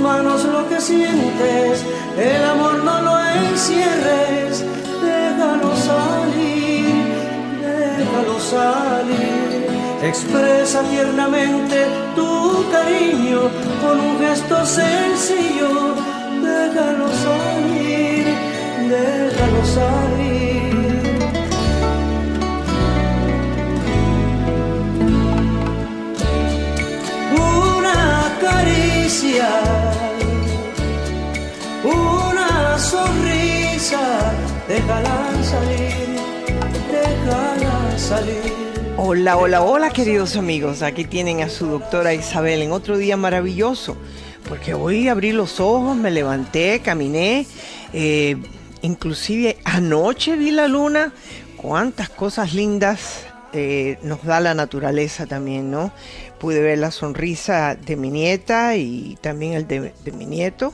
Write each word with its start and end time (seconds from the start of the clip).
manos 0.00 0.44
lo 0.44 0.68
que 0.68 0.80
sientes, 0.80 1.84
el 2.18 2.44
amor 2.44 2.82
no 2.84 3.02
lo 3.02 3.18
encierres, 3.18 4.64
déjalo 5.02 5.76
salir, 5.76 7.04
déjalo 7.60 8.40
salir. 8.40 9.66
Expresa 10.02 10.82
tiernamente 10.84 11.86
tu 12.16 12.64
cariño 12.72 13.42
con 13.82 14.00
un 14.00 14.18
gesto 14.18 14.64
sencillo, 14.64 15.94
déjalo 16.42 17.08
salir, 17.26 18.26
déjalo 18.88 19.64
salir. 19.66 20.50
una 27.36 28.36
Hola, 38.96 39.36
hola, 39.36 39.62
hola 39.62 39.90
queridos 39.90 40.36
amigos, 40.36 40.82
aquí 40.82 41.04
tienen 41.04 41.40
a 41.42 41.48
su 41.48 41.66
doctora 41.66 42.14
Isabel 42.14 42.62
en 42.62 42.70
otro 42.70 42.98
día 42.98 43.16
maravilloso, 43.16 43.96
porque 44.48 44.74
hoy 44.74 45.08
abrí 45.08 45.32
los 45.32 45.58
ojos, 45.58 45.96
me 45.96 46.12
levanté, 46.12 46.78
caminé, 46.84 47.46
eh, 47.92 48.36
inclusive 48.82 49.58
anoche 49.64 50.36
vi 50.36 50.52
la 50.52 50.68
luna, 50.68 51.12
cuántas 51.56 52.10
cosas 52.10 52.54
lindas 52.54 53.26
eh, 53.52 53.98
nos 54.04 54.22
da 54.22 54.38
la 54.38 54.54
naturaleza 54.54 55.26
también, 55.26 55.72
¿no? 55.72 55.92
Pude 56.38 56.60
ver 56.60 56.78
la 56.78 56.92
sonrisa 56.92 57.74
de 57.74 57.96
mi 57.96 58.10
nieta 58.10 58.76
y 58.76 59.18
también 59.20 59.54
el 59.54 59.66
de, 59.66 59.92
mi 60.12 60.26
nieto. 60.26 60.72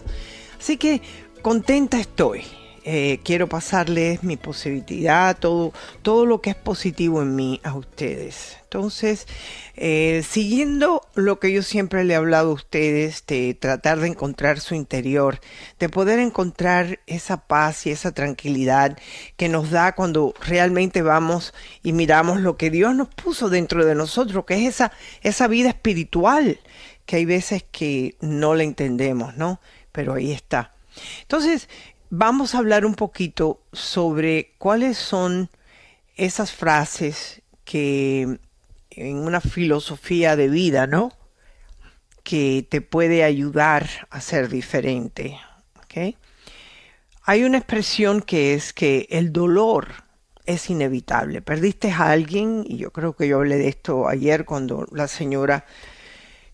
Así 0.61 0.77
que 0.77 1.01
contenta 1.41 1.99
estoy. 1.99 2.43
Eh, 2.89 3.19
quiero 3.25 3.49
pasarles 3.49 4.23
mi 4.23 4.37
positividad, 4.37 5.37
todo, 5.41 5.73
todo 6.03 6.25
lo 6.25 6.41
que 6.41 6.51
es 6.51 6.57
positivo 6.57 7.21
en 7.21 7.35
mí 7.35 7.61
a 7.65 7.75
ustedes. 7.75 8.59
Entonces, 8.63 9.27
eh, 9.75 10.23
siguiendo 10.25 11.03
lo 11.17 11.41
que 11.41 11.53
yo 11.53 11.65
siempre 11.65 12.05
le 12.05 12.15
he 12.15 12.17
hablado 12.17 12.51
a 12.51 12.55
ustedes, 12.55 13.27
de 13.27 13.55
tratar 13.55 13.99
de 13.99 14.07
encontrar 14.07 14.61
su 14.61 14.77
interior, 14.77 15.41
de 15.81 15.89
poder 15.89 16.21
encontrar 16.21 17.01
esa 17.09 17.49
paz 17.49 17.89
y 17.89 17.91
esa 17.91 18.13
tranquilidad 18.13 18.97
que 19.37 19.49
nos 19.49 19.73
da 19.73 19.97
cuando 19.97 20.33
realmente 20.47 21.03
vamos 21.03 21.55
y 21.83 21.93
miramos 21.93 22.41
lo 22.41 22.57
que 22.57 22.71
Dios 22.71 22.95
nos 22.95 23.09
puso 23.09 23.49
dentro 23.49 23.85
de 23.85 23.97
nosotros, 23.97 24.45
que 24.45 24.55
es 24.55 24.75
esa, 24.75 24.93
esa 25.23 25.49
vida 25.49 25.71
espiritual, 25.71 26.61
que 27.05 27.17
hay 27.17 27.25
veces 27.25 27.65
que 27.69 28.15
no 28.21 28.55
la 28.55 28.63
entendemos, 28.63 29.37
¿no? 29.37 29.61
Pero 29.91 30.15
ahí 30.15 30.31
está. 30.31 30.77
Entonces, 31.23 31.69
vamos 32.11 32.55
a 32.55 32.59
hablar 32.59 32.85
un 32.87 32.95
poquito 32.95 33.63
sobre 33.73 34.55
cuáles 34.59 34.97
son 34.99 35.51
esas 36.17 36.53
frases 36.53 37.43
que 37.65 38.39
en 38.91 39.17
una 39.19 39.41
filosofía 39.41 40.37
de 40.37 40.49
vida, 40.49 40.87
¿no? 40.87 41.13
Que 42.23 42.67
te 42.69 42.81
puede 42.81 43.25
ayudar 43.25 43.89
a 44.11 44.21
ser 44.21 44.49
diferente. 44.49 45.39
Hay 47.23 47.43
una 47.43 47.59
expresión 47.59 48.21
que 48.21 48.55
es 48.55 48.73
que 48.73 49.09
el 49.11 49.33
dolor 49.33 49.89
es 50.45 50.71
inevitable. 50.71 51.43
Perdiste 51.43 51.91
a 51.91 52.11
alguien, 52.11 52.65
y 52.67 52.77
yo 52.77 52.93
creo 52.93 53.17
que 53.17 53.27
yo 53.27 53.39
hablé 53.39 53.57
de 53.57 53.69
esto 53.69 54.07
ayer 54.07 54.45
cuando 54.45 54.87
la 54.93 55.09
señora, 55.09 55.67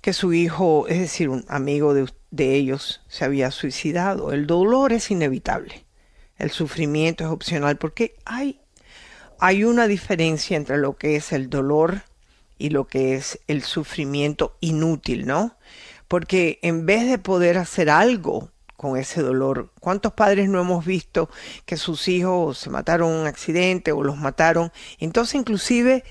que 0.02 0.12
su 0.12 0.34
hijo, 0.34 0.86
es 0.88 0.98
decir, 0.98 1.30
un 1.30 1.46
amigo 1.48 1.94
de, 1.94 2.12
de 2.30 2.54
ellos, 2.56 3.00
se 3.08 3.24
había 3.24 3.50
suicidado. 3.52 4.32
El 4.32 4.46
dolor 4.46 4.92
es 4.92 5.10
inevitable. 5.10 5.86
El 6.36 6.50
sufrimiento 6.50 7.24
es 7.24 7.30
opcional 7.30 7.78
porque 7.78 8.16
hay, 8.24 8.60
hay 9.38 9.62
una 9.64 9.86
diferencia 9.86 10.56
entre 10.56 10.76
lo 10.76 10.96
que 10.96 11.14
es 11.14 11.32
el 11.32 11.48
dolor 11.48 12.02
y 12.58 12.70
lo 12.70 12.88
que 12.88 13.14
es 13.14 13.38
el 13.46 13.62
sufrimiento 13.62 14.56
inútil, 14.60 15.24
¿no? 15.24 15.56
Porque 16.08 16.58
en 16.62 16.84
vez 16.84 17.08
de 17.08 17.18
poder 17.18 17.56
hacer 17.56 17.88
algo 17.88 18.50
con 18.76 18.96
ese 18.96 19.22
dolor, 19.22 19.70
¿cuántos 19.78 20.14
padres 20.14 20.48
no 20.48 20.60
hemos 20.60 20.84
visto 20.84 21.30
que 21.64 21.76
sus 21.76 22.08
hijos 22.08 22.58
se 22.58 22.70
mataron 22.70 23.12
en 23.12 23.20
un 23.20 23.26
accidente 23.28 23.92
o 23.92 24.02
los 24.02 24.16
mataron? 24.16 24.72
Entonces 24.98 25.36
inclusive 25.36 26.02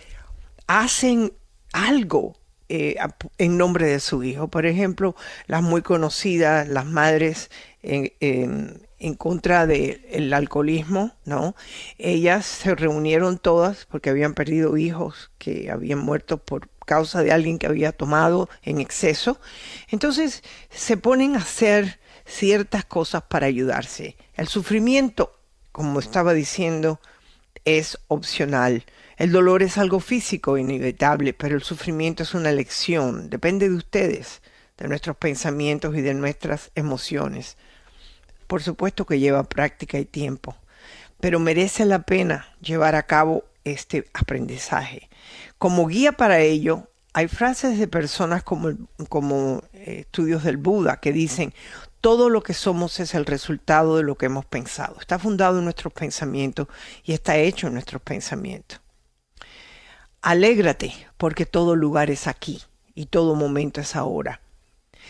hacen 0.68 1.34
algo 1.74 2.41
eh, 2.74 2.96
en 3.38 3.58
nombre 3.58 3.86
de 3.86 4.00
su 4.00 4.24
hijo. 4.24 4.48
Por 4.48 4.66
ejemplo, 4.66 5.14
las 5.46 5.62
muy 5.62 5.82
conocidas, 5.82 6.70
las 6.70 6.86
madres 6.86 7.52
en, 7.84 9.18
contra 9.18 9.68
del 9.68 10.32
alcoholismo, 10.34 11.12
¿no? 11.26 11.54
Ellas 11.98 12.46
se 12.46 12.74
reunieron 12.74 13.40
todas 13.40 13.86
porque 13.88 14.10
habían 14.10 14.34
perdido 14.34 14.78
hijos 14.78 15.32
que 15.38 15.70
habían 15.70 16.00
muerto 16.00 16.38
por 16.38 16.70
causa 16.86 17.22
de 17.22 17.34
alguien 17.34 17.60
que 17.60 17.68
había 17.68 17.92
tomado 17.92 18.48
en 18.64 18.80
exceso. 18.80 19.42
Entonces 19.90 20.42
se 20.70 20.96
ponen 20.96 21.36
a 21.36 21.40
hacer 21.40 22.00
ciertas 22.24 22.86
cosas 22.86 23.24
para 23.24 23.48
ayudarse. 23.48 24.16
El 24.36 24.48
sufrimiento, 24.48 25.38
como 25.74 26.00
estaba 26.00 26.32
diciendo, 26.32 27.02
es 27.66 28.00
opcional. 28.08 28.86
El 29.22 29.32
dolor 29.32 29.62
es 29.62 29.78
algo 29.78 30.00
físico 30.00 30.58
inevitable, 30.58 31.34
pero 31.34 31.56
el 31.56 31.62
sufrimiento 31.62 32.24
es 32.24 32.34
una 32.34 32.50
elección. 32.50 33.30
Depende 33.30 33.70
de 33.70 33.76
ustedes, 33.76 34.42
de 34.80 34.88
nuestros 34.88 35.16
pensamientos 35.16 35.96
y 35.96 36.02
de 36.02 36.16
nuestras 36.16 36.72
emociones. 36.74 37.56
Por 38.48 38.64
supuesto 38.64 39.06
que 39.06 39.20
lleva 39.20 39.44
práctica 39.44 40.00
y 40.00 40.06
tiempo, 40.06 40.56
pero 41.20 41.40
merece 41.40 41.86
la 41.86 42.02
pena 42.02 42.48
llevar 42.62 42.96
a 42.96 43.04
cabo 43.04 43.44
este 43.64 44.10
aprendizaje. 44.16 45.08
Como 45.60 45.86
guía 45.86 46.14
para 46.14 46.40
ello, 46.40 46.90
hay 47.14 47.28
frases 47.28 47.78
de 47.78 47.88
personas 47.88 48.42
como, 48.42 48.72
como 49.08 49.62
eh, 49.74 49.98
estudios 50.00 50.44
del 50.44 50.58
Buda 50.58 51.00
que 51.00 51.14
dicen, 51.14 51.54
todo 52.00 52.32
lo 52.32 52.42
que 52.42 52.56
somos 52.56 53.00
es 53.00 53.14
el 53.14 53.28
resultado 53.28 53.98
de 53.98 54.04
lo 54.04 54.16
que 54.16 54.26
hemos 54.26 54.46
pensado. 54.46 55.00
Está 55.00 55.20
fundado 55.20 55.60
en 55.60 55.66
nuestros 55.66 55.94
pensamientos 55.94 56.68
y 57.04 57.14
está 57.14 57.38
hecho 57.38 57.68
en 57.68 57.74
nuestros 57.74 58.02
pensamientos. 58.02 58.82
Alégrate 60.22 60.94
porque 61.18 61.46
todo 61.46 61.76
lugar 61.76 62.12
es 62.12 62.28
aquí 62.28 62.62
y 62.94 63.08
todo 63.08 63.36
momento 63.36 63.82
es 63.82 63.96
ahora. 63.96 64.42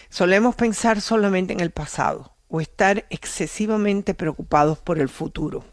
Solemos 0.09 0.55
pensar 0.55 1.01
solamente 1.01 1.53
en 1.53 1.59
el 1.59 1.71
pasado, 1.71 2.33
o 2.51 2.61
estar 2.61 3.05
excesivamente 3.09 4.13
preocupados 4.13 4.77
por 4.77 4.99
el 4.99 5.09
futuro. 5.09 5.63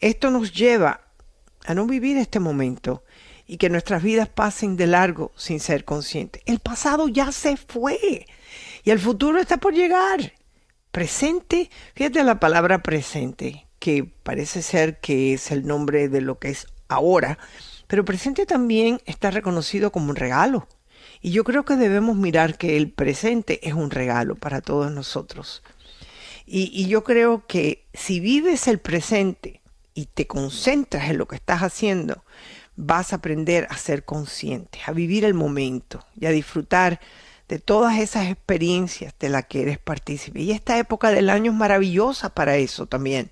Esto 0.00 0.30
nos 0.30 0.52
lleva 0.52 1.00
a 1.66 1.74
no 1.74 1.86
vivir 1.86 2.16
este 2.16 2.38
momento 2.38 3.04
y 3.46 3.56
que 3.56 3.70
nuestras 3.70 4.02
vidas 4.02 4.28
pasen 4.28 4.76
de 4.76 4.86
largo 4.86 5.32
sin 5.36 5.60
ser 5.60 5.84
conscientes. 5.84 6.42
El 6.46 6.60
pasado 6.60 7.08
ya 7.08 7.32
se 7.32 7.56
fue 7.56 8.26
y 8.84 8.90
el 8.90 9.00
futuro 9.00 9.38
está 9.38 9.56
por 9.56 9.74
llegar. 9.74 10.32
Presente, 10.92 11.70
fíjate 11.94 12.22
la 12.22 12.40
palabra 12.40 12.82
presente, 12.82 13.66
que 13.80 14.04
parece 14.04 14.62
ser 14.62 15.00
que 15.00 15.34
es 15.34 15.50
el 15.50 15.66
nombre 15.66 16.08
de 16.08 16.20
lo 16.20 16.38
que 16.38 16.50
es 16.50 16.68
ahora, 16.88 17.38
pero 17.86 18.04
presente 18.04 18.46
también 18.46 19.00
está 19.06 19.30
reconocido 19.30 19.92
como 19.92 20.10
un 20.10 20.16
regalo. 20.16 20.66
Y 21.20 21.30
yo 21.30 21.44
creo 21.44 21.64
que 21.64 21.76
debemos 21.76 22.16
mirar 22.16 22.58
que 22.58 22.76
el 22.76 22.90
presente 22.90 23.66
es 23.66 23.74
un 23.74 23.90
regalo 23.90 24.34
para 24.34 24.60
todos 24.60 24.90
nosotros. 24.92 25.62
Y, 26.46 26.86
yo 26.86 27.02
creo 27.02 27.44
que 27.46 27.84
si 27.92 28.20
vives 28.20 28.68
el 28.68 28.78
presente 28.78 29.62
y 29.94 30.06
te 30.06 30.28
concentras 30.28 31.10
en 31.10 31.18
lo 31.18 31.26
que 31.26 31.34
estás 31.34 31.62
haciendo, 31.62 32.24
vas 32.76 33.12
a 33.12 33.16
aprender 33.16 33.66
a 33.68 33.76
ser 33.76 34.04
consciente, 34.04 34.78
a 34.86 34.92
vivir 34.92 35.24
el 35.24 35.34
momento 35.34 36.04
y 36.14 36.26
a 36.26 36.30
disfrutar 36.30 37.00
de 37.48 37.58
todas 37.60 37.98
esas 37.98 38.28
experiencias 38.28 39.14
de 39.20 39.28
las 39.28 39.46
que 39.46 39.62
eres 39.62 39.78
partícipe. 39.78 40.40
Y 40.40 40.50
esta 40.50 40.78
época 40.78 41.10
del 41.10 41.30
año 41.30 41.52
es 41.52 41.56
maravillosa 41.56 42.30
para 42.30 42.56
eso 42.56 42.86
también. 42.86 43.30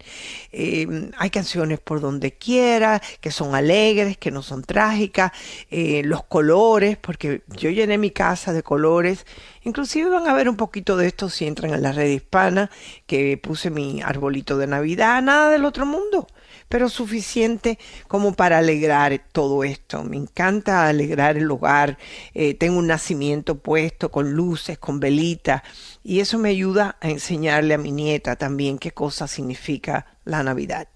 Eh, 0.52 1.10
hay 1.18 1.30
canciones 1.30 1.80
por 1.80 2.00
donde 2.00 2.32
quiera, 2.32 3.02
que 3.20 3.30
son 3.30 3.54
alegres, 3.54 4.16
que 4.16 4.30
no 4.30 4.42
son 4.42 4.62
trágicas, 4.62 5.32
eh, 5.70 6.02
los 6.04 6.24
colores, 6.24 6.96
porque 6.96 7.42
yo 7.48 7.70
llené 7.70 7.98
mi 7.98 8.10
casa 8.10 8.52
de 8.52 8.62
colores. 8.62 9.26
Inclusive 9.62 10.10
van 10.10 10.28
a 10.28 10.34
ver 10.34 10.48
un 10.48 10.56
poquito 10.56 10.96
de 10.96 11.08
esto 11.08 11.28
si 11.28 11.46
entran 11.46 11.74
en 11.74 11.82
la 11.82 11.92
red 11.92 12.10
hispana, 12.10 12.70
que 13.06 13.36
puse 13.38 13.70
mi 13.70 14.00
arbolito 14.00 14.58
de 14.58 14.66
Navidad, 14.66 15.22
nada 15.22 15.50
del 15.50 15.64
otro 15.64 15.86
mundo 15.86 16.28
pero 16.68 16.88
suficiente 16.88 17.78
como 18.08 18.34
para 18.34 18.58
alegrar 18.58 19.20
todo 19.32 19.64
esto. 19.64 20.02
Me 20.04 20.16
encanta 20.16 20.86
alegrar 20.86 21.36
el 21.36 21.50
hogar. 21.50 21.98
Eh, 22.34 22.54
tengo 22.54 22.78
un 22.78 22.86
nacimiento 22.86 23.58
puesto 23.58 24.10
con 24.10 24.32
luces, 24.32 24.78
con 24.78 25.00
velitas, 25.00 25.62
y 26.02 26.20
eso 26.20 26.38
me 26.38 26.50
ayuda 26.50 26.96
a 27.00 27.08
enseñarle 27.08 27.74
a 27.74 27.78
mi 27.78 27.92
nieta 27.92 28.36
también 28.36 28.78
qué 28.78 28.92
cosa 28.92 29.28
significa 29.28 30.06
la 30.24 30.42
Navidad. 30.42 30.88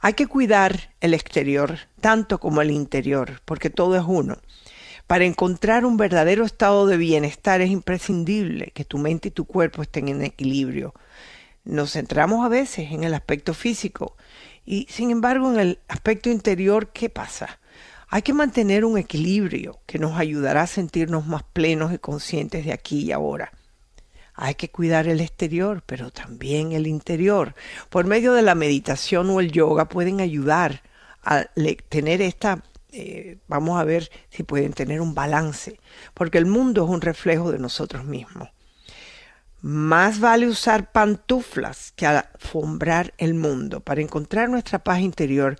Hay 0.00 0.14
que 0.14 0.26
cuidar 0.26 0.94
el 1.00 1.14
exterior 1.14 1.78
tanto 2.00 2.38
como 2.38 2.62
el 2.62 2.70
interior, 2.70 3.42
porque 3.44 3.70
todo 3.70 3.96
es 3.96 4.04
uno. 4.06 4.38
Para 5.06 5.24
encontrar 5.24 5.84
un 5.84 5.96
verdadero 5.96 6.44
estado 6.44 6.86
de 6.86 6.96
bienestar 6.96 7.60
es 7.60 7.70
imprescindible 7.70 8.70
que 8.74 8.84
tu 8.84 8.96
mente 8.96 9.28
y 9.28 9.32
tu 9.32 9.44
cuerpo 9.44 9.82
estén 9.82 10.08
en 10.08 10.22
equilibrio. 10.22 10.94
Nos 11.64 11.92
centramos 11.92 12.44
a 12.44 12.48
veces 12.48 12.92
en 12.92 13.02
el 13.04 13.14
aspecto 13.14 13.52
físico 13.52 14.16
y 14.64 14.86
sin 14.90 15.10
embargo 15.10 15.52
en 15.52 15.60
el 15.60 15.78
aspecto 15.88 16.30
interior, 16.30 16.88
¿qué 16.92 17.08
pasa? 17.08 17.58
Hay 18.08 18.22
que 18.22 18.32
mantener 18.32 18.84
un 18.84 18.98
equilibrio 18.98 19.80
que 19.86 19.98
nos 19.98 20.18
ayudará 20.18 20.62
a 20.62 20.66
sentirnos 20.66 21.26
más 21.26 21.42
plenos 21.44 21.92
y 21.92 21.98
conscientes 21.98 22.64
de 22.64 22.72
aquí 22.72 23.04
y 23.04 23.12
ahora. 23.12 23.52
Hay 24.34 24.54
que 24.54 24.70
cuidar 24.70 25.06
el 25.06 25.20
exterior, 25.20 25.82
pero 25.86 26.10
también 26.10 26.72
el 26.72 26.86
interior. 26.86 27.54
Por 27.88 28.06
medio 28.06 28.32
de 28.32 28.42
la 28.42 28.54
meditación 28.54 29.30
o 29.30 29.38
el 29.38 29.52
yoga 29.52 29.88
pueden 29.88 30.20
ayudar 30.20 30.82
a 31.22 31.44
tener 31.88 32.22
esta 32.22 32.62
eh, 32.92 33.38
vamos 33.46 33.78
a 33.78 33.84
ver 33.84 34.10
si 34.30 34.42
pueden 34.42 34.72
tener 34.72 35.00
un 35.00 35.14
balance, 35.14 35.78
porque 36.14 36.38
el 36.38 36.46
mundo 36.46 36.84
es 36.84 36.90
un 36.90 37.00
reflejo 37.00 37.52
de 37.52 37.58
nosotros 37.58 38.04
mismos. 38.04 38.48
Más 39.62 40.20
vale 40.20 40.48
usar 40.48 40.90
pantuflas 40.90 41.92
que 41.92 42.06
alfombrar 42.06 43.12
el 43.18 43.34
mundo. 43.34 43.80
Para 43.80 44.00
encontrar 44.00 44.48
nuestra 44.48 44.78
paz 44.78 45.00
interior, 45.00 45.58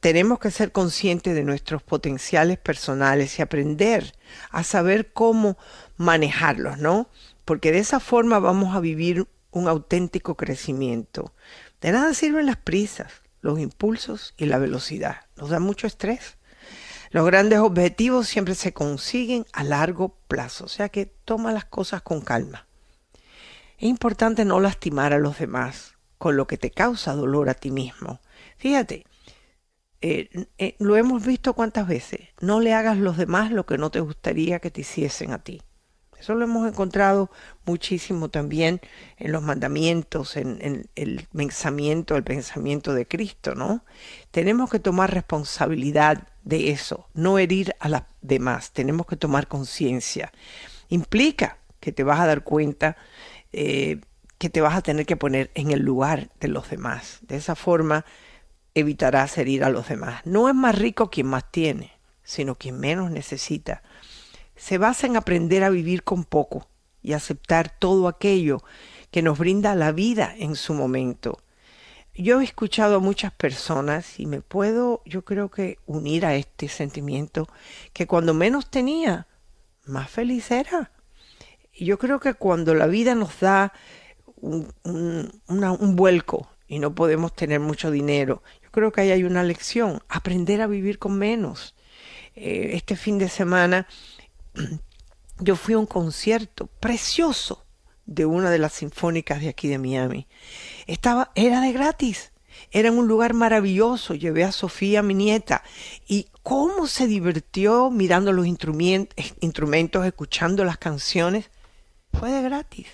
tenemos 0.00 0.38
que 0.38 0.50
ser 0.50 0.72
conscientes 0.72 1.34
de 1.34 1.44
nuestros 1.44 1.82
potenciales 1.82 2.56
personales 2.56 3.38
y 3.38 3.42
aprender 3.42 4.14
a 4.50 4.64
saber 4.64 5.12
cómo 5.12 5.58
manejarlos, 5.98 6.78
¿no? 6.78 7.10
Porque 7.44 7.70
de 7.70 7.80
esa 7.80 8.00
forma 8.00 8.38
vamos 8.38 8.74
a 8.74 8.80
vivir 8.80 9.26
un 9.50 9.68
auténtico 9.68 10.36
crecimiento. 10.36 11.34
De 11.82 11.92
nada 11.92 12.14
sirven 12.14 12.46
las 12.46 12.56
prisas, 12.56 13.12
los 13.42 13.58
impulsos 13.58 14.32
y 14.38 14.46
la 14.46 14.56
velocidad. 14.56 15.22
Nos 15.36 15.50
da 15.50 15.60
mucho 15.60 15.86
estrés. 15.86 16.38
Los 17.10 17.26
grandes 17.26 17.58
objetivos 17.58 18.26
siempre 18.26 18.54
se 18.54 18.72
consiguen 18.72 19.44
a 19.52 19.64
largo 19.64 20.16
plazo, 20.28 20.64
o 20.64 20.68
sea 20.68 20.88
que 20.88 21.04
toma 21.06 21.52
las 21.52 21.66
cosas 21.66 22.00
con 22.00 22.22
calma. 22.22 22.66
Es 23.84 23.90
importante 23.90 24.46
no 24.46 24.60
lastimar 24.60 25.12
a 25.12 25.18
los 25.18 25.38
demás 25.38 25.92
con 26.16 26.38
lo 26.38 26.46
que 26.46 26.56
te 26.56 26.70
causa 26.70 27.12
dolor 27.12 27.50
a 27.50 27.54
ti 27.54 27.70
mismo. 27.70 28.18
Fíjate, 28.56 29.04
eh, 30.00 30.46
eh, 30.56 30.74
lo 30.78 30.96
hemos 30.96 31.22
visto 31.22 31.52
cuántas 31.52 31.86
veces. 31.86 32.20
No 32.40 32.60
le 32.60 32.72
hagas 32.72 32.96
a 32.96 33.00
los 33.02 33.18
demás 33.18 33.52
lo 33.52 33.66
que 33.66 33.76
no 33.76 33.90
te 33.90 34.00
gustaría 34.00 34.58
que 34.58 34.70
te 34.70 34.80
hiciesen 34.80 35.32
a 35.32 35.42
ti. 35.44 35.60
Eso 36.18 36.34
lo 36.34 36.44
hemos 36.44 36.66
encontrado 36.66 37.30
muchísimo 37.66 38.30
también 38.30 38.80
en 39.18 39.32
los 39.32 39.42
mandamientos, 39.42 40.38
en, 40.38 40.56
en, 40.62 40.88
el 40.94 41.28
pensamiento, 41.36 42.16
el 42.16 42.24
pensamiento 42.24 42.94
de 42.94 43.06
Cristo, 43.06 43.54
¿no? 43.54 43.84
Tenemos 44.30 44.70
que 44.70 44.78
tomar 44.78 45.12
responsabilidad 45.12 46.28
de 46.42 46.70
eso, 46.70 47.10
no 47.12 47.38
herir 47.38 47.76
a 47.80 47.90
las 47.90 48.04
demás, 48.22 48.72
tenemos 48.72 49.04
que 49.04 49.16
tomar 49.16 49.46
conciencia. 49.46 50.32
Implica 50.88 51.58
que 51.80 51.92
te 51.92 52.02
vas 52.02 52.18
a 52.18 52.26
dar 52.26 52.44
cuenta 52.44 52.96
eh, 53.54 54.00
que 54.38 54.50
te 54.50 54.60
vas 54.60 54.76
a 54.76 54.82
tener 54.82 55.06
que 55.06 55.16
poner 55.16 55.50
en 55.54 55.70
el 55.70 55.80
lugar 55.80 56.30
de 56.40 56.48
los 56.48 56.70
demás. 56.70 57.18
De 57.22 57.36
esa 57.36 57.54
forma 57.54 58.04
evitarás 58.74 59.38
herir 59.38 59.64
a 59.64 59.70
los 59.70 59.88
demás. 59.88 60.22
No 60.24 60.48
es 60.48 60.54
más 60.54 60.76
rico 60.76 61.10
quien 61.10 61.26
más 61.28 61.50
tiene, 61.50 61.92
sino 62.22 62.56
quien 62.56 62.78
menos 62.78 63.10
necesita. 63.10 63.82
Se 64.56 64.78
basa 64.78 65.06
en 65.06 65.16
aprender 65.16 65.64
a 65.64 65.70
vivir 65.70 66.02
con 66.02 66.24
poco 66.24 66.66
y 67.02 67.12
aceptar 67.12 67.70
todo 67.78 68.08
aquello 68.08 68.62
que 69.10 69.22
nos 69.22 69.38
brinda 69.38 69.74
la 69.74 69.92
vida 69.92 70.34
en 70.36 70.56
su 70.56 70.74
momento 70.74 71.38
yo 72.16 72.40
he 72.40 72.44
escuchado 72.44 72.96
a 72.96 73.00
muchas 73.00 73.32
personas 73.32 74.20
y 74.20 74.26
me 74.26 74.40
puedo, 74.40 75.02
yo 75.04 75.24
creo 75.24 75.50
que 75.50 75.78
unir 75.86 76.24
a 76.24 76.36
este 76.36 76.68
sentimiento 76.68 77.48
que 77.92 78.06
cuando 78.06 78.34
menos 78.34 78.70
tenía, 78.70 79.26
más 79.84 80.10
feliz 80.10 80.50
era. 80.52 80.92
Yo 81.78 81.98
creo 81.98 82.20
que 82.20 82.34
cuando 82.34 82.74
la 82.74 82.86
vida 82.86 83.14
nos 83.14 83.40
da 83.40 83.72
un, 84.36 84.72
un, 84.84 85.96
vuelco 85.96 86.48
y 86.68 86.78
no 86.78 86.94
podemos 86.94 87.34
tener 87.34 87.60
mucho 87.60 87.90
dinero, 87.90 88.42
yo 88.62 88.70
creo 88.70 88.92
que 88.92 89.02
ahí 89.02 89.10
hay 89.10 89.24
una 89.24 89.42
lección, 89.42 90.02
aprender 90.08 90.60
a 90.60 90.66
vivir 90.66 90.98
con 90.98 91.18
menos. 91.18 91.74
Eh, 92.36 92.70
este 92.74 92.96
fin 92.96 93.18
de 93.18 93.28
semana 93.28 93.86
yo 95.38 95.56
fui 95.56 95.74
a 95.74 95.78
un 95.78 95.86
concierto 95.86 96.66
precioso 96.80 97.64
de 98.06 98.26
una 98.26 98.50
de 98.50 98.58
las 98.58 98.74
sinfónicas 98.74 99.40
de 99.40 99.48
aquí 99.48 99.68
de 99.68 99.78
Miami. 99.78 100.26
Estaba, 100.86 101.32
era 101.34 101.60
de 101.60 101.72
gratis. 101.72 102.32
Era 102.70 102.88
en 102.88 102.98
un 102.98 103.08
lugar 103.08 103.34
maravilloso. 103.34 104.14
Llevé 104.14 104.44
a 104.44 104.52
Sofía, 104.52 105.02
mi 105.02 105.14
nieta, 105.14 105.62
y 106.06 106.28
cómo 106.42 106.86
se 106.86 107.06
divirtió 107.06 107.90
mirando 107.90 108.32
los 108.32 108.46
instrumentos, 108.46 110.06
escuchando 110.06 110.64
las 110.64 110.78
canciones. 110.78 111.50
Fue 112.18 112.30
de 112.30 112.42
gratis. 112.42 112.86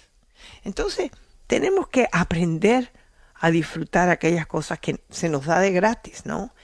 Entonces, 0.65 1.11
tenemos 1.47 1.89
que 1.89 2.09
aprender 2.13 2.93
a 3.35 3.51
disfrutar 3.51 4.11
aquellas 4.11 4.47
cosas 4.47 4.79
que 4.79 5.03
se 5.11 5.29
nos 5.29 5.47
da 5.47 5.61
de 5.61 5.73
gratis, 5.73 6.27
¿no? 6.27 6.55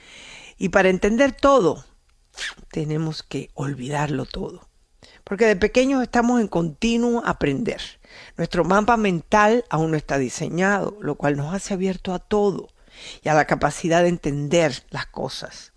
Y 0.58 0.68
para 0.68 0.88
entender 0.88 1.32
todo, 1.32 1.84
tenemos 2.70 3.22
que 3.22 3.50
olvidarlo 3.54 4.26
todo. 4.26 4.68
Porque 5.24 5.46
de 5.46 5.56
pequeños 5.56 6.02
estamos 6.02 6.40
en 6.40 6.48
continuo 6.48 7.22
aprender. 7.24 7.80
Nuestro 8.36 8.64
mapa 8.64 8.96
mental 8.96 9.64
aún 9.70 9.90
no 9.90 9.96
está 9.96 10.18
diseñado, 10.18 10.96
lo 11.00 11.16
cual 11.16 11.36
nos 11.36 11.52
hace 11.54 11.74
abierto 11.74 12.14
a 12.14 12.18
todo 12.18 12.68
y 13.22 13.28
a 13.28 13.34
la 13.34 13.46
capacidad 13.46 14.02
de 14.02 14.08
entender 14.08 14.84
las 14.90 15.06
cosas. 15.06 15.72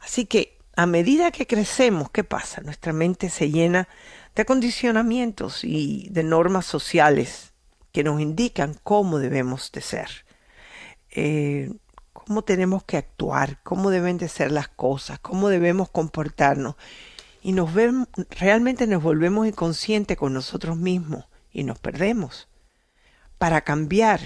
Así 0.00 0.26
que 0.26 0.58
a 0.76 0.86
medida 0.86 1.32
que 1.32 1.46
crecemos, 1.46 2.10
¿qué 2.10 2.22
pasa? 2.22 2.60
Nuestra 2.60 2.92
mente 2.92 3.30
se 3.30 3.50
llena 3.50 3.88
de 4.38 4.44
condicionamientos 4.44 5.64
y 5.64 6.06
de 6.12 6.22
normas 6.22 6.64
sociales 6.64 7.52
que 7.90 8.04
nos 8.04 8.20
indican 8.20 8.78
cómo 8.84 9.18
debemos 9.18 9.72
de 9.72 9.80
ser, 9.80 10.08
eh, 11.10 11.72
cómo 12.12 12.42
tenemos 12.42 12.84
que 12.84 12.98
actuar, 12.98 13.60
cómo 13.64 13.90
deben 13.90 14.16
de 14.16 14.28
ser 14.28 14.52
las 14.52 14.68
cosas, 14.68 15.18
cómo 15.18 15.48
debemos 15.48 15.90
comportarnos. 15.90 16.76
Y 17.42 17.50
nos 17.50 17.74
vemos, 17.74 18.06
realmente 18.30 18.86
nos 18.86 19.02
volvemos 19.02 19.44
inconscientes 19.44 20.16
con 20.16 20.34
nosotros 20.34 20.76
mismos 20.76 21.24
y 21.50 21.64
nos 21.64 21.80
perdemos. 21.80 22.46
Para 23.38 23.62
cambiar 23.62 24.20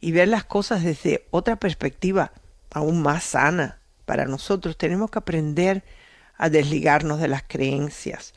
y 0.00 0.12
ver 0.12 0.28
las 0.28 0.44
cosas 0.44 0.82
desde 0.82 1.26
otra 1.30 1.56
perspectiva 1.56 2.32
aún 2.70 3.02
más 3.02 3.22
sana 3.22 3.82
para 4.06 4.24
nosotros, 4.24 4.78
tenemos 4.78 5.10
que 5.10 5.18
aprender 5.18 5.84
a 6.38 6.48
desligarnos 6.48 7.20
de 7.20 7.28
las 7.28 7.42
creencias. 7.42 8.32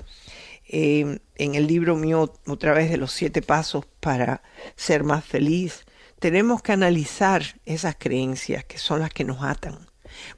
Eh, 0.67 1.19
en 1.35 1.55
el 1.55 1.67
libro 1.67 1.95
mío, 1.95 2.33
otra 2.47 2.73
vez 2.73 2.89
de 2.89 2.97
los 2.97 3.11
siete 3.11 3.41
pasos 3.41 3.85
para 3.99 4.41
ser 4.75 5.03
más 5.03 5.23
feliz, 5.23 5.85
tenemos 6.19 6.61
que 6.61 6.71
analizar 6.71 7.43
esas 7.65 7.95
creencias 7.97 8.63
que 8.63 8.77
son 8.77 8.99
las 8.99 9.11
que 9.11 9.23
nos 9.23 9.43
atan. 9.43 9.87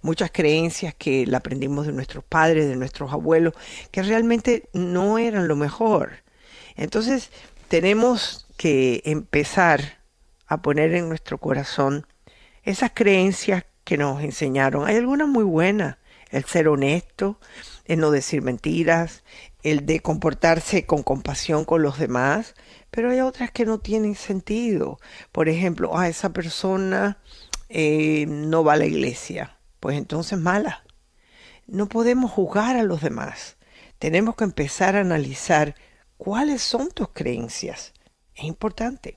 Muchas 0.02 0.32
creencias 0.32 0.96
que 0.96 1.26
la 1.28 1.38
aprendimos 1.38 1.86
de 1.86 1.94
nuestros 1.94 2.24
padres, 2.24 2.68
de 2.68 2.76
nuestros 2.76 3.14
abuelos, 3.14 3.54
que 3.92 4.02
realmente 4.02 4.70
no 4.74 5.18
eran 5.18 5.48
lo 5.48 5.56
mejor. 5.56 6.24
Entonces, 6.76 7.30
tenemos 7.68 8.48
que 8.58 9.02
empezar 9.06 10.00
a 10.48 10.62
poner 10.62 10.94
en 10.94 11.10
nuestro 11.10 11.38
corazón 11.38 12.08
esas 12.64 12.92
creencias 12.94 13.66
que 13.84 13.98
nos 13.98 14.22
enseñaron. 14.24 14.88
Hay 14.88 14.96
algunas 14.96 15.28
muy 15.28 15.44
buenas, 15.44 15.98
el 16.32 16.44
ser 16.46 16.68
honesto, 16.68 17.40
el 17.86 18.00
no 18.00 18.12
decir 18.12 18.42
mentiras, 18.42 19.24
el 19.64 19.86
de 19.86 20.02
comportarse 20.02 20.86
con 20.86 21.04
compasión 21.04 21.66
con 21.66 21.82
los 21.82 22.00
demás, 22.00 22.56
pero 22.92 23.12
hay 23.12 23.20
otras 23.22 23.52
que 23.52 23.66
no 23.66 23.80
tienen 23.80 24.16
sentido. 24.16 25.00
Por 25.32 25.50
ejemplo, 25.50 25.98
a 25.98 26.04
ah, 26.04 26.10
esa 26.10 26.32
persona 26.32 27.18
eh, 27.70 28.26
no 28.28 28.64
va 28.64 28.74
a 28.74 28.78
la 28.78 28.86
iglesia, 28.86 29.58
pues 29.80 29.98
entonces 29.98 30.38
mala. 30.40 30.84
No 31.66 31.90
podemos 31.90 32.32
juzgar 32.32 32.78
a 32.78 32.84
los 32.84 33.02
demás. 33.02 33.58
Tenemos 34.00 34.36
que 34.36 34.46
empezar 34.46 34.96
a 34.96 35.02
analizar 35.02 35.76
cuáles 36.18 36.62
son 36.62 36.92
tus 36.92 37.10
creencias. 37.10 37.94
Es 38.36 38.44
importante. 38.46 39.16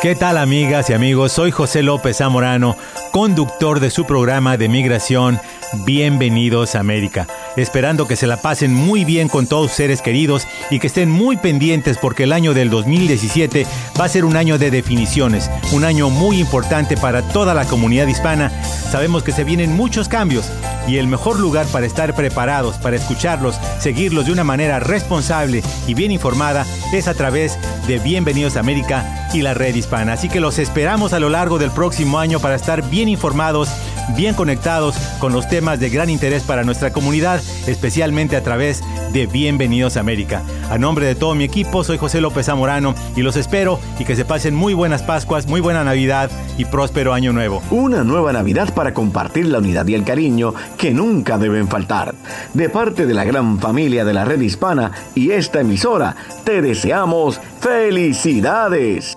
¿Qué 0.00 0.14
tal 0.14 0.38
amigas 0.38 0.88
y 0.90 0.92
amigos? 0.92 1.32
Soy 1.32 1.50
José 1.50 1.82
López 1.82 2.18
Zamorano, 2.18 2.76
conductor 3.10 3.80
de 3.80 3.90
su 3.90 4.04
programa 4.04 4.56
de 4.56 4.68
migración 4.68 5.40
Bienvenidos 5.72 6.74
a 6.74 6.80
América 6.80 7.26
esperando 7.62 8.06
que 8.06 8.16
se 8.16 8.26
la 8.26 8.36
pasen 8.36 8.72
muy 8.72 9.04
bien 9.04 9.28
con 9.28 9.46
todos 9.46 9.72
seres 9.72 10.02
queridos 10.02 10.46
y 10.70 10.78
que 10.78 10.86
estén 10.86 11.10
muy 11.10 11.36
pendientes 11.36 11.98
porque 11.98 12.24
el 12.24 12.32
año 12.32 12.54
del 12.54 12.70
2017 12.70 13.66
va 14.00 14.04
a 14.04 14.08
ser 14.08 14.24
un 14.24 14.36
año 14.36 14.58
de 14.58 14.70
definiciones, 14.70 15.50
un 15.72 15.84
año 15.84 16.10
muy 16.10 16.38
importante 16.38 16.96
para 16.96 17.22
toda 17.22 17.54
la 17.54 17.64
comunidad 17.64 18.06
hispana. 18.06 18.50
Sabemos 18.90 19.22
que 19.22 19.32
se 19.32 19.44
vienen 19.44 19.74
muchos 19.74 20.08
cambios 20.08 20.50
y 20.86 20.96
el 20.96 21.06
mejor 21.06 21.38
lugar 21.38 21.66
para 21.66 21.86
estar 21.86 22.14
preparados, 22.14 22.76
para 22.76 22.96
escucharlos, 22.96 23.60
seguirlos 23.78 24.26
de 24.26 24.32
una 24.32 24.44
manera 24.44 24.80
responsable 24.80 25.62
y 25.86 25.94
bien 25.94 26.12
informada 26.12 26.64
es 26.92 27.08
a 27.08 27.14
través 27.14 27.58
de 27.86 27.98
Bienvenidos 27.98 28.56
a 28.56 28.60
América 28.60 29.28
y 29.34 29.42
la 29.42 29.52
red 29.52 29.74
hispana. 29.74 30.14
Así 30.14 30.28
que 30.28 30.40
los 30.40 30.58
esperamos 30.58 31.12
a 31.12 31.20
lo 31.20 31.28
largo 31.28 31.58
del 31.58 31.70
próximo 31.70 32.18
año 32.18 32.40
para 32.40 32.54
estar 32.54 32.88
bien 32.88 33.08
informados, 33.08 33.68
bien 34.16 34.34
conectados 34.34 34.96
con 35.18 35.32
los 35.32 35.48
temas 35.48 35.80
de 35.80 35.90
gran 35.90 36.10
interés 36.10 36.42
para 36.42 36.64
nuestra 36.64 36.92
comunidad 36.92 37.40
especialmente 37.66 38.36
a 38.36 38.42
través 38.42 38.82
de 39.12 39.26
Bienvenidos 39.26 39.96
a 39.96 40.00
América. 40.00 40.42
A 40.70 40.78
nombre 40.78 41.06
de 41.06 41.14
todo 41.14 41.34
mi 41.34 41.44
equipo, 41.44 41.84
soy 41.84 41.98
José 41.98 42.20
López 42.20 42.46
Zamorano 42.46 42.94
y 43.16 43.22
los 43.22 43.36
espero 43.36 43.78
y 43.98 44.04
que 44.04 44.16
se 44.16 44.24
pasen 44.24 44.54
muy 44.54 44.74
buenas 44.74 45.02
Pascuas, 45.02 45.46
muy 45.46 45.60
buena 45.60 45.84
Navidad 45.84 46.30
y 46.56 46.64
próspero 46.64 47.14
Año 47.14 47.32
Nuevo. 47.32 47.62
Una 47.70 48.04
nueva 48.04 48.32
Navidad 48.32 48.74
para 48.74 48.94
compartir 48.94 49.46
la 49.46 49.58
unidad 49.58 49.86
y 49.86 49.94
el 49.94 50.04
cariño 50.04 50.54
que 50.76 50.92
nunca 50.92 51.38
deben 51.38 51.68
faltar. 51.68 52.14
De 52.54 52.68
parte 52.68 53.06
de 53.06 53.14
la 53.14 53.24
gran 53.24 53.58
familia 53.58 54.04
de 54.04 54.14
la 54.14 54.24
red 54.24 54.40
hispana 54.40 54.92
y 55.14 55.30
esta 55.30 55.60
emisora, 55.60 56.14
te 56.44 56.62
deseamos 56.62 57.40
felicidades. 57.60 59.16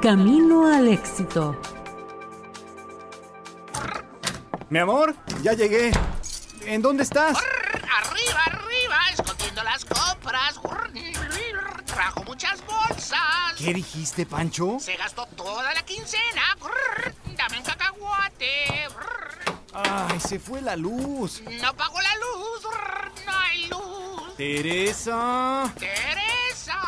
Camino 0.00 0.66
al 0.66 0.88
éxito. 0.88 1.56
Mi 4.72 4.78
amor, 4.78 5.14
ya 5.42 5.52
llegué. 5.52 5.92
¿En 6.64 6.80
dónde 6.80 7.02
estás? 7.02 7.36
Arriba, 7.36 8.42
arriba, 8.46 8.96
escondiendo 9.12 9.62
las 9.62 9.84
compras. 9.84 10.58
Trajo 11.84 12.24
muchas 12.24 12.64
bolsas. 12.64 13.52
¿Qué 13.58 13.74
dijiste, 13.74 14.24
Pancho? 14.24 14.78
Se 14.80 14.96
gastó 14.96 15.26
toda 15.36 15.74
la 15.74 15.82
quincena. 15.82 16.56
Dame 17.36 17.58
un 17.58 17.64
cacahuate. 17.64 18.88
Ay, 19.74 20.18
se 20.20 20.38
fue 20.38 20.62
la 20.62 20.74
luz. 20.74 21.42
No 21.60 21.76
pagó 21.76 22.00
la 22.00 22.16
luz. 22.16 22.62
No 23.26 23.32
hay 23.42 23.66
luz. 23.66 24.36
Teresa. 24.38 25.70
Teresa. 25.78 26.78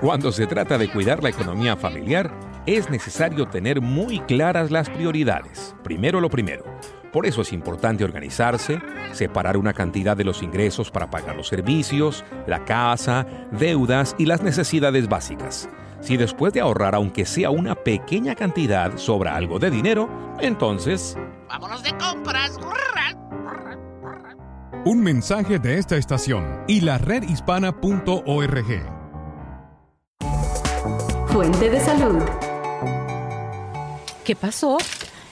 Cuando 0.00 0.32
se 0.32 0.46
trata 0.46 0.78
de 0.78 0.90
cuidar 0.90 1.22
la 1.22 1.30
economía 1.30 1.76
familiar, 1.76 2.30
es 2.66 2.88
necesario 2.88 3.48
tener 3.48 3.80
muy 3.80 4.20
claras 4.20 4.70
las 4.70 4.88
prioridades. 4.88 5.74
Primero 5.82 6.20
lo 6.20 6.30
primero 6.30 6.64
por 7.12 7.26
eso 7.26 7.42
es 7.42 7.52
importante 7.52 8.04
organizarse, 8.04 8.80
separar 9.12 9.56
una 9.56 9.72
cantidad 9.72 10.16
de 10.16 10.24
los 10.24 10.42
ingresos 10.42 10.90
para 10.90 11.10
pagar 11.10 11.36
los 11.36 11.48
servicios, 11.48 12.24
la 12.46 12.64
casa, 12.64 13.26
deudas 13.50 14.14
y 14.18 14.26
las 14.26 14.42
necesidades 14.42 15.08
básicas. 15.08 15.68
Si 16.00 16.16
después 16.16 16.52
de 16.52 16.60
ahorrar 16.60 16.94
aunque 16.94 17.24
sea 17.24 17.50
una 17.50 17.74
pequeña 17.74 18.34
cantidad 18.34 18.96
sobra 18.98 19.36
algo 19.36 19.58
de 19.58 19.70
dinero, 19.70 20.08
entonces... 20.40 21.16
Vámonos 21.48 21.82
de 21.82 21.96
compras. 21.96 22.58
Un 24.84 25.00
mensaje 25.00 25.58
de 25.58 25.78
esta 25.78 25.96
estación 25.96 26.62
y 26.68 26.82
la 26.82 26.98
redhispana.org. 26.98 28.97
Fuente 31.30 31.70
de 31.70 31.80
salud. 31.80 32.22
¿Qué 34.24 34.34
pasó? 34.34 34.78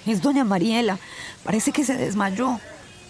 Es 0.07 0.23
doña 0.23 0.45
Mariela. 0.45 0.99
Parece 1.45 1.73
que 1.73 1.85
se 1.85 1.97
desmayó. 1.97 2.59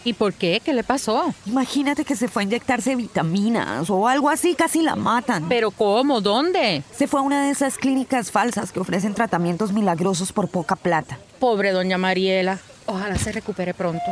¿Y 0.05 0.13
por 0.13 0.35
qué? 0.35 0.63
¿Qué 0.65 0.73
le 0.73 0.85
pasó? 0.85 1.35
Imagínate 1.47 2.05
que 2.05 2.15
se 2.15 2.29
fue 2.29 2.43
a 2.43 2.45
inyectarse 2.45 2.95
vitaminas 2.95 3.91
o 3.91 4.07
algo 4.07 4.31
así, 4.31 4.55
casi 4.55 4.83
la 4.83 4.95
matan. 4.95 5.49
¿Pero 5.49 5.73
cómo? 5.73 6.21
¿Dónde? 6.21 6.85
Se 6.95 7.09
fue 7.09 7.21
a 7.21 7.23
una 7.25 7.45
de 7.45 7.51
esas 7.51 7.77
clínicas 7.77 8.31
falsas 8.31 8.71
que 8.71 8.79
ofrecen 8.79 9.15
tratamientos 9.15 9.73
milagrosos 9.73 10.33
por 10.33 10.49
poca 10.49 10.77
plata. 10.77 11.19
Pobre 11.41 11.73
doña 11.73 11.99
Mariela. 11.99 12.61
Ojalá 12.87 13.19
se 13.19 13.33
recupere 13.33 13.75
pronto. 13.75 14.05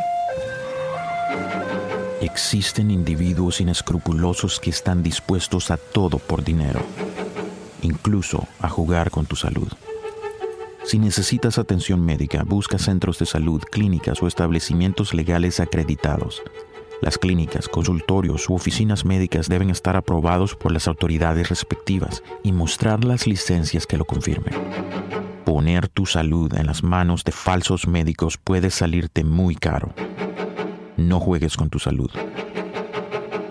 Existen 2.20 2.90
individuos 2.90 3.60
inescrupulosos 3.60 4.58
que 4.58 4.70
están 4.70 5.02
dispuestos 5.02 5.70
a 5.70 5.76
todo 5.76 6.18
por 6.18 6.42
dinero, 6.42 6.80
incluso 7.84 8.46
a 8.60 8.68
jugar 8.68 9.10
con 9.10 9.26
tu 9.26 9.36
salud. 9.36 9.68
Si 10.84 10.98
necesitas 10.98 11.58
atención 11.58 12.04
médica, 12.04 12.44
busca 12.44 12.78
centros 12.78 13.18
de 13.18 13.26
salud, 13.26 13.62
clínicas 13.62 14.22
o 14.22 14.26
establecimientos 14.26 15.14
legales 15.14 15.58
acreditados. 15.60 16.42
Las 17.00 17.18
clínicas, 17.18 17.68
consultorios 17.68 18.48
u 18.48 18.54
oficinas 18.54 19.04
médicas 19.04 19.48
deben 19.48 19.70
estar 19.70 19.96
aprobados 19.96 20.54
por 20.54 20.72
las 20.72 20.86
autoridades 20.86 21.48
respectivas 21.48 22.22
y 22.42 22.52
mostrar 22.52 23.04
las 23.04 23.26
licencias 23.26 23.86
que 23.86 23.96
lo 23.96 24.04
confirmen. 24.04 24.54
Poner 25.44 25.88
tu 25.88 26.06
salud 26.06 26.52
en 26.54 26.66
las 26.66 26.82
manos 26.82 27.24
de 27.24 27.32
falsos 27.32 27.86
médicos 27.86 28.38
puede 28.38 28.70
salirte 28.70 29.24
muy 29.24 29.54
caro. 29.54 29.94
No 30.96 31.20
juegues 31.20 31.56
con 31.56 31.70
tu 31.70 31.78
salud. 31.78 32.10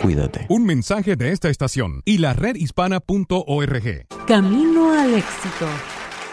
Cuídate. 0.04 0.46
Un 0.50 0.66
mensaje 0.66 1.16
de 1.16 1.32
esta 1.32 1.48
estación 1.48 2.02
y 2.04 2.18
la 2.18 2.34
redhispana.org. 2.34 4.06
Camino 4.28 4.92
al 4.92 5.14
éxito. 5.14 5.66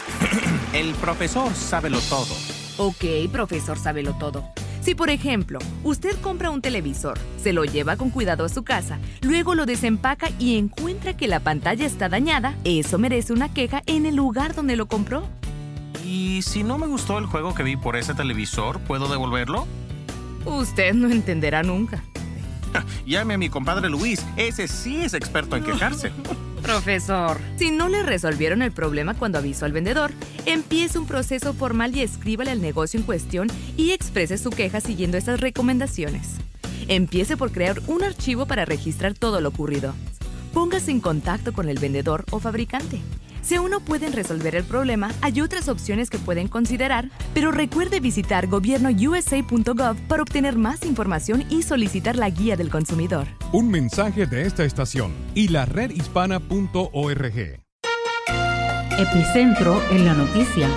El 0.73 0.93
profesor 0.95 1.53
sábelo 1.53 1.99
todo. 2.09 2.35
Ok, 2.77 3.31
profesor 3.31 3.79
sábelo 3.79 4.13
todo. 4.19 4.43
Si 4.81 4.93
por 4.93 5.09
ejemplo, 5.09 5.57
usted 5.85 6.19
compra 6.19 6.49
un 6.49 6.61
televisor, 6.61 7.17
se 7.41 7.53
lo 7.53 7.63
lleva 7.63 7.95
con 7.95 8.09
cuidado 8.09 8.43
a 8.43 8.49
su 8.49 8.63
casa, 8.63 8.99
luego 9.21 9.55
lo 9.55 9.65
desempaca 9.65 10.27
y 10.37 10.57
encuentra 10.57 11.15
que 11.15 11.29
la 11.29 11.39
pantalla 11.39 11.85
está 11.85 12.09
dañada, 12.09 12.57
eso 12.65 12.99
merece 12.99 13.31
una 13.31 13.53
queja 13.53 13.83
en 13.85 14.05
el 14.05 14.17
lugar 14.17 14.53
donde 14.53 14.75
lo 14.75 14.89
compró. 14.89 15.23
¿Y 16.05 16.41
si 16.41 16.63
no 16.63 16.77
me 16.77 16.87
gustó 16.87 17.17
el 17.19 17.25
juego 17.25 17.55
que 17.55 17.63
vi 17.63 17.77
por 17.77 17.95
ese 17.95 18.15
televisor, 18.15 18.81
puedo 18.81 19.07
devolverlo? 19.07 19.65
Usted 20.43 20.93
no 20.93 21.09
entenderá 21.09 21.63
nunca. 21.63 22.03
Llame 23.05 23.35
a 23.35 23.37
mi 23.37 23.49
compadre 23.49 23.89
Luis, 23.89 24.25
ese 24.37 24.67
sí 24.67 25.01
es 25.01 25.13
experto 25.13 25.55
en 25.55 25.63
quejarse. 25.63 26.11
Profesor, 26.61 27.39
si 27.57 27.71
no 27.71 27.89
le 27.89 28.03
resolvieron 28.03 28.61
el 28.61 28.71
problema 28.71 29.15
cuando 29.15 29.39
avisó 29.39 29.65
al 29.65 29.71
vendedor, 29.71 30.11
empiece 30.45 30.99
un 30.99 31.07
proceso 31.07 31.53
formal 31.53 31.95
y 31.95 32.01
escríbale 32.01 32.51
al 32.51 32.61
negocio 32.61 32.99
en 32.99 33.05
cuestión 33.05 33.47
y 33.77 33.91
exprese 33.91 34.37
su 34.37 34.51
queja 34.51 34.79
siguiendo 34.79 35.17
estas 35.17 35.39
recomendaciones. 35.39 36.37
Empiece 36.87 37.35
por 37.35 37.51
crear 37.51 37.81
un 37.87 38.03
archivo 38.03 38.45
para 38.45 38.65
registrar 38.65 39.15
todo 39.15 39.41
lo 39.41 39.49
ocurrido. 39.49 39.95
Póngase 40.53 40.91
en 40.91 40.99
contacto 40.99 41.51
con 41.51 41.67
el 41.67 41.79
vendedor 41.79 42.25
o 42.29 42.39
fabricante. 42.39 43.01
Si 43.41 43.55
aún 43.55 43.71
no 43.71 43.79
pueden 43.79 44.13
resolver 44.13 44.55
el 44.55 44.63
problema, 44.63 45.11
hay 45.21 45.41
otras 45.41 45.67
opciones 45.67 46.09
que 46.09 46.17
pueden 46.17 46.47
considerar, 46.47 47.09
pero 47.33 47.51
recuerde 47.51 47.99
visitar 47.99 48.47
gobiernousa.gov 48.47 49.97
para 50.07 50.21
obtener 50.21 50.57
más 50.57 50.83
información 50.85 51.43
y 51.49 51.63
solicitar 51.63 52.15
la 52.15 52.29
guía 52.29 52.55
del 52.55 52.69
consumidor. 52.69 53.27
Un 53.51 53.69
mensaje 53.69 54.25
de 54.25 54.43
esta 54.43 54.63
estación 54.63 55.11
y 55.33 55.47
la 55.47 55.65
redhispana.org. 55.65 57.61
Epicentro 58.97 59.81
en 59.89 60.05
la 60.05 60.13
noticia. 60.13 60.67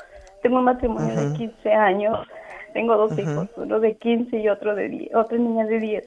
Tengo 0.43 0.58
un 0.58 0.65
matrimonio 0.65 1.15
de 1.17 1.37
15 1.37 1.73
años. 1.73 2.28
Tengo 2.75 2.97
dos 2.97 3.19
hijos, 3.19 3.49
uno 3.56 3.80
de 3.80 3.97
15 3.97 4.39
y 4.39 4.49
otro 4.49 4.75
de 4.75 4.89
10, 4.89 5.15
otra 5.15 5.37
niña 5.37 5.67
de 5.67 5.78
10. 5.78 6.06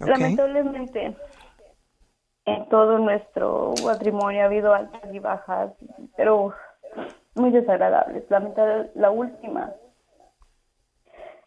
Ok. 0.00 0.08
Lamentablemente, 0.08 1.16
en 2.44 2.68
todo 2.68 2.98
nuestro 2.98 3.72
matrimonio 3.84 4.42
ha 4.42 4.46
habido 4.46 4.74
altas 4.74 5.02
y 5.12 5.18
bajas, 5.18 5.72
pero 6.16 6.52
muy 7.34 7.50
desagradables. 7.50 8.24
Lamentable, 8.30 8.90
la 8.94 9.10
última 9.10 9.72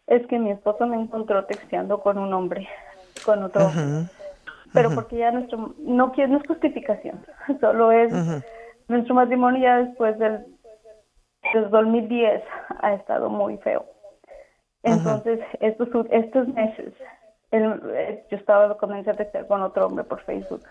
es 0.06 0.26
que 0.26 0.38
mi 0.38 0.50
esposo 0.50 0.86
me 0.86 1.00
encontró 1.00 1.44
texteando 1.46 2.00
con 2.00 2.18
un 2.18 2.32
hombre, 2.32 2.68
con 3.24 3.42
otro 3.42 3.66
hombre. 3.66 3.84
Ujú, 3.84 4.06
Pero 4.72 4.90
porque 4.94 5.16
ya 5.18 5.30
nuestro, 5.30 5.74
no, 5.78 6.12
no 6.16 6.36
es 6.36 6.46
justificación, 6.46 7.24
solo 7.60 7.92
es. 7.92 8.12
Nuestro 8.88 9.14
matrimonio 9.14 9.62
ya 9.62 9.76
después 9.78 10.18
del, 10.18 10.46
del 11.52 11.70
2010 11.70 12.42
ha 12.80 12.94
estado 12.94 13.28
muy 13.28 13.56
feo. 13.58 13.84
Entonces, 14.82 15.40
estos, 15.60 15.88
estos 16.10 16.48
meses, 16.48 16.92
él- 17.50 17.80
eh, 17.94 18.24
yo 18.30 18.36
estaba 18.36 18.76
comenzando 18.78 19.12
a 19.12 19.16
textear 19.16 19.46
con 19.48 19.62
otro 19.62 19.86
hombre 19.86 20.04
por 20.04 20.22
Facebook. 20.24 20.62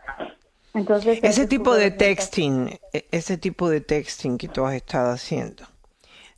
Entonces, 0.73 1.19
Ese 1.23 1.47
tipo 1.47 1.73
de 1.75 1.91
texting, 1.91 2.79
e- 2.93 3.05
ese 3.11 3.37
tipo 3.37 3.69
de 3.69 3.81
texting 3.81 4.37
que 4.37 4.47
tú 4.47 4.65
has 4.65 4.73
estado 4.75 5.11
haciendo, 5.11 5.63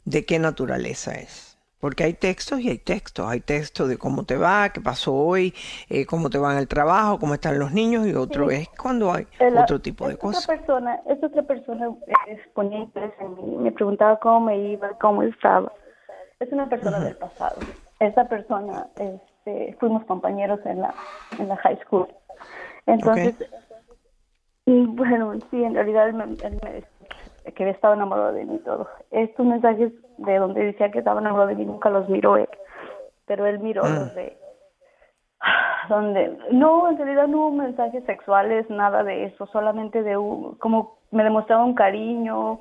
¿de 0.06 0.26
qué 0.26 0.40
naturaleza 0.40 1.14
es? 1.16 1.47
Porque 1.80 2.04
hay 2.06 2.14
textos 2.14 2.60
y 2.60 2.70
hay 2.70 2.80
textos. 2.80 3.28
Hay 3.30 3.40
textos 3.40 3.88
de 3.88 3.98
cómo 3.98 4.24
te 4.24 4.36
va, 4.36 4.70
qué 4.70 4.82
pasó 4.82 5.14
hoy, 5.14 5.54
eh, 5.90 6.06
cómo 6.08 6.30
te 6.30 6.38
va 6.40 6.54
en 6.54 6.58
el 6.60 6.68
trabajo, 6.68 7.20
cómo 7.20 7.36
están 7.36 7.60
los 7.60 7.72
niños, 7.72 8.08
y 8.08 8.14
otro 8.16 8.50
Sí. 8.50 8.56
es 8.56 8.70
cuando 8.70 9.14
hay 9.14 9.28
El- 9.40 9.58
otro 9.58 9.80
tipo 9.80 10.08
de 10.08 10.18
cosas. 10.18 10.44
Otra 10.46 10.58
persona, 10.58 11.00
esta 11.08 11.28
otra 11.28 11.44
persona 11.44 11.90
eh, 12.28 12.40
ponía 12.56 12.80
interés 12.80 13.14
en 13.20 13.36
mí, 13.36 13.58
me 13.58 13.72
preguntaba 13.72 14.18
cómo 14.20 14.42
me 14.48 14.58
iba, 14.58 14.90
cómo 15.00 15.22
estaba. 15.24 15.72
Es 16.40 16.52
una 16.52 16.68
persona 16.68 17.00
del 17.00 17.16
pasado. 17.16 17.58
Esta 18.00 18.28
persona, 18.28 18.88
este, 18.96 19.76
fuimos 19.80 20.04
compañeros 20.06 20.60
en 20.66 20.82
la, 20.82 20.94
en 21.40 21.48
la 21.48 21.58
high 21.58 21.80
school. 21.86 22.08
Entonces, 22.88 23.36
y 24.66 24.86
bueno, 24.86 25.34
sí, 25.52 25.64
en 25.64 25.74
realidad 25.76 26.10
él 26.10 26.14
me, 26.16 26.24
él 26.26 26.60
me 26.64 26.84
que 27.54 27.70
estaba 27.70 27.94
enamorado 27.96 28.34
de 28.34 28.46
mí 28.46 28.56
y 28.56 28.60
todo. 28.60 28.88
Estos 29.12 29.46
mensajes 29.46 29.92
de 30.18 30.38
donde 30.38 30.66
decía 30.66 30.92
que 30.92 31.00
estaba 31.00 31.22
enamorado 31.22 31.50
de 31.50 31.56
mí 31.56 31.66
nunca 31.66 31.90
los 31.90 32.08
miró 32.10 32.38
él, 32.38 32.50
pero 33.26 33.46
él 33.46 33.60
miró 33.60 33.84
Mm. 33.84 33.96
los 33.96 34.16
de 34.16 34.38
donde 35.90 36.38
no 36.52 36.90
en 36.90 36.98
realidad 36.98 37.28
no 37.28 37.48
hubo 37.48 37.52
mensajes 37.52 38.04
sexuales 38.06 38.70
nada 38.70 39.04
de 39.04 39.26
eso 39.26 39.46
solamente 39.48 40.04
de 40.04 40.18
un- 40.18 40.56
como 40.56 40.98
me 41.12 41.24
demostraba 41.24 41.64
un 41.64 41.76
cariño 41.76 42.60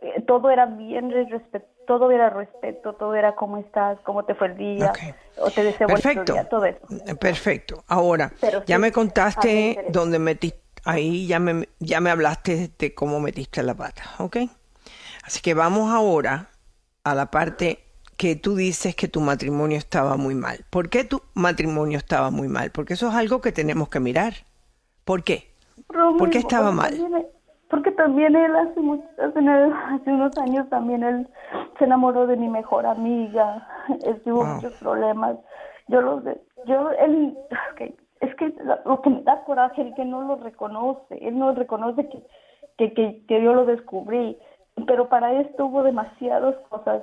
eh, 0.00 0.22
todo 0.26 0.50
era 0.50 0.66
bien 0.66 1.10
respeto 1.30 1.66
todo 1.86 2.10
era 2.10 2.30
respeto 2.30 2.94
todo 2.94 3.14
era 3.14 3.34
cómo 3.34 3.58
estás 3.58 3.98
cómo 4.00 4.24
te 4.24 4.34
fue 4.34 4.48
el 4.48 4.56
día 4.56 4.92
o 5.38 5.50
te 5.50 5.62
deseo 5.62 5.86
Perfecto. 5.88 6.32
día 6.32 6.48
todo 6.48 6.64
eso 6.64 6.80
Perfecto. 7.20 7.84
Ahora, 7.88 8.30
Pero 8.40 8.64
ya 8.64 8.76
sí, 8.76 8.80
me 8.80 8.92
contaste 8.92 9.84
dónde 9.88 10.18
metiste, 10.18 10.60
ahí 10.84 11.26
ya 11.26 11.38
me, 11.38 11.68
ya 11.78 12.00
me 12.00 12.10
hablaste 12.10 12.70
de 12.78 12.94
cómo 12.94 13.20
metiste 13.20 13.62
la 13.62 13.74
pata, 13.74 14.02
¿ok? 14.18 14.36
Así 15.24 15.40
que 15.40 15.54
vamos 15.54 15.90
ahora 15.92 16.48
a 17.04 17.14
la 17.14 17.30
parte 17.30 17.84
que 18.16 18.36
tú 18.36 18.54
dices 18.54 18.94
que 18.94 19.08
tu 19.08 19.20
matrimonio 19.20 19.78
estaba 19.78 20.16
muy 20.16 20.34
mal. 20.34 20.64
¿Por 20.70 20.90
qué 20.90 21.04
tu 21.04 21.22
matrimonio 21.34 21.96
estaba 21.98 22.30
muy 22.30 22.48
mal? 22.48 22.70
Porque 22.70 22.94
eso 22.94 23.08
es 23.08 23.14
algo 23.14 23.40
que 23.40 23.52
tenemos 23.52 23.88
que 23.88 24.00
mirar. 24.00 24.34
¿Por 25.04 25.22
qué? 25.24 25.50
Lo 25.88 26.16
¿Por 26.16 26.30
qué 26.30 26.38
estaba 26.38 26.70
mal? 26.70 26.96
también- 26.98 27.26
porque 27.70 27.92
también 27.92 28.34
él 28.34 28.54
hace, 28.56 28.80
mucho- 28.80 29.04
hace, 29.22 30.10
unos 30.10 30.36
años 30.38 30.68
también 30.68 31.02
él 31.04 31.28
se 31.78 31.84
enamoró 31.84 32.26
de 32.26 32.36
mi 32.36 32.48
mejor 32.48 32.84
amiga, 32.84 33.66
él 34.04 34.20
tuvo 34.22 34.44
Wow. 34.44 34.54
muchos 34.56 34.72
problemas. 34.74 35.36
Yo 35.88 36.00
los 36.02 36.22
yo 36.66 36.90
él 37.00 37.34
ok, 37.72 37.94
es 38.20 38.34
que 38.36 38.52
lo 38.84 39.00
que 39.02 39.10
me 39.10 39.22
da 39.22 39.44
coraje 39.44 39.82
es 39.82 39.94
que 39.94 40.04
no 40.04 40.22
lo 40.22 40.36
reconoce, 40.36 41.18
él 41.20 41.38
no 41.38 41.54
reconoce 41.54 42.08
que, 42.08 42.22
que, 42.76 42.92
que, 42.92 43.24
que 43.26 43.42
yo 43.42 43.54
lo 43.54 43.64
descubrí, 43.64 44.38
pero 44.86 45.08
para 45.08 45.40
esto 45.40 45.66
hubo 45.66 45.82
demasiadas 45.82 46.54
cosas. 46.68 47.02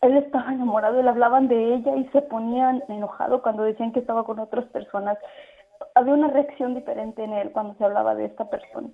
Él 0.00 0.16
estaba 0.16 0.52
enamorado, 0.52 1.00
le 1.00 1.08
hablaban 1.08 1.48
de 1.48 1.74
ella 1.74 1.96
y 1.96 2.06
se 2.08 2.22
ponían 2.22 2.82
enojado 2.88 3.42
cuando 3.42 3.62
decían 3.62 3.92
que 3.92 4.00
estaba 4.00 4.24
con 4.24 4.38
otras 4.40 4.64
personas. 4.66 5.16
Había 5.94 6.14
una 6.14 6.28
reacción 6.28 6.74
diferente 6.74 7.22
en 7.22 7.34
él 7.34 7.52
cuando 7.52 7.74
se 7.74 7.84
hablaba 7.84 8.14
de 8.14 8.24
esta 8.24 8.48
persona. 8.48 8.88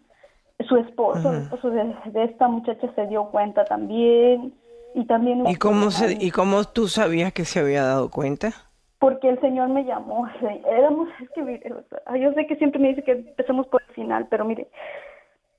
Su 0.69 0.77
esposo, 0.77 1.33
el 1.33 1.43
esposo 1.43 1.71
de, 1.71 1.95
de 2.07 2.25
esta 2.25 2.49
muchacha 2.49 2.93
se 2.95 3.07
dio 3.07 3.27
cuenta 3.31 3.65
también 3.65 4.53
y 4.95 5.07
también 5.07 5.47
¿Y 5.47 5.55
cómo, 5.57 5.91
se, 5.91 6.17
¿Y 6.21 6.31
cómo 6.31 6.65
tú 6.65 6.89
sabías 6.89 7.33
que 7.33 7.45
se 7.45 7.61
había 7.61 7.85
dado 7.85 8.11
cuenta? 8.11 8.68
Porque 8.99 9.29
el 9.29 9.41
señor 9.41 9.69
me 9.69 9.85
llamó. 9.85 10.27
Éramos, 10.67 11.09
es 11.23 11.31
que 11.31 11.43
mire, 11.43 11.73
yo 12.21 12.33
sé 12.33 12.47
que 12.47 12.57
siempre 12.57 12.81
me 12.81 12.89
dice 12.89 13.05
que 13.05 13.13
empecemos 13.13 13.67
por 13.69 13.83
el 13.89 13.95
final, 13.95 14.27
pero 14.29 14.45
mire, 14.45 14.69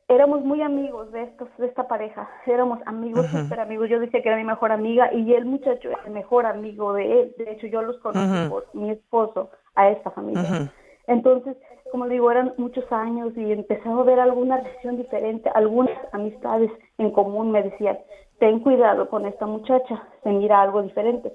éramos 0.08 0.44
muy 0.44 0.62
amigos 0.62 1.12
de 1.12 1.24
estos, 1.24 1.48
de 1.58 1.68
esta 1.68 1.88
pareja. 1.88 2.30
Éramos 2.46 2.80
amigos, 2.86 3.28
Ujú. 3.28 3.44
súper 3.44 3.60
amigos. 3.62 3.90
Yo 3.90 4.00
decía 4.00 4.22
que 4.22 4.30
era 4.30 4.38
mi 4.38 4.44
mejor 4.44 4.72
amiga 4.72 5.14
y 5.14 5.34
el 5.34 5.46
muchacho 5.46 5.90
era 5.90 6.00
el 6.06 6.12
mejor 6.12 6.46
amigo 6.46 6.94
de 6.94 7.22
él. 7.22 7.34
De 7.38 7.52
hecho, 7.52 7.68
yo 7.68 7.82
los 7.82 7.98
conocí 8.00 8.28
Ujú. 8.28 8.50
por 8.50 8.66
mi 8.74 8.90
esposo 8.92 9.52
a 9.76 9.90
esta 9.90 10.12
familia. 10.12 10.70
Entonces, 11.08 11.56
como 11.92 12.08
digo, 12.08 12.30
eran 12.30 12.54
muchos 12.58 12.92
años 12.92 13.36
y 13.36 13.52
empezaba 13.52 14.02
a 14.02 14.04
ver 14.04 14.20
alguna 14.20 14.58
relación 14.58 14.98
diferente, 14.98 15.50
algunas 15.56 15.98
amistades 16.12 16.70
en 17.00 17.10
común 17.12 17.52
me 17.52 17.64
decían, 17.64 17.98
ten 18.40 18.60
cuidado 18.60 19.10
con 19.10 19.26
esta 19.26 19.48
muchacha, 19.48 20.04
se 20.24 20.30
mira 20.30 20.62
algo 20.62 20.84
diferente. 20.84 21.34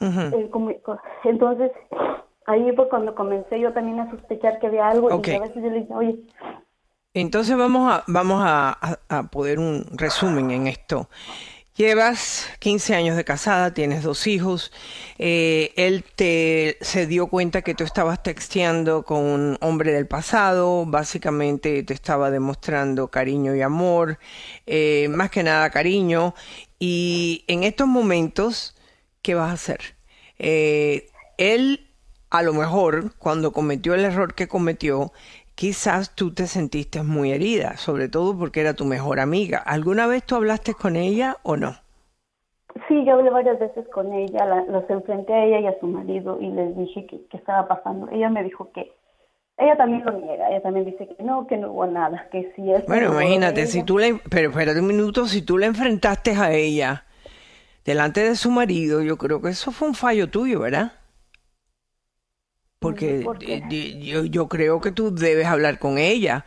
Eh, 0.00 0.50
entonces, 1.24 1.70
ahí 2.46 2.72
fue 2.74 2.88
cuando 2.88 3.14
comencé 3.14 3.60
yo 3.60 3.72
también 3.72 4.00
a 4.00 4.10
sospechar 4.10 4.58
que 4.58 4.66
había 4.66 4.88
algo 4.88 5.08
y 5.10 5.30
a 5.30 5.40
veces 5.40 5.62
yo 5.62 5.70
le 5.70 5.80
dije, 5.80 5.94
oye, 5.94 6.18
Entonces 7.14 7.56
vamos 7.56 7.92
a, 7.92 8.04
vamos 8.06 8.42
a, 8.44 9.28
poner 9.30 9.58
un 9.58 9.86
resumen 9.92 10.50
en 10.50 10.66
esto. 10.66 11.08
Llevas 11.76 12.52
15 12.60 12.94
años 12.94 13.16
de 13.16 13.24
casada, 13.24 13.74
tienes 13.74 14.04
dos 14.04 14.28
hijos. 14.28 14.70
Eh, 15.18 15.72
él 15.74 16.04
te 16.14 16.76
se 16.80 17.08
dio 17.08 17.26
cuenta 17.26 17.62
que 17.62 17.74
tú 17.74 17.82
estabas 17.82 18.22
texteando 18.22 19.02
con 19.02 19.24
un 19.24 19.58
hombre 19.60 19.92
del 19.92 20.06
pasado. 20.06 20.86
Básicamente 20.86 21.82
te 21.82 21.92
estaba 21.92 22.30
demostrando 22.30 23.08
cariño 23.08 23.56
y 23.56 23.62
amor, 23.62 24.18
eh, 24.66 25.08
más 25.10 25.30
que 25.30 25.42
nada 25.42 25.68
cariño. 25.70 26.34
Y 26.78 27.44
en 27.48 27.64
estos 27.64 27.88
momentos, 27.88 28.73
¿qué 29.24 29.34
vas 29.34 29.50
a 29.50 29.54
hacer? 29.54 29.80
Eh, 30.38 31.08
él, 31.38 31.88
a 32.30 32.42
lo 32.42 32.54
mejor, 32.54 33.14
cuando 33.18 33.52
cometió 33.52 33.94
el 33.94 34.04
error 34.04 34.34
que 34.34 34.48
cometió, 34.48 35.12
quizás 35.56 36.14
tú 36.14 36.32
te 36.34 36.46
sentiste 36.48 37.02
muy 37.02 37.32
herida, 37.32 37.76
sobre 37.78 38.08
todo 38.08 38.38
porque 38.38 38.60
era 38.62 38.74
tu 38.74 38.84
mejor 38.86 39.20
amiga. 39.20 39.58
¿Alguna 39.58 40.06
vez 40.08 40.24
tú 40.24 40.36
hablaste 40.36 40.74
con 40.74 40.96
ella 40.96 41.38
o 41.44 41.56
no? 41.56 41.76
Sí, 42.88 43.04
yo 43.04 43.14
hablé 43.14 43.30
varias 43.30 43.58
veces 43.58 43.86
con 43.88 44.12
ella, 44.12 44.44
la- 44.46 44.64
los 44.64 44.88
enfrenté 44.90 45.32
a 45.32 45.44
ella 45.44 45.60
y 45.60 45.66
a 45.66 45.78
su 45.80 45.86
marido 45.86 46.38
y 46.40 46.50
les 46.50 46.76
dije 46.76 47.06
que, 47.06 47.24
que 47.26 47.36
estaba 47.36 47.68
pasando. 47.68 48.08
Ella 48.10 48.30
me 48.30 48.42
dijo 48.44 48.70
que 48.72 48.92
ella 49.58 49.76
también 49.76 50.04
lo 50.04 50.12
niega, 50.12 50.50
ella 50.50 50.62
también 50.62 50.86
dice 50.86 51.08
que 51.08 51.22
no, 51.22 51.46
que 51.46 51.56
no 51.58 51.72
hubo 51.72 51.86
nada, 51.86 52.28
que 52.32 52.52
sí 52.56 52.72
es. 52.72 52.84
Bueno, 52.86 53.12
imagínate, 53.12 53.66
si 53.66 53.82
tú 53.82 53.98
le... 53.98 54.20
Pero 54.30 54.50
espérate 54.50 54.80
un 54.80 54.86
minuto, 54.88 55.26
si 55.26 55.42
tú 55.42 55.58
le 55.58 55.66
enfrentaste 55.66 56.32
a 56.32 56.52
ella 56.52 57.03
delante 57.84 58.22
de 58.22 58.36
su 58.36 58.50
marido, 58.50 59.02
yo 59.02 59.16
creo 59.18 59.40
que 59.42 59.50
eso 59.50 59.72
fue 59.72 59.88
un 59.88 59.94
fallo 59.94 60.28
tuyo, 60.30 60.60
¿verdad? 60.60 60.92
Porque 62.78 63.62
yo, 64.02 64.24
yo 64.24 64.48
creo 64.48 64.80
que 64.80 64.92
tú 64.92 65.14
debes 65.14 65.46
hablar 65.46 65.78
con 65.78 65.96
ella, 65.98 66.44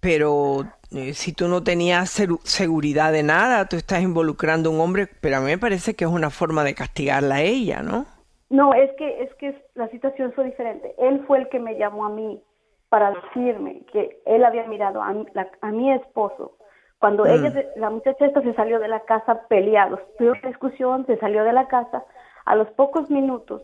pero 0.00 0.66
eh, 0.92 1.14
si 1.14 1.32
tú 1.32 1.48
no 1.48 1.62
tenías 1.64 2.10
seguridad 2.44 3.12
de 3.12 3.22
nada, 3.24 3.66
tú 3.68 3.76
estás 3.76 4.02
involucrando 4.02 4.70
a 4.70 4.72
un 4.72 4.80
hombre, 4.80 5.08
pero 5.20 5.36
a 5.38 5.40
mí 5.40 5.46
me 5.46 5.58
parece 5.58 5.94
que 5.94 6.04
es 6.04 6.10
una 6.10 6.30
forma 6.30 6.62
de 6.64 6.74
castigarla 6.74 7.36
a 7.36 7.42
ella, 7.42 7.82
¿no? 7.82 8.06
No, 8.50 8.74
es 8.74 8.90
que 8.98 9.22
es 9.22 9.32
que 9.36 9.54
la 9.74 9.88
situación 9.88 10.32
fue 10.32 10.44
diferente. 10.44 10.94
Él 10.98 11.24
fue 11.26 11.38
el 11.38 11.48
que 11.48 11.60
me 11.60 11.78
llamó 11.78 12.06
a 12.06 12.10
mí 12.10 12.42
para 12.88 13.12
decirme 13.12 13.82
que 13.92 14.20
él 14.26 14.44
había 14.44 14.66
mirado 14.66 15.00
a 15.02 15.12
mi, 15.12 15.24
la- 15.34 15.50
a 15.60 15.70
mi 15.70 15.92
esposo 15.92 16.56
cuando 17.00 17.24
Mm. 17.24 17.28
ella, 17.28 17.64
la 17.76 17.90
muchacha 17.90 18.26
esta 18.26 18.40
se 18.42 18.54
salió 18.54 18.78
de 18.78 18.86
la 18.88 19.00
casa 19.00 19.48
peleados, 19.48 19.98
tuvo 20.18 20.30
una 20.30 20.48
discusión, 20.48 21.04
se 21.06 21.16
salió 21.18 21.42
de 21.44 21.52
la 21.52 21.66
casa. 21.66 22.04
A 22.44 22.54
los 22.54 22.68
pocos 22.72 23.10
minutos, 23.10 23.62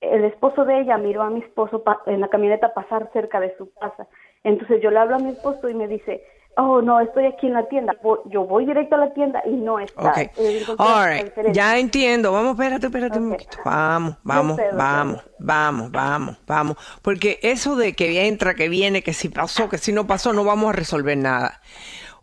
el 0.00 0.24
esposo 0.24 0.64
de 0.66 0.80
ella 0.80 0.98
miró 0.98 1.22
a 1.22 1.30
mi 1.30 1.40
esposo 1.40 1.82
pa- 1.82 2.02
en 2.06 2.20
la 2.20 2.28
camioneta 2.28 2.74
pasar 2.74 3.08
cerca 3.12 3.40
de 3.40 3.56
su 3.56 3.72
casa. 3.80 4.06
Entonces 4.44 4.82
yo 4.82 4.90
le 4.90 4.98
hablo 4.98 5.16
a 5.16 5.18
mi 5.18 5.30
esposo 5.30 5.68
y 5.68 5.74
me 5.74 5.88
dice, 5.88 6.22
oh 6.56 6.80
no, 6.82 7.00
estoy 7.00 7.26
aquí 7.26 7.46
en 7.46 7.54
la 7.54 7.66
tienda. 7.68 7.94
Yo 8.26 8.44
voy 8.44 8.64
directo 8.66 8.94
a 8.94 8.98
la 8.98 9.12
tienda 9.14 9.42
y 9.44 9.50
no 9.50 9.78
está. 9.78 10.10
Ok. 10.10 10.18
Entonces, 10.36 10.74
All 10.78 11.08
right. 11.08 11.52
Ya 11.52 11.78
entiendo. 11.78 12.32
Vamos, 12.32 12.52
espérate, 12.52 12.86
espérate 12.86 13.18
un 13.18 13.30
poquito. 13.30 13.58
Vamos, 13.64 14.16
vamos, 14.22 14.56
vamos, 14.76 15.24
vamos, 15.38 15.90
vamos, 15.92 16.36
vamos. 16.46 16.76
Porque 17.02 17.38
eso 17.42 17.76
de 17.76 17.94
que 17.94 18.26
entra, 18.26 18.54
que 18.54 18.68
viene, 18.68 19.02
que 19.02 19.12
si 19.12 19.28
pasó, 19.28 19.68
que 19.68 19.78
si 19.78 19.92
no 19.92 20.06
pasó, 20.06 20.32
no 20.32 20.44
vamos 20.44 20.70
a 20.70 20.72
resolver 20.72 21.16
nada. 21.16 21.60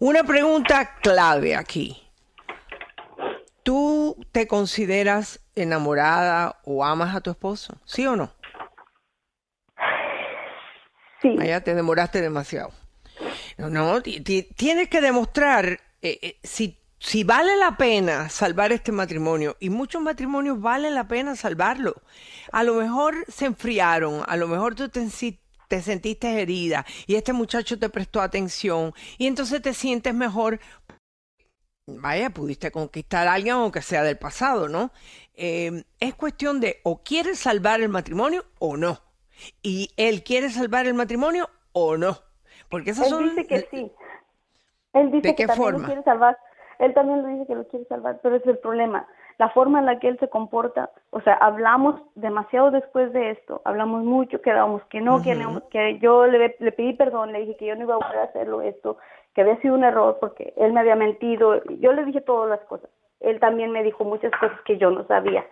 Una 0.04 0.26
pregunta 0.26 0.96
clave 1.02 1.56
aquí. 1.56 1.98
¿Tú 3.64 4.18
te 4.34 4.50
consideras 4.50 5.40
enamorada 5.56 6.60
o 6.66 6.84
amas 6.84 7.16
a 7.16 7.22
tu 7.22 7.30
esposo? 7.32 7.80
¿Sí 7.86 8.06
o 8.06 8.18
no? 8.18 8.30
Sí. 11.22 11.38
Allá 11.40 11.64
te 11.64 11.74
demoraste 11.74 12.20
demasiado. 12.20 12.72
No, 13.58 13.70
no, 13.70 14.02
ti- 14.02 14.20
ti- 14.20 14.44
tienes 14.58 14.90
que 14.90 15.00
demostrar 15.00 15.80
eh, 16.02 16.20
eh, 16.22 16.38
si, 16.44 16.78
si 17.00 17.24
vale 17.24 17.56
la 17.56 17.78
pena 17.78 18.28
salvar 18.28 18.74
este 18.74 18.92
matrimonio, 18.92 19.56
y 19.62 19.70
muchos 19.70 20.02
matrimonios 20.02 20.60
vale 20.60 20.92
la 20.92 21.08
pena 21.08 21.38
salvarlo. 21.38 21.96
A 22.52 22.64
lo 22.64 22.74
mejor 22.74 23.24
se 23.30 23.46
enfriaron, 23.46 24.22
a 24.28 24.36
lo 24.36 24.50
mejor 24.50 24.76
tú 24.76 24.90
te, 24.90 25.10
te 25.74 25.82
sentiste 25.82 26.40
herida 26.40 26.86
y 27.08 27.16
este 27.16 27.34
muchacho 27.34 27.80
te 27.80 27.90
prestó 27.90 28.22
atención 28.22 28.94
y 29.18 29.26
entonces 29.26 29.60
te 29.60 29.74
sientes 29.74 30.14
mejor. 30.14 30.60
Vaya, 31.88 32.30
pudiste 32.30 32.70
conquistar 32.70 33.28
a 33.28 33.34
alguien 33.34 33.56
aunque 33.56 33.82
sea 33.82 34.04
del 34.04 34.20
pasado, 34.20 34.70
¿no? 34.70 34.92
Eh, 35.34 35.84
es 36.00 36.14
cuestión 36.14 36.60
de 36.60 36.80
o 36.84 37.02
quieres 37.02 37.40
salvar 37.40 37.82
el 37.82 37.90
matrimonio 37.90 38.46
o 38.60 38.78
no. 38.78 39.00
Y 39.64 39.90
él 39.98 40.24
quiere 40.24 40.52
salvar 40.52 40.86
el 40.86 40.94
matrimonio 40.94 41.50
o 41.72 41.98
no. 41.98 42.20
Porque 42.70 42.92
esas 42.92 43.08
Él 43.08 43.10
son... 43.10 43.30
dice 43.30 43.48
que 43.48 43.68
sí. 43.72 43.92
Él 44.94 45.08
dice 45.10 45.30
¿De 45.30 45.36
que 45.36 45.36
qué 45.36 45.48
también 45.48 45.66
forma? 45.66 45.80
lo 45.80 45.86
quiere 45.88 46.04
salvar. 46.04 46.38
Él 46.78 46.94
también 46.94 47.24
lo 47.24 47.30
dice 47.30 47.48
que 47.48 47.56
lo 47.56 47.68
quiere 47.68 47.86
salvar, 47.86 48.20
pero 48.22 48.36
es 48.36 48.46
el 48.46 48.60
problema. 48.60 49.08
La 49.38 49.50
forma 49.50 49.80
en 49.80 49.86
la 49.88 50.00
que 50.00 50.08
él 50.08 50.20
se 50.20 50.30
comporta, 50.30 50.92
o 51.10 51.20
sea, 51.22 51.34
hablamos 51.36 52.00
demasiado 52.16 52.72
después 52.72 53.12
de 53.14 53.32
esto, 53.32 53.62
hablamos 53.66 54.04
mucho, 54.04 54.42
quedamos 54.42 54.84
que 54.86 55.02
no, 55.02 55.22
que, 55.22 55.36
no- 55.36 55.68
que 55.70 55.98
yo 56.00 56.28
le, 56.28 56.56
le 56.60 56.72
pedí 56.72 56.94
perdón, 56.94 57.32
le 57.32 57.40
dije 57.42 57.58
que 57.58 57.66
yo 57.66 57.76
no 57.76 57.82
iba 57.84 57.96
a 57.96 57.98
volver 57.98 58.20
a 58.20 58.24
hacerlo 58.24 58.62
esto, 58.62 58.98
que 59.34 59.42
había 59.42 59.58
sido 59.62 59.74
un 59.76 59.84
error 59.84 60.18
porque 60.20 60.54
él 60.58 60.74
me 60.74 60.80
había 60.82 60.96
mentido. 60.96 61.64
Yo 61.80 61.94
le 61.94 62.06
dije 62.06 62.22
todas 62.22 62.50
las 62.50 62.60
cosas. 62.68 62.90
Él 63.20 63.40
también 63.40 63.72
me 63.72 63.84
dijo 63.84 64.04
muchas 64.04 64.32
cosas 64.40 64.60
que 64.66 64.78
yo 64.78 64.92
no 64.92 65.06
sabía. 65.08 65.46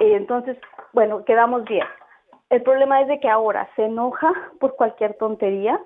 Y 0.00 0.12
entonces, 0.12 0.58
bueno, 0.92 1.24
quedamos 1.24 1.64
bien. 1.64 1.86
El 2.50 2.62
problema 2.62 3.00
es 3.00 3.08
de 3.08 3.20
que 3.20 3.28
ahora 3.28 3.68
se 3.76 3.84
enoja 3.84 4.32
por 4.60 4.76
cualquier 4.76 5.14
tontería 5.14 5.80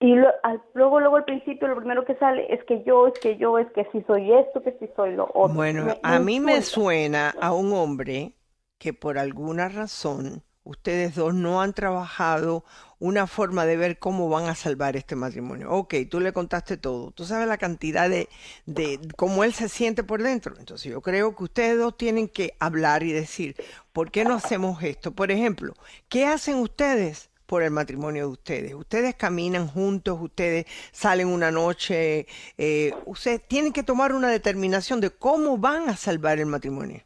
y 0.00 0.14
lo- 0.14 0.30
al- 0.42 0.62
luego, 0.74 1.00
luego 1.00 1.16
al 1.16 1.24
principio 1.24 1.68
lo 1.68 1.76
primero 1.76 2.04
que 2.04 2.16
sale 2.16 2.52
es 2.52 2.62
que 2.64 2.82
yo, 2.84 3.06
es 3.08 3.18
que 3.20 3.36
yo, 3.38 3.58
es 3.58 3.70
que 3.72 3.86
si 3.92 4.02
soy 4.02 4.32
esto, 4.32 4.62
que 4.62 4.72
si 4.78 4.88
soy 4.96 5.14
lo 5.14 5.30
otro. 5.34 5.66
Bueno, 5.72 5.80
Me- 5.80 6.00
a 6.02 6.18
mí 6.18 6.40
me 6.40 6.62
suena 6.62 7.30
a 7.40 7.52
un 7.52 7.72
hombre 7.72 8.34
que 8.78 8.92
por 8.94 9.18
alguna 9.18 9.68
razón 9.68 10.42
ustedes 10.64 11.14
dos 11.14 11.34
no 11.34 11.60
han 11.62 11.72
trabajado 11.74 12.64
una 12.98 13.26
forma 13.28 13.66
de 13.66 13.76
ver 13.76 13.98
cómo 13.98 14.28
van 14.28 14.46
a 14.46 14.54
salvar 14.56 14.96
este 14.96 15.14
matrimonio. 15.14 15.70
Ok, 15.70 15.94
tú 16.10 16.18
le 16.20 16.32
contaste 16.32 16.76
todo. 16.76 17.12
Tú 17.12 17.24
sabes 17.24 17.46
la 17.48 17.58
cantidad 17.58 18.08
de, 18.10 18.28
de 18.66 18.98
cómo 19.16 19.44
él 19.44 19.52
se 19.54 19.68
siente 19.68 20.02
por 20.02 20.22
dentro. 20.22 20.56
Entonces 20.58 20.90
yo 20.90 21.00
creo 21.02 21.36
que 21.36 21.44
ustedes 21.44 21.78
dos 21.78 21.96
tienen 21.96 22.28
que 22.28 22.56
hablar 22.58 23.02
y 23.04 23.12
decir, 23.12 23.56
¿por 23.92 24.10
qué 24.10 24.24
no 24.24 24.34
hacemos 24.34 24.82
esto? 24.82 25.14
Por 25.14 25.30
ejemplo, 25.30 25.74
¿qué 26.08 26.26
hacen 26.26 26.56
ustedes? 26.56 27.30
Por 27.46 27.62
el 27.62 27.70
matrimonio 27.70 28.26
de 28.26 28.32
ustedes. 28.32 28.74
Ustedes 28.74 29.14
caminan 29.14 29.68
juntos, 29.68 30.18
ustedes 30.20 30.66
salen 30.92 31.28
una 31.28 31.50
noche, 31.50 32.26
eh, 32.58 32.92
ustedes 33.06 33.46
tienen 33.46 33.72
que 33.72 33.82
tomar 33.82 34.12
una 34.12 34.28
determinación 34.28 35.00
de 35.00 35.10
cómo 35.10 35.58
van 35.58 35.88
a 35.88 35.96
salvar 35.96 36.38
el 36.38 36.46
matrimonio. 36.46 37.04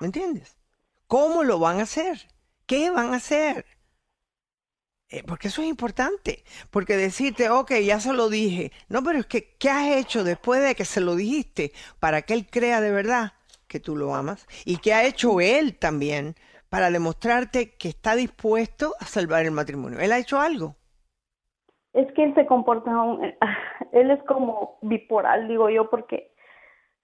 ¿Me 0.00 0.06
entiendes? 0.06 0.56
¿Cómo 1.06 1.44
lo 1.44 1.58
van 1.58 1.80
a 1.80 1.84
hacer? 1.84 2.28
¿Qué 2.66 2.90
van 2.90 3.12
a 3.12 3.16
hacer? 3.16 3.66
Eh, 5.10 5.24
porque 5.24 5.48
eso 5.48 5.60
es 5.62 5.68
importante. 5.68 6.44
Porque 6.70 6.96
decirte, 6.96 7.50
ok, 7.50 7.72
ya 7.80 8.00
se 8.00 8.12
lo 8.12 8.28
dije. 8.28 8.72
No, 8.88 9.02
pero 9.02 9.18
es 9.18 9.26
que, 9.26 9.56
¿qué 9.58 9.68
has 9.68 9.96
hecho 9.96 10.24
después 10.24 10.62
de 10.62 10.74
que 10.74 10.84
se 10.84 11.00
lo 11.00 11.16
dijiste 11.16 11.72
para 11.98 12.22
que 12.22 12.34
él 12.34 12.46
crea 12.48 12.80
de 12.80 12.92
verdad 12.92 13.34
que 13.66 13.80
tú 13.80 13.96
lo 13.96 14.14
amas? 14.14 14.46
¿Y 14.64 14.78
qué 14.78 14.94
ha 14.94 15.04
hecho 15.04 15.40
él 15.40 15.76
también 15.76 16.36
para 16.70 16.90
demostrarte 16.90 17.74
que 17.76 17.88
está 17.90 18.16
dispuesto 18.16 18.94
a 19.00 19.06
salvar 19.06 19.44
el 19.44 19.52
matrimonio? 19.52 20.00
¿Él 20.00 20.12
ha 20.12 20.18
hecho 20.18 20.40
algo? 20.40 20.76
Es 21.92 22.12
que 22.12 22.22
él 22.24 22.34
se 22.34 22.46
comporta, 22.46 22.90
un- 23.02 23.24
él 23.92 24.10
es 24.10 24.22
como 24.24 24.78
bipolar, 24.82 25.48
digo 25.48 25.68
yo, 25.70 25.90
porque 25.90 26.32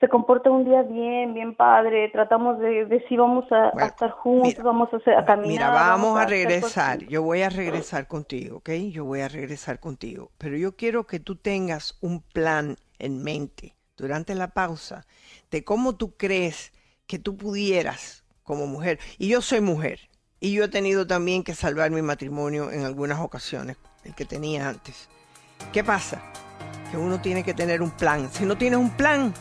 se 0.01 0.09
comporta 0.09 0.51
un 0.51 0.65
día 0.67 0.83
bien, 0.83 1.35
bien 1.35 1.57
padre, 1.57 2.11
tratamos 2.11 2.59
de, 2.61 2.87
de 2.87 3.07
si 3.09 3.17
vamos 3.17 3.51
a, 3.53 3.75
a 3.85 3.87
estar 3.89 4.11
juntos, 4.13 4.65
vamos 4.65 4.93
a, 4.93 4.99
hacer, 4.99 5.15
a 5.17 5.25
caminar. 5.25 5.47
Mira, 5.47 5.71
vamos 5.71 6.19
a 6.19 6.27
cosas. 6.31 6.31
regresar. 6.31 7.05
Yo 7.07 7.23
voy 7.23 7.43
a 7.43 7.49
regresar 7.51 8.09
contigo, 8.09 8.59
¿ok? 8.59 8.71
Yo 8.91 9.05
voy 9.05 9.21
a 9.21 9.29
regresar 9.29 9.81
contigo. 9.81 10.33
Pero 10.39 10.57
yo 10.57 10.77
quiero 10.77 11.07
que 11.07 11.21
tú 11.21 11.37
tengas 11.37 11.99
un 12.01 12.23
plan 12.23 12.77
en 12.99 13.23
mente 13.23 13.75
durante 13.97 14.35
la 14.35 14.49
pausa 14.55 15.07
de 15.51 15.65
cómo 15.65 15.97
tú 15.97 16.17
crees 16.17 16.73
que 17.07 17.19
tú 17.19 17.37
pudieras 17.37 18.25
como 18.47 18.67
mujer. 18.67 18.99
Y 19.19 19.29
yo 19.29 19.43
soy 19.43 19.61
mujer. 19.61 20.09
Y 20.41 20.55
yo 20.55 20.65
he 20.65 20.69
tenido 20.69 21.07
también 21.07 21.43
que 21.43 21.55
salvar 21.55 21.91
mi 21.91 22.01
matrimonio 22.01 22.71
en 22.71 22.85
algunas 22.85 23.21
ocasiones, 23.21 23.77
el 24.05 24.15
que 24.15 24.25
tenía 24.25 24.67
antes. 24.69 25.09
¿Qué 25.73 25.85
pasa? 25.85 26.23
Que 26.91 26.97
uno 26.97 27.21
tiene 27.21 27.43
que 27.43 27.53
tener 27.53 27.83
un 27.83 27.91
plan. 27.91 28.31
Si 28.33 28.45
no 28.45 28.57
tienes 28.57 28.79
un 28.79 28.91
plan, 28.91 29.35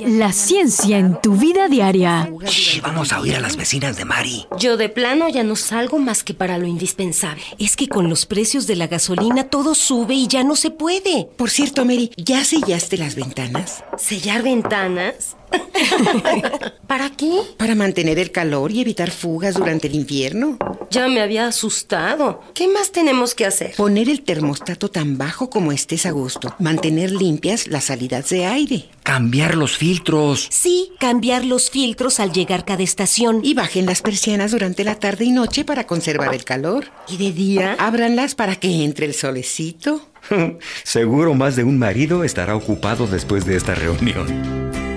La 0.00 0.32
ciencia 0.32 0.98
en 0.98 1.20
tu 1.20 1.36
vida 1.36 1.68
diaria. 1.68 2.30
Shh, 2.44 2.80
vamos 2.82 3.12
a 3.12 3.20
oír 3.20 3.36
a 3.36 3.40
las 3.40 3.56
vecinas 3.56 3.96
de 3.96 4.04
Mari. 4.04 4.46
Yo 4.58 4.76
de 4.76 4.88
plano 4.88 5.28
ya 5.28 5.42
no 5.44 5.56
salgo 5.56 5.98
más 5.98 6.24
que 6.24 6.34
para 6.34 6.58
lo 6.58 6.66
indispensable. 6.66 7.42
Es 7.58 7.76
que 7.76 7.88
con 7.88 8.08
los 8.08 8.26
precios 8.26 8.66
de 8.66 8.76
la 8.76 8.86
gasolina 8.86 9.44
todo 9.44 9.74
sube 9.74 10.14
y 10.14 10.26
ya 10.26 10.42
no 10.42 10.56
se 10.56 10.70
puede. 10.70 11.28
Por 11.36 11.50
cierto, 11.50 11.84
Mary, 11.84 12.10
¿ya 12.16 12.44
sellaste 12.44 12.96
las 12.96 13.14
ventanas? 13.14 13.84
¿Sellar 13.96 14.42
ventanas? 14.42 15.36
¿Para 16.86 17.10
qué? 17.10 17.40
Para 17.56 17.74
mantener 17.74 18.18
el 18.18 18.30
calor 18.30 18.70
y 18.72 18.80
evitar 18.80 19.10
fugas 19.10 19.54
durante 19.54 19.88
el 19.88 19.94
invierno. 19.94 20.58
Ya 20.90 21.08
me 21.08 21.20
había 21.20 21.46
asustado. 21.46 22.40
¿Qué 22.54 22.68
más 22.68 22.92
tenemos 22.92 23.34
que 23.34 23.46
hacer? 23.46 23.74
Poner 23.76 24.08
el 24.08 24.22
termostato 24.22 24.90
tan 24.90 25.18
bajo 25.18 25.50
como 25.50 25.72
estés 25.72 26.06
a 26.06 26.10
gusto. 26.10 26.54
Mantener 26.58 27.10
limpias 27.10 27.66
las 27.66 27.84
salidas 27.84 28.28
de 28.28 28.46
aire. 28.46 28.88
Cambiar 29.02 29.56
los 29.56 29.76
filtros. 29.76 30.46
Sí, 30.50 30.92
cambiar 30.98 31.44
los 31.44 31.70
filtros 31.70 32.20
al 32.20 32.32
llegar 32.32 32.64
cada 32.64 32.82
estación. 32.82 33.40
Y 33.42 33.54
bajen 33.54 33.86
las 33.86 34.02
persianas 34.02 34.52
durante 34.52 34.84
la 34.84 34.94
tarde 34.96 35.24
y 35.24 35.30
noche 35.30 35.64
para 35.64 35.86
conservar 35.86 36.34
el 36.34 36.44
calor. 36.44 36.86
¿Y 37.08 37.16
de 37.16 37.32
día? 37.32 37.76
Ábranlas 37.78 38.34
para 38.34 38.56
que 38.56 38.84
entre 38.84 39.06
el 39.06 39.14
solecito. 39.14 40.08
Seguro 40.84 41.34
más 41.34 41.56
de 41.56 41.64
un 41.64 41.78
marido 41.78 42.24
estará 42.24 42.56
ocupado 42.56 43.06
después 43.06 43.44
de 43.46 43.56
esta 43.56 43.74
reunión. 43.74 44.93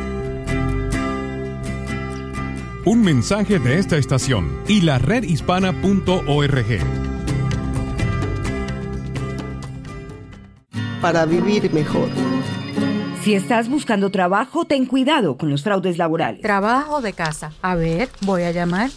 Un 2.90 3.02
mensaje 3.02 3.60
de 3.60 3.80
esta 3.80 3.98
estación 3.98 4.64
y 4.66 4.80
la 4.80 4.98
redhispana.org. 4.98 6.66
Para 11.02 11.26
vivir 11.26 11.74
mejor. 11.74 12.08
Si 13.22 13.34
estás 13.34 13.68
buscando 13.68 14.10
trabajo, 14.10 14.64
ten 14.64 14.86
cuidado 14.86 15.36
con 15.36 15.50
los 15.50 15.64
fraudes 15.64 15.98
laborales. 15.98 16.42
Trabajo 16.42 17.02
de 17.02 17.12
casa. 17.12 17.52
A 17.62 17.76
ver, 17.76 18.08
voy 18.22 18.44
a 18.44 18.52
llamar. 18.54 18.90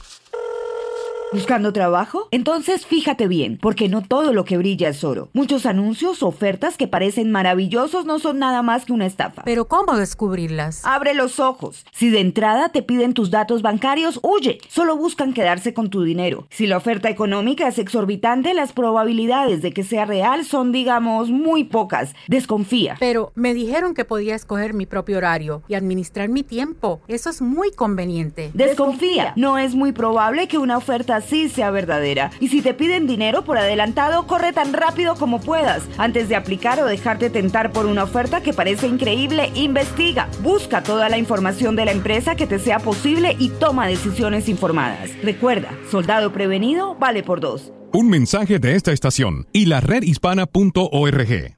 ¿Buscando 1.32 1.72
trabajo? 1.72 2.26
Entonces 2.32 2.86
fíjate 2.86 3.28
bien, 3.28 3.56
porque 3.62 3.88
no 3.88 4.02
todo 4.02 4.32
lo 4.32 4.44
que 4.44 4.58
brilla 4.58 4.88
es 4.88 5.04
oro. 5.04 5.28
Muchos 5.32 5.64
anuncios, 5.64 6.24
ofertas 6.24 6.76
que 6.76 6.88
parecen 6.88 7.30
maravillosos 7.30 8.04
no 8.04 8.18
son 8.18 8.40
nada 8.40 8.62
más 8.62 8.84
que 8.84 8.92
una 8.92 9.06
estafa. 9.06 9.42
Pero 9.44 9.68
¿cómo 9.68 9.96
descubrirlas? 9.96 10.84
Abre 10.84 11.14
los 11.14 11.38
ojos. 11.38 11.86
Si 11.92 12.10
de 12.10 12.18
entrada 12.18 12.70
te 12.70 12.82
piden 12.82 13.14
tus 13.14 13.30
datos 13.30 13.62
bancarios, 13.62 14.18
huye. 14.24 14.58
Solo 14.66 14.96
buscan 14.96 15.32
quedarse 15.32 15.72
con 15.72 15.88
tu 15.88 16.02
dinero. 16.02 16.48
Si 16.50 16.66
la 16.66 16.78
oferta 16.78 17.08
económica 17.08 17.68
es 17.68 17.78
exorbitante, 17.78 18.52
las 18.52 18.72
probabilidades 18.72 19.62
de 19.62 19.72
que 19.72 19.84
sea 19.84 20.06
real 20.06 20.44
son, 20.44 20.72
digamos, 20.72 21.30
muy 21.30 21.62
pocas. 21.62 22.12
Desconfía. 22.26 22.96
Pero 22.98 23.30
me 23.36 23.54
dijeron 23.54 23.94
que 23.94 24.04
podía 24.04 24.34
escoger 24.34 24.74
mi 24.74 24.86
propio 24.86 25.18
horario 25.18 25.62
y 25.68 25.74
administrar 25.74 26.28
mi 26.28 26.42
tiempo. 26.42 27.02
Eso 27.06 27.30
es 27.30 27.40
muy 27.40 27.70
conveniente. 27.70 28.50
Desconfía. 28.52 29.32
No 29.36 29.58
es 29.58 29.76
muy 29.76 29.92
probable 29.92 30.48
que 30.48 30.58
una 30.58 30.76
oferta 30.76 31.19
así 31.20 31.48
sea 31.48 31.70
verdadera. 31.70 32.30
Y 32.40 32.48
si 32.48 32.60
te 32.60 32.74
piden 32.74 33.06
dinero 33.06 33.44
por 33.44 33.56
adelantado, 33.56 34.26
corre 34.26 34.52
tan 34.52 34.72
rápido 34.72 35.14
como 35.14 35.40
puedas. 35.40 35.84
Antes 35.96 36.28
de 36.28 36.36
aplicar 36.36 36.80
o 36.80 36.86
dejarte 36.86 37.30
tentar 37.30 37.72
por 37.72 37.86
una 37.86 38.04
oferta 38.04 38.42
que 38.42 38.52
parece 38.52 38.86
increíble, 38.86 39.52
investiga. 39.54 40.28
Busca 40.42 40.82
toda 40.82 41.08
la 41.08 41.18
información 41.18 41.76
de 41.76 41.84
la 41.84 41.92
empresa 41.92 42.34
que 42.34 42.46
te 42.46 42.58
sea 42.58 42.78
posible 42.78 43.36
y 43.38 43.50
toma 43.50 43.86
decisiones 43.86 44.48
informadas. 44.48 45.10
Recuerda, 45.22 45.70
soldado 45.90 46.32
prevenido 46.32 46.96
vale 46.96 47.22
por 47.22 47.40
dos. 47.40 47.72
Un 47.92 48.08
mensaje 48.08 48.58
de 48.58 48.76
esta 48.76 48.92
estación 48.92 49.46
y 49.52 49.66
la 49.66 49.80
redhispana.org. 49.80 51.56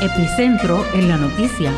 Epicentro 0.00 0.84
en 0.94 1.08
la 1.08 1.16
noticia. 1.16 1.72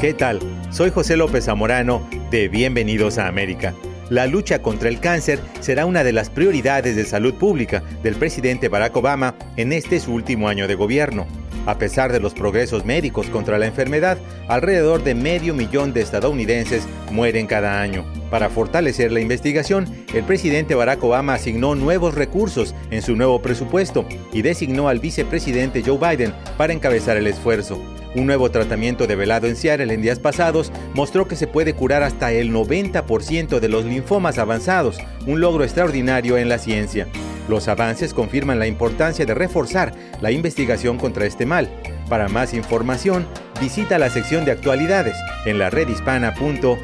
¿Qué 0.00 0.12
tal? 0.12 0.40
Soy 0.70 0.90
José 0.90 1.16
López 1.16 1.46
Zamorano 1.46 2.06
de 2.30 2.48
Bienvenidos 2.48 3.18
a 3.18 3.28
América. 3.28 3.74
La 4.08 4.26
lucha 4.26 4.62
contra 4.62 4.88
el 4.88 5.00
cáncer 5.00 5.40
será 5.60 5.84
una 5.84 6.04
de 6.04 6.12
las 6.12 6.30
prioridades 6.30 6.94
de 6.94 7.04
salud 7.04 7.34
pública 7.34 7.82
del 8.04 8.14
presidente 8.14 8.68
Barack 8.68 8.96
Obama 8.96 9.34
en 9.56 9.72
este 9.72 9.98
su 9.98 10.12
último 10.12 10.48
año 10.48 10.68
de 10.68 10.76
gobierno. 10.76 11.26
A 11.66 11.78
pesar 11.78 12.12
de 12.12 12.20
los 12.20 12.32
progresos 12.32 12.84
médicos 12.84 13.26
contra 13.26 13.58
la 13.58 13.66
enfermedad, 13.66 14.18
alrededor 14.46 15.02
de 15.02 15.16
medio 15.16 15.52
millón 15.52 15.92
de 15.92 16.02
estadounidenses 16.02 16.86
mueren 17.10 17.48
cada 17.48 17.80
año. 17.80 18.04
Para 18.30 18.48
fortalecer 18.48 19.10
la 19.10 19.18
investigación, 19.18 19.88
el 20.14 20.22
presidente 20.22 20.76
Barack 20.76 21.02
Obama 21.02 21.34
asignó 21.34 21.74
nuevos 21.74 22.14
recursos 22.14 22.76
en 22.92 23.02
su 23.02 23.16
nuevo 23.16 23.42
presupuesto 23.42 24.06
y 24.32 24.42
designó 24.42 24.88
al 24.88 25.00
vicepresidente 25.00 25.82
Joe 25.84 25.98
Biden 25.98 26.32
para 26.56 26.72
encabezar 26.72 27.16
el 27.16 27.26
esfuerzo. 27.26 27.82
Un 28.16 28.26
nuevo 28.26 28.50
tratamiento 28.50 29.06
develado 29.06 29.46
en 29.46 29.56
Seattle 29.56 29.92
en 29.92 30.00
días 30.00 30.18
pasados 30.18 30.72
mostró 30.94 31.28
que 31.28 31.36
se 31.36 31.46
puede 31.46 31.74
curar 31.74 32.02
hasta 32.02 32.32
el 32.32 32.50
90% 32.50 33.60
de 33.60 33.68
los 33.68 33.84
linfomas 33.84 34.38
avanzados, 34.38 34.96
un 35.26 35.42
logro 35.42 35.64
extraordinario 35.64 36.38
en 36.38 36.48
la 36.48 36.56
ciencia. 36.56 37.06
Los 37.46 37.68
avances 37.68 38.14
confirman 38.14 38.58
la 38.58 38.66
importancia 38.66 39.26
de 39.26 39.34
reforzar 39.34 39.92
la 40.22 40.30
investigación 40.30 40.96
contra 40.96 41.26
este 41.26 41.44
mal. 41.44 41.68
Para 42.08 42.28
más 42.28 42.54
información, 42.54 43.26
visita 43.60 43.98
la 43.98 44.08
sección 44.08 44.46
de 44.46 44.52
actualidades 44.52 45.16
en 45.44 45.58
la 45.58 45.68
redhispana.org. 45.68 46.78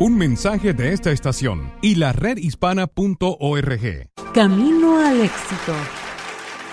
Un 0.00 0.18
mensaje 0.18 0.74
de 0.74 0.92
esta 0.92 1.12
estación 1.12 1.72
y 1.80 1.94
la 1.94 2.12
redhispana.org. 2.12 4.10
Camino 4.34 5.00
al 5.00 5.22
éxito. 5.22 5.74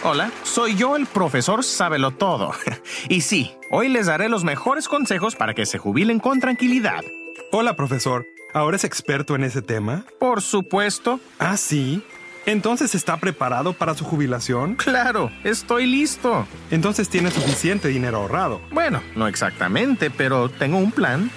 Hola, 0.08 0.32
soy 0.44 0.76
yo 0.76 0.96
el 0.96 1.08
profesor 1.08 1.64
Sábelo 1.64 2.12
Todo. 2.12 2.52
y 3.10 3.22
sí, 3.22 3.54
hoy 3.72 3.90
les 3.90 4.06
daré 4.06 4.30
los 4.30 4.44
mejores 4.44 4.88
consejos 4.88 5.36
para 5.36 5.56
que 5.56 5.66
se 5.66 5.80
jubilen 5.80 6.20
con 6.20 6.40
tranquilidad. 6.40 7.04
Hola, 7.52 7.76
profesor. 7.76 8.24
¿Ahora 8.54 8.76
es 8.76 8.84
experto 8.84 9.34
en 9.34 9.44
ese 9.44 9.64
tema? 9.64 10.06
Por 10.20 10.44
supuesto. 10.44 11.20
¿Ah, 11.40 11.58
sí? 11.58 12.04
¿Entonces 12.46 12.94
está 12.94 13.18
preparado 13.18 13.74
para 13.74 13.96
su 13.96 14.06
jubilación? 14.06 14.76
Claro, 14.76 15.32
estoy 15.44 15.88
listo. 15.88 16.46
Entonces 16.70 17.10
tiene 17.10 17.32
suficiente 17.32 17.88
dinero 17.88 18.18
ahorrado. 18.18 18.62
Bueno, 18.70 19.02
no 19.16 19.28
exactamente, 19.28 20.12
pero 20.12 20.50
tengo 20.50 20.78
un 20.78 20.92
plan. 20.92 21.32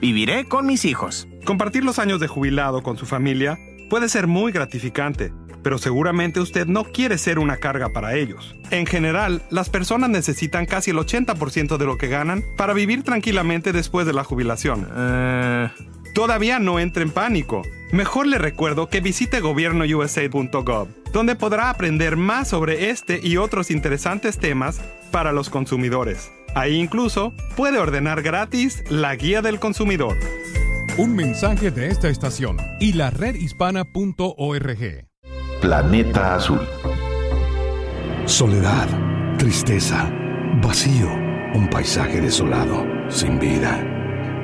Viviré 0.00 0.46
con 0.48 0.64
mis 0.64 0.86
hijos. 0.86 1.28
Compartir 1.44 1.84
los 1.84 1.98
años 1.98 2.18
de 2.18 2.28
jubilado 2.28 2.82
con 2.82 2.96
su 2.96 3.04
familia 3.04 3.58
puede 3.90 4.08
ser 4.08 4.26
muy 4.26 4.52
gratificante, 4.52 5.34
pero 5.64 5.78
seguramente 5.78 6.38
usted 6.38 6.68
no 6.68 6.84
quiere 6.84 7.18
ser 7.18 7.40
una 7.40 7.56
carga 7.56 7.88
para 7.88 8.14
ellos. 8.14 8.54
En 8.70 8.86
general, 8.86 9.42
las 9.50 9.68
personas 9.68 10.10
necesitan 10.10 10.66
casi 10.66 10.92
el 10.92 10.98
80% 10.98 11.76
de 11.76 11.86
lo 11.86 11.98
que 11.98 12.06
ganan 12.06 12.44
para 12.56 12.74
vivir 12.74 13.02
tranquilamente 13.02 13.72
después 13.72 14.06
de 14.06 14.12
la 14.12 14.22
jubilación. 14.22 14.86
Eh, 14.94 15.68
Todavía 16.14 16.60
no 16.60 16.78
entre 16.78 17.02
en 17.02 17.10
pánico. 17.10 17.62
Mejor 17.90 18.28
le 18.28 18.38
recuerdo 18.38 18.88
que 18.88 19.00
visite 19.00 19.40
gobierno.usa.gov, 19.40 20.88
donde 21.12 21.34
podrá 21.34 21.70
aprender 21.70 22.16
más 22.16 22.48
sobre 22.48 22.90
este 22.90 23.18
y 23.20 23.36
otros 23.36 23.72
interesantes 23.72 24.38
temas 24.38 24.80
para 25.10 25.32
los 25.32 25.50
consumidores. 25.50 26.30
Ahí 26.54 26.76
incluso 26.76 27.32
puede 27.56 27.78
ordenar 27.78 28.22
gratis 28.22 28.84
la 28.88 29.16
guía 29.16 29.42
del 29.42 29.58
consumidor. 29.58 30.16
Un 30.96 31.16
mensaje 31.16 31.72
de 31.72 31.88
esta 31.88 32.08
estación 32.08 32.58
y 32.78 32.92
la 32.92 33.10
redhispana.org. 33.10 35.13
Planeta 35.64 36.34
Azul. 36.34 36.60
Soledad, 38.26 38.86
tristeza, 39.38 40.12
vacío, 40.60 41.08
un 41.54 41.70
paisaje 41.70 42.20
desolado, 42.20 42.84
sin 43.08 43.38
vida. 43.38 43.82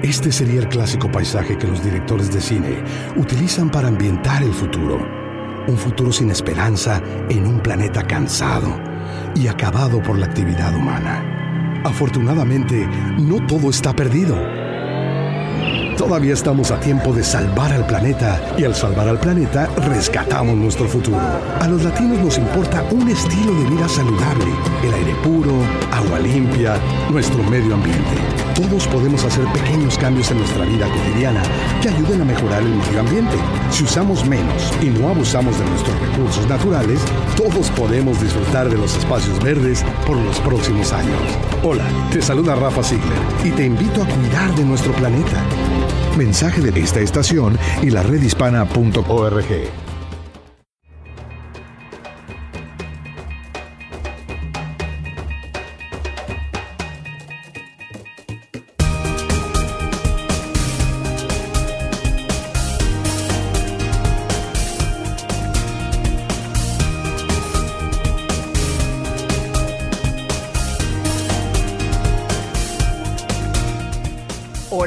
Este 0.03 0.33
sería 0.33 0.61
el 0.61 0.69
clásico 0.71 1.13
paisaje 1.13 1.59
que 1.59 1.67
los 1.67 1.85
directores 1.85 2.33
de 2.33 2.41
cine 2.41 2.83
utilizan 3.17 3.69
para 3.69 3.89
ambientar 3.89 4.43
el 4.43 4.55
futuro. 4.55 5.07
Un 5.69 5.77
futuro 5.77 6.11
sin 6.11 6.31
esperanza 6.31 7.03
en 7.29 7.47
un 7.47 7.61
planeta 7.61 8.03
cansado 8.03 8.81
y 9.35 9.47
acabado 9.47 10.01
por 10.01 10.19
la 10.19 10.25
actividad 10.25 10.75
humana. 10.75 11.83
Afortunadamente, 11.85 12.89
no 13.19 13.47
todo 13.47 13.69
está 13.69 13.93
perdido. 13.93 14.39
Todavía 16.01 16.33
estamos 16.33 16.71
a 16.71 16.81
tiempo 16.81 17.13
de 17.13 17.23
salvar 17.23 17.71
al 17.73 17.87
planeta 17.87 18.41
y 18.57 18.65
al 18.65 18.75
salvar 18.75 19.07
al 19.07 19.21
planeta 19.21 19.67
rescatamos 19.87 20.57
nuestro 20.57 20.89
futuro. 20.89 21.21
A 21.61 21.69
los 21.69 21.85
latinos 21.85 22.19
nos 22.21 22.39
importa 22.39 22.83
un 22.91 23.07
estilo 23.07 23.53
de 23.53 23.69
vida 23.69 23.87
saludable, 23.87 24.47
el 24.83 24.95
aire 24.95 25.15
puro, 25.23 25.53
agua 25.93 26.19
limpia, 26.21 26.77
nuestro 27.11 27.43
medio 27.45 27.75
ambiente. 27.75 28.17
Todos 28.55 28.87
podemos 28.89 29.23
hacer 29.25 29.45
pequeños 29.53 29.99
cambios 29.99 30.31
en 30.31 30.39
nuestra 30.39 30.65
vida 30.65 30.89
cotidiana 30.89 31.43
que 31.83 31.91
ayuden 31.91 32.23
a 32.23 32.25
mejorar 32.25 32.63
el 32.63 32.77
medio 32.77 33.01
ambiente. 33.01 33.37
Si 33.71 33.85
usamos 33.85 34.27
menos 34.27 34.73
y 34.81 34.87
no 34.87 35.11
abusamos 35.11 35.59
de 35.59 35.67
nuestros 35.67 36.01
recursos 36.01 36.49
naturales, 36.49 37.01
todos 37.37 37.69
podemos 37.73 38.19
disfrutar 38.23 38.71
de 38.71 38.79
los 38.79 38.97
espacios 38.97 39.39
verdes 39.45 39.85
por 40.07 40.17
los 40.17 40.41
próximos 40.41 40.95
años. 40.95 41.21
Hola, 41.63 41.85
te 42.11 42.23
saluda 42.23 42.55
Rafa 42.55 42.83
Ziegler 42.83 43.19
y 43.45 43.51
te 43.51 43.67
invito 43.67 44.03
a 44.03 44.07
cuidar 44.07 44.55
de 44.55 44.65
nuestro 44.65 44.95
planeta 44.95 45.45
mensaje 46.21 46.61
de 46.61 46.79
esta 46.79 47.01
estación 47.01 47.59
y 47.81 47.89
la 47.89 48.03
red 48.03 48.21
redhispana.org. 48.21 49.71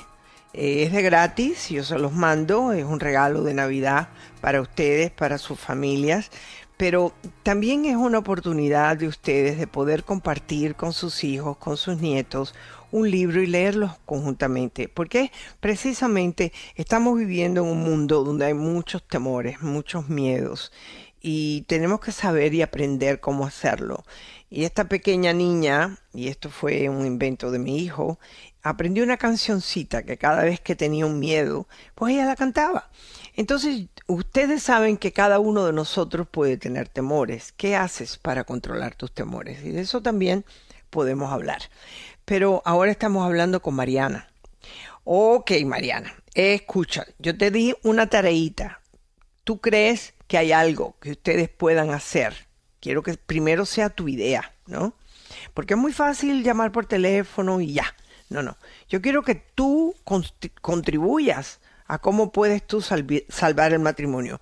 Eh, 0.57 0.83
es 0.83 0.93
de 0.93 1.01
gratis, 1.01 1.67
yo 1.67 1.83
se 1.83 1.99
los 1.99 2.13
mando, 2.13 2.71
es 2.71 2.85
un 2.85 3.01
regalo 3.01 3.43
de 3.43 3.53
Navidad 3.53 4.07
para 4.39 4.61
ustedes, 4.61 5.11
para 5.11 5.37
sus 5.37 5.59
familias 5.59 6.31
pero 6.77 7.13
también 7.43 7.85
es 7.85 7.95
una 7.95 8.19
oportunidad 8.19 8.97
de 8.97 9.07
ustedes 9.07 9.57
de 9.57 9.67
poder 9.67 10.03
compartir 10.03 10.75
con 10.75 10.93
sus 10.93 11.23
hijos, 11.23 11.57
con 11.57 11.77
sus 11.77 11.97
nietos, 11.97 12.53
un 12.91 13.09
libro 13.11 13.41
y 13.41 13.47
leerlos 13.47 13.91
conjuntamente, 14.05 14.87
porque 14.87 15.31
precisamente 15.59 16.53
estamos 16.75 17.17
viviendo 17.17 17.61
en 17.61 17.67
un 17.67 17.83
mundo 17.83 18.23
donde 18.23 18.45
hay 18.45 18.53
muchos 18.53 19.03
temores, 19.03 19.61
muchos 19.61 20.09
miedos, 20.09 20.71
y 21.27 21.63
tenemos 21.63 22.01
que 22.01 22.11
saber 22.11 22.53
y 22.53 22.61
aprender 22.61 23.19
cómo 23.19 23.47
hacerlo. 23.47 24.03
Y 24.47 24.63
esta 24.63 24.87
pequeña 24.87 25.33
niña, 25.33 25.97
y 26.13 26.27
esto 26.27 26.51
fue 26.51 26.87
un 26.87 27.03
invento 27.03 27.49
de 27.49 27.57
mi 27.57 27.79
hijo, 27.79 28.19
aprendió 28.61 29.03
una 29.03 29.17
cancioncita 29.17 30.03
que 30.03 30.19
cada 30.19 30.43
vez 30.43 30.59
que 30.59 30.75
tenía 30.75 31.07
un 31.07 31.17
miedo, 31.17 31.67
pues 31.95 32.13
ella 32.13 32.25
la 32.25 32.35
cantaba. 32.35 32.91
Entonces, 33.35 33.87
ustedes 34.05 34.61
saben 34.61 34.97
que 34.97 35.13
cada 35.13 35.39
uno 35.39 35.65
de 35.65 35.73
nosotros 35.73 36.27
puede 36.29 36.57
tener 36.57 36.89
temores. 36.89 37.53
¿Qué 37.53 37.75
haces 37.75 38.17
para 38.17 38.43
controlar 38.43 38.93
tus 38.93 39.11
temores? 39.11 39.65
Y 39.65 39.71
de 39.71 39.81
eso 39.81 40.03
también 40.03 40.45
podemos 40.91 41.31
hablar. 41.33 41.63
Pero 42.23 42.61
ahora 42.65 42.91
estamos 42.91 43.25
hablando 43.25 43.63
con 43.63 43.73
Mariana. 43.73 44.27
Ok, 45.05 45.53
Mariana, 45.65 46.13
escucha, 46.35 47.07
yo 47.17 47.35
te 47.35 47.49
di 47.49 47.73
una 47.81 48.11
tareita. 48.11 48.79
¿Tú 49.43 49.59
crees 49.59 50.14
que 50.27 50.37
hay 50.37 50.51
algo 50.51 50.97
que 50.99 51.11
ustedes 51.11 51.49
puedan 51.49 51.91
hacer? 51.91 52.47
Quiero 52.79 53.03
que 53.03 53.15
primero 53.15 53.65
sea 53.65 53.89
tu 53.89 54.07
idea, 54.07 54.53
¿no? 54.67 54.95
Porque 55.53 55.73
es 55.73 55.79
muy 55.79 55.93
fácil 55.93 56.43
llamar 56.43 56.71
por 56.71 56.85
teléfono 56.85 57.61
y 57.61 57.73
ya. 57.73 57.95
No, 58.29 58.41
no. 58.41 58.57
Yo 58.89 59.01
quiero 59.01 59.23
que 59.23 59.35
tú 59.35 59.95
contribuyas 60.61 61.59
a 61.87 61.99
cómo 61.99 62.31
puedes 62.31 62.65
tú 62.65 62.81
salvar 62.81 63.73
el 63.73 63.79
matrimonio. 63.79 64.41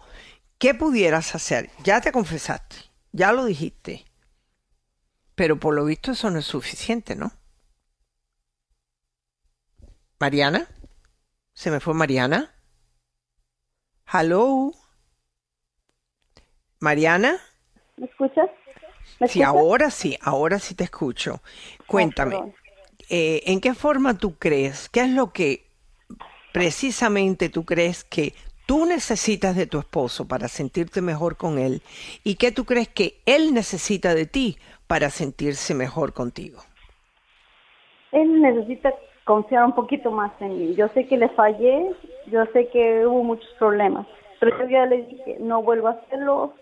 ¿Qué 0.58 0.74
pudieras 0.74 1.36
hacer? 1.36 1.69
Ya 1.84 2.00
te 2.00 2.12
confesaste, 2.12 2.78
ya 3.12 3.34
lo 3.34 3.46
dijiste, 3.46 4.06
pero 5.36 5.60
por 5.60 5.74
lo 5.74 5.84
visto 5.84 6.12
eso 6.12 6.30
no 6.30 6.39
es 6.39 6.46
suficiente, 6.46 7.15
¿no? 7.15 7.34
Mariana, 10.19 10.69
¿se 11.54 11.69
me 11.69 11.82
fue 11.82 11.93
Mariana? 11.93 12.56
Hello. 14.12 14.83
Mariana. 16.84 17.38
¿Me 17.96 18.08
escuchas? 18.08 18.50
Sí, 19.28 19.41
ahora 19.41 19.89
sí, 19.89 20.17
ahora 20.22 20.60
sí 20.60 20.76
te 20.76 20.84
escucho. 20.84 21.39
Cuéntame, 21.88 22.54
eh, 23.10 23.41
¿en 23.46 23.62
qué 23.62 23.74
forma 23.74 24.17
tú 24.17 24.36
crees? 24.38 24.89
¿Qué 24.89 25.00
es 25.02 25.10
lo 25.10 25.32
que 25.32 25.63
precisamente 26.52 27.48
tú 27.48 27.63
crees 27.63 28.04
que 28.04 28.34
tú 28.65 28.86
necesitas 28.86 29.56
de 29.56 29.65
tu 29.65 29.80
esposo 29.80 30.28
para 30.28 30.50
sentirte 30.50 31.02
mejor 31.02 31.38
con 31.38 31.58
él 31.58 31.82
y 32.26 32.36
qué 32.36 32.52
tú 32.52 32.65
crees 32.65 32.89
que 32.89 33.22
él 33.26 33.54
necesita 33.54 34.13
de 34.13 34.26
ti 34.26 34.58
para 34.86 35.10
sentirse 35.10 35.74
mejor 35.74 36.12
contigo? 36.12 36.62
Él 38.12 38.41
necesita 38.41 38.93
confiar 39.24 39.63
un 39.63 39.74
poquito 39.74 40.12
más 40.12 40.34
en 40.41 40.60
mí. 40.60 40.76
Yo 40.76 40.89
sé 40.89 41.08
que 41.08 41.15
le 41.15 41.30
fallé, 41.30 41.96
yo 42.28 42.46
sé 42.48 42.67
que 42.67 43.08
hubo 43.08 43.24
muchos 43.24 43.50
problemas, 43.58 44.06
pero 44.41 44.60
yo 44.60 44.69
ya 44.69 44.86
le 44.86 45.04
dije, 45.04 45.38
no 45.39 45.63
vuelvo 45.63 45.88
a 45.88 45.91
hacerlo, 45.91 46.54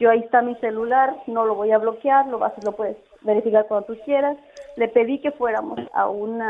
yo 0.00 0.10
ahí 0.10 0.20
está 0.20 0.40
mi 0.40 0.54
celular, 0.56 1.14
no 1.26 1.44
lo 1.44 1.54
voy 1.54 1.70
a 1.72 1.78
bloquear, 1.78 2.26
lo 2.26 2.38
vas, 2.38 2.54
lo 2.64 2.72
puedes 2.72 2.96
verificar 3.20 3.66
cuando 3.68 3.86
tú 3.86 3.98
quieras. 4.06 4.34
Le 4.76 4.88
pedí 4.88 5.20
que 5.20 5.30
fuéramos 5.30 5.78
a 5.92 6.08
un 6.08 6.40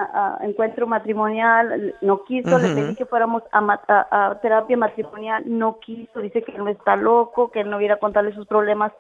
encuentro 0.40 0.86
matrimonial, 0.86 1.96
no 2.00 2.22
quiso. 2.24 2.60
Le 2.60 2.74
pedí 2.74 2.94
que 2.94 3.06
fuéramos 3.06 3.42
a, 3.50 4.38
terapia 4.40 4.76
matrimonial, 4.76 5.42
no 5.46 5.80
quiso. 5.80 6.20
Dice 6.20 6.42
que 6.42 6.52
él 6.52 6.58
no 6.58 6.70
está 6.70 6.94
loco, 6.94 7.50
que 7.50 7.60
él 7.60 7.70
no 7.70 7.78
viera 7.78 7.98
contarle 7.98 8.32
sus 8.34 8.46
problemas 8.46 8.92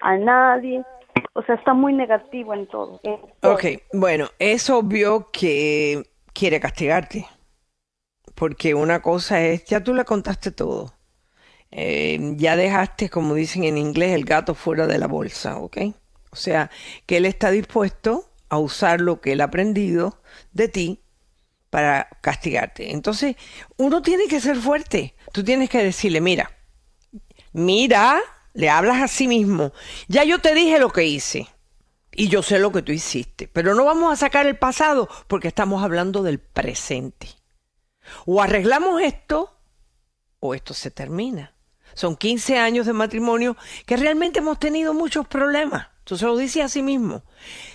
a 0.00 0.16
nadie. 0.16 0.84
O 1.32 1.42
sea, 1.42 1.56
está 1.56 1.74
muy 1.74 1.92
negativo 1.92 2.54
en 2.54 2.68
todo. 2.68 3.00
Ok, 3.42 3.64
bueno, 3.92 4.28
es 4.38 4.70
obvio 4.70 5.26
que 5.32 6.04
quiere 6.32 6.60
castigarte. 6.60 7.26
Porque 8.36 8.74
una 8.74 9.02
cosa 9.02 9.40
es, 9.40 9.64
ya 9.64 9.82
tú 9.82 9.92
le 9.92 10.04
contaste 10.04 10.52
todo 10.52 10.97
eh, 11.70 12.34
ya 12.36 12.56
dejaste, 12.56 13.10
como 13.10 13.34
dicen 13.34 13.64
en 13.64 13.78
inglés, 13.78 14.14
el 14.14 14.24
gato 14.24 14.54
fuera 14.54 14.86
de 14.86 14.98
la 14.98 15.06
bolsa, 15.06 15.58
¿ok? 15.58 15.78
O 16.30 16.36
sea, 16.36 16.70
que 17.06 17.18
él 17.18 17.26
está 17.26 17.50
dispuesto 17.50 18.30
a 18.48 18.58
usar 18.58 19.00
lo 19.00 19.20
que 19.20 19.32
él 19.32 19.40
ha 19.40 19.44
aprendido 19.44 20.20
de 20.52 20.68
ti 20.68 21.02
para 21.70 22.08
castigarte. 22.20 22.92
Entonces, 22.92 23.36
uno 23.76 24.02
tiene 24.02 24.26
que 24.26 24.40
ser 24.40 24.56
fuerte. 24.56 25.14
Tú 25.32 25.44
tienes 25.44 25.68
que 25.68 25.82
decirle, 25.82 26.20
mira, 26.20 26.50
mira, 27.52 28.20
le 28.54 28.70
hablas 28.70 29.02
a 29.02 29.08
sí 29.08 29.28
mismo. 29.28 29.72
Ya 30.08 30.24
yo 30.24 30.40
te 30.40 30.54
dije 30.54 30.78
lo 30.78 30.90
que 30.90 31.04
hice. 31.04 31.48
Y 32.12 32.28
yo 32.28 32.42
sé 32.42 32.58
lo 32.58 32.72
que 32.72 32.82
tú 32.82 32.90
hiciste. 32.90 33.48
Pero 33.48 33.74
no 33.74 33.84
vamos 33.84 34.12
a 34.12 34.16
sacar 34.16 34.46
el 34.46 34.58
pasado 34.58 35.08
porque 35.28 35.48
estamos 35.48 35.84
hablando 35.84 36.22
del 36.22 36.40
presente. 36.40 37.28
O 38.26 38.42
arreglamos 38.42 39.00
esto 39.02 39.56
o 40.40 40.54
esto 40.54 40.74
se 40.74 40.90
termina. 40.90 41.54
Son 41.98 42.14
15 42.14 42.58
años 42.58 42.86
de 42.86 42.92
matrimonio 42.92 43.56
que 43.84 43.96
realmente 43.96 44.38
hemos 44.38 44.60
tenido 44.60 44.94
muchos 44.94 45.26
problemas. 45.26 45.88
Tú 46.04 46.16
se 46.16 46.26
lo 46.26 46.36
dices 46.36 46.62
a 46.64 46.68
sí 46.68 46.80
mismo. 46.80 47.24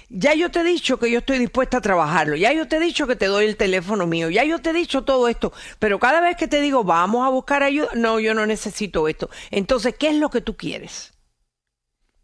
Ya 0.07 0.33
yo 0.33 0.49
te 0.49 0.61
he 0.61 0.63
dicho 0.63 0.97
que 0.97 1.11
yo 1.11 1.19
estoy 1.19 1.39
dispuesta 1.39 1.79
a 1.79 1.81
trabajarlo. 1.81 2.37
Ya 2.37 2.53
yo 2.53 2.65
te 2.69 2.77
he 2.77 2.79
dicho 2.79 3.05
que 3.05 3.17
te 3.17 3.25
doy 3.25 3.47
el 3.47 3.57
teléfono 3.57 4.07
mío. 4.07 4.29
Ya 4.29 4.45
yo 4.45 4.59
te 4.59 4.69
he 4.69 4.73
dicho 4.73 5.03
todo 5.03 5.27
esto. 5.27 5.51
Pero 5.77 5.99
cada 5.99 6.21
vez 6.21 6.37
que 6.37 6.47
te 6.47 6.61
digo, 6.61 6.85
vamos 6.85 7.27
a 7.27 7.29
buscar 7.31 7.63
ayuda, 7.63 7.89
no, 7.95 8.17
yo 8.21 8.33
no 8.33 8.45
necesito 8.45 9.09
esto. 9.09 9.29
Entonces, 9.51 9.93
¿qué 9.99 10.07
es 10.07 10.15
lo 10.15 10.29
que 10.29 10.39
tú 10.39 10.55
quieres? 10.55 11.13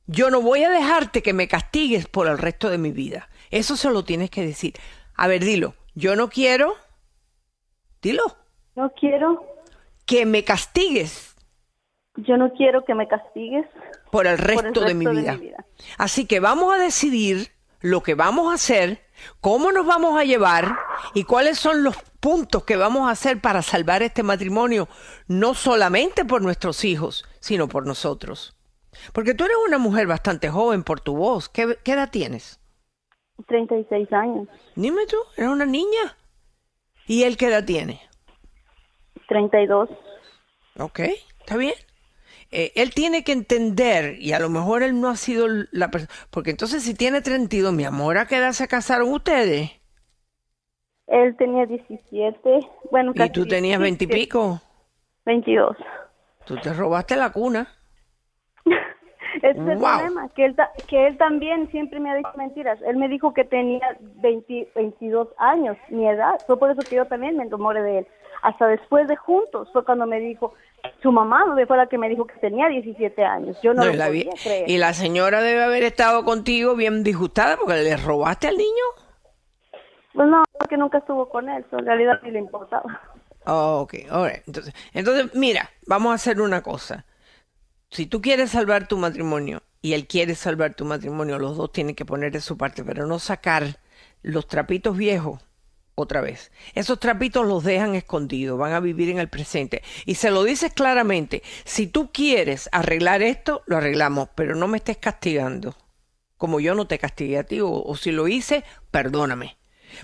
Yo 0.08 0.30
no 0.30 0.42
voy 0.42 0.64
a 0.64 0.70
dejarte 0.70 1.22
que 1.22 1.34
me 1.34 1.50
castigues 1.50 2.08
por 2.08 2.28
el 2.28 2.38
resto 2.38 2.70
de 2.70 2.78
mi 2.78 2.92
vida. 2.92 3.28
Eso 3.52 3.76
se 3.76 3.90
lo 3.90 4.06
tienes 4.06 4.30
que 4.30 4.46
decir. 4.46 4.76
A 5.16 5.28
ver, 5.28 5.44
dilo. 5.44 5.76
Yo 5.96 6.16
no 6.16 6.30
quiero. 6.30 6.78
Dilo. 8.02 8.38
No 8.78 8.90
quiero. 8.98 9.44
Que 10.06 10.26
me 10.26 10.46
castigues 10.46 11.29
yo 12.24 12.38
no 12.38 12.52
quiero 12.54 12.84
que 12.86 12.96
me 12.96 13.08
castigues 13.08 13.66
por 14.12 14.28
el 14.28 14.38
resto, 14.38 14.82
de, 14.82 14.94
mi 14.94 15.06
vida. 15.06 15.38
Así 15.98 16.26
que 16.26 16.40
vamos 16.40 16.74
a 16.74 16.78
decidir 16.78 17.50
lo 17.82 18.02
que 18.02 18.16
vamos 18.16 18.52
a 18.52 18.56
hacer, 18.56 19.02
cómo 19.42 19.72
nos 19.72 19.86
vamos 19.86 20.20
a 20.20 20.24
llevar 20.24 20.78
y 21.14 21.24
cuáles 21.24 21.60
son 21.60 21.84
los 21.84 21.98
puntos 22.20 22.64
que 22.64 22.76
vamos 22.76 23.08
a 23.08 23.12
hacer 23.12 23.40
para 23.40 23.62
salvar 23.62 24.04
este 24.04 24.24
matrimonio, 24.24 24.88
no 25.28 25.54
solamente 25.54 26.26
por 26.26 26.42
nuestros 26.42 26.84
hijos, 26.84 27.26
sino 27.40 27.68
por 27.68 27.86
nosotros. 27.86 28.56
Porque 29.14 29.34
tú 29.34 29.46
eres 29.46 29.58
una 29.66 29.78
mujer 29.78 30.08
bastante 30.08 30.50
joven 30.50 30.84
por 30.84 31.00
tu 31.00 31.16
voz. 31.16 31.48
¿Qué, 31.48 31.78
qué 31.84 31.94
edad 31.94 32.10
tienes? 32.10 32.60
36 33.48 34.12
años. 34.12 34.48
Dime 34.76 35.06
tú, 35.08 35.18
eres 35.38 35.50
una 35.50 35.66
niña. 35.66 36.18
¿Y 37.08 37.24
él 37.24 37.38
qué 37.38 37.48
edad 37.48 37.64
tiene? 37.66 38.02
32. 39.28 39.90
Ok, 40.80 41.00
está 41.40 41.56
bien. 41.58 41.74
Eh, 42.52 42.72
él 42.76 42.94
tiene 42.94 43.24
que 43.24 43.32
entender, 43.32 44.16
y 44.20 44.34
a 44.34 44.40
lo 44.40 44.50
mejor 44.50 44.82
él 44.82 45.00
no 45.00 45.10
ha 45.10 45.16
sido 45.16 45.48
la 45.72 45.92
persona, 45.92 46.12
porque 46.32 46.50
entonces 46.50 46.82
si 46.82 46.96
tiene 46.96 47.22
32, 47.22 47.74
mi 47.74 47.86
amor, 47.86 48.18
¿a 48.18 48.26
qué 48.26 48.38
edad 48.38 48.54
se 48.54 48.68
casaron 48.68 49.14
ustedes? 49.14 49.72
Él 51.06 51.36
tenía 51.38 51.66
17, 51.66 52.60
bueno, 52.92 53.14
¿Y 53.16 53.30
tú 53.30 53.46
tenías 53.46 53.80
20 53.80 54.04
y 54.04 54.08
pico? 54.08 54.62
22. 55.26 55.78
Tú 56.46 56.58
te 56.58 56.74
robaste 56.74 57.16
la 57.16 57.32
cuna. 57.32 57.68
Ese 59.36 59.50
es 59.50 59.58
el 59.58 59.78
problema, 59.78 60.30
que 60.30 60.46
él, 60.46 60.56
que 60.88 61.08
él 61.08 61.18
también 61.18 61.70
siempre 61.70 62.00
me 62.00 62.10
ha 62.10 62.16
dicho 62.16 62.32
mentiras. 62.36 62.80
Él 62.82 62.98
me 62.98 63.08
dijo 63.08 63.34
que 63.34 63.44
tenía 63.44 63.98
20, 64.00 64.72
22 64.76 65.30
años, 65.38 65.78
mi 65.90 66.08
edad. 66.08 66.40
Fue 66.48 66.58
por 66.58 66.72
eso 66.72 66.82
que 66.82 66.96
yo 66.96 67.06
también 67.06 67.38
me 67.38 67.44
enamoré 67.44 67.84
de 67.84 68.00
él. 68.00 68.08
Hasta 68.42 68.68
después 68.68 69.08
de 69.08 69.16
juntos 69.16 69.70
fue 69.72 69.86
cuando 69.86 70.08
me 70.08 70.20
dijo, 70.20 70.54
su 71.02 71.12
mamá 71.12 71.44
fue 71.68 71.78
la 71.78 71.88
que 71.88 71.98
me 71.98 72.10
dijo 72.10 72.26
que 72.26 72.36
tenía 72.36 72.68
17 72.68 73.24
años. 73.24 73.58
Yo 73.62 73.74
no, 73.74 73.86
lo 73.86 73.92
podía 73.92 74.32
creer. 74.42 74.70
Y 74.70 74.78
la 74.78 74.94
señora 74.94 75.42
debe 75.42 75.64
haber 75.64 75.84
estado 75.84 76.24
contigo 76.26 76.76
bien 76.76 77.04
disgustada 77.04 77.58
porque 77.58 77.76
le 77.76 77.98
robaste 77.98 78.48
al 78.48 78.58
niño. 78.58 78.84
Pues 80.14 80.28
no, 80.28 80.44
porque 80.58 80.78
nunca 80.78 81.00
estuvo 81.00 81.30
con 81.30 81.50
él, 81.50 81.66
en 81.72 81.86
realidad 81.86 82.20
ni 82.24 82.32
le 82.32 82.40
importaba. 82.40 83.02
Oh, 83.46 83.82
ok, 83.82 83.94
Entonces, 84.46 84.74
entonces, 84.94 85.34
mira, 85.34 85.70
vamos 85.88 86.12
a 86.12 86.16
hacer 86.16 86.42
una 86.42 86.62
cosa. 86.62 87.06
Si 87.90 88.06
tú 88.06 88.22
quieres 88.22 88.52
salvar 88.52 88.88
tu 88.88 88.98
matrimonio, 88.98 89.62
y 89.82 89.94
él 89.94 90.08
quiere 90.08 90.36
salvar 90.36 90.74
tu 90.74 90.86
matrimonio, 90.86 91.40
los 91.40 91.58
dos 91.58 91.72
tienen 91.72 91.96
que 91.96 92.06
poner 92.06 92.32
de 92.32 92.42
su 92.42 92.58
parte, 92.58 92.84
pero 92.84 93.06
no 93.06 93.20
sacar 93.20 93.80
los 94.22 94.48
trapitos 94.48 94.98
viejos 94.98 95.40
otra 96.02 96.22
vez. 96.22 96.52
Esos 96.74 97.00
trapitos 97.00 97.46
los 97.46 97.64
dejan 97.64 97.96
escondidos, 97.96 98.58
van 98.58 98.74
a 98.74 98.80
vivir 98.80 99.10
en 99.10 99.20
el 99.20 99.30
presente. 99.30 99.84
Y 100.06 100.16
se 100.16 100.32
lo 100.32 100.44
dices 100.44 100.74
claramente, 100.74 101.44
si 101.66 101.88
tú 101.88 102.12
quieres 102.12 102.70
arreglar 102.72 103.22
esto, 103.22 103.64
lo 103.66 103.78
arreglamos, 103.78 104.30
pero 104.36 104.56
no 104.56 104.68
me 104.68 104.78
estés 104.78 104.98
castigando, 104.98 105.76
como 106.38 106.60
yo 106.60 106.76
no 106.76 106.88
te 106.88 107.00
castigué 107.00 107.38
a 107.38 107.44
ti, 107.44 107.62
o, 107.62 107.72
o 107.72 107.96
si 107.96 108.12
lo 108.12 108.28
hice, 108.28 108.64
perdóname. 108.92 109.58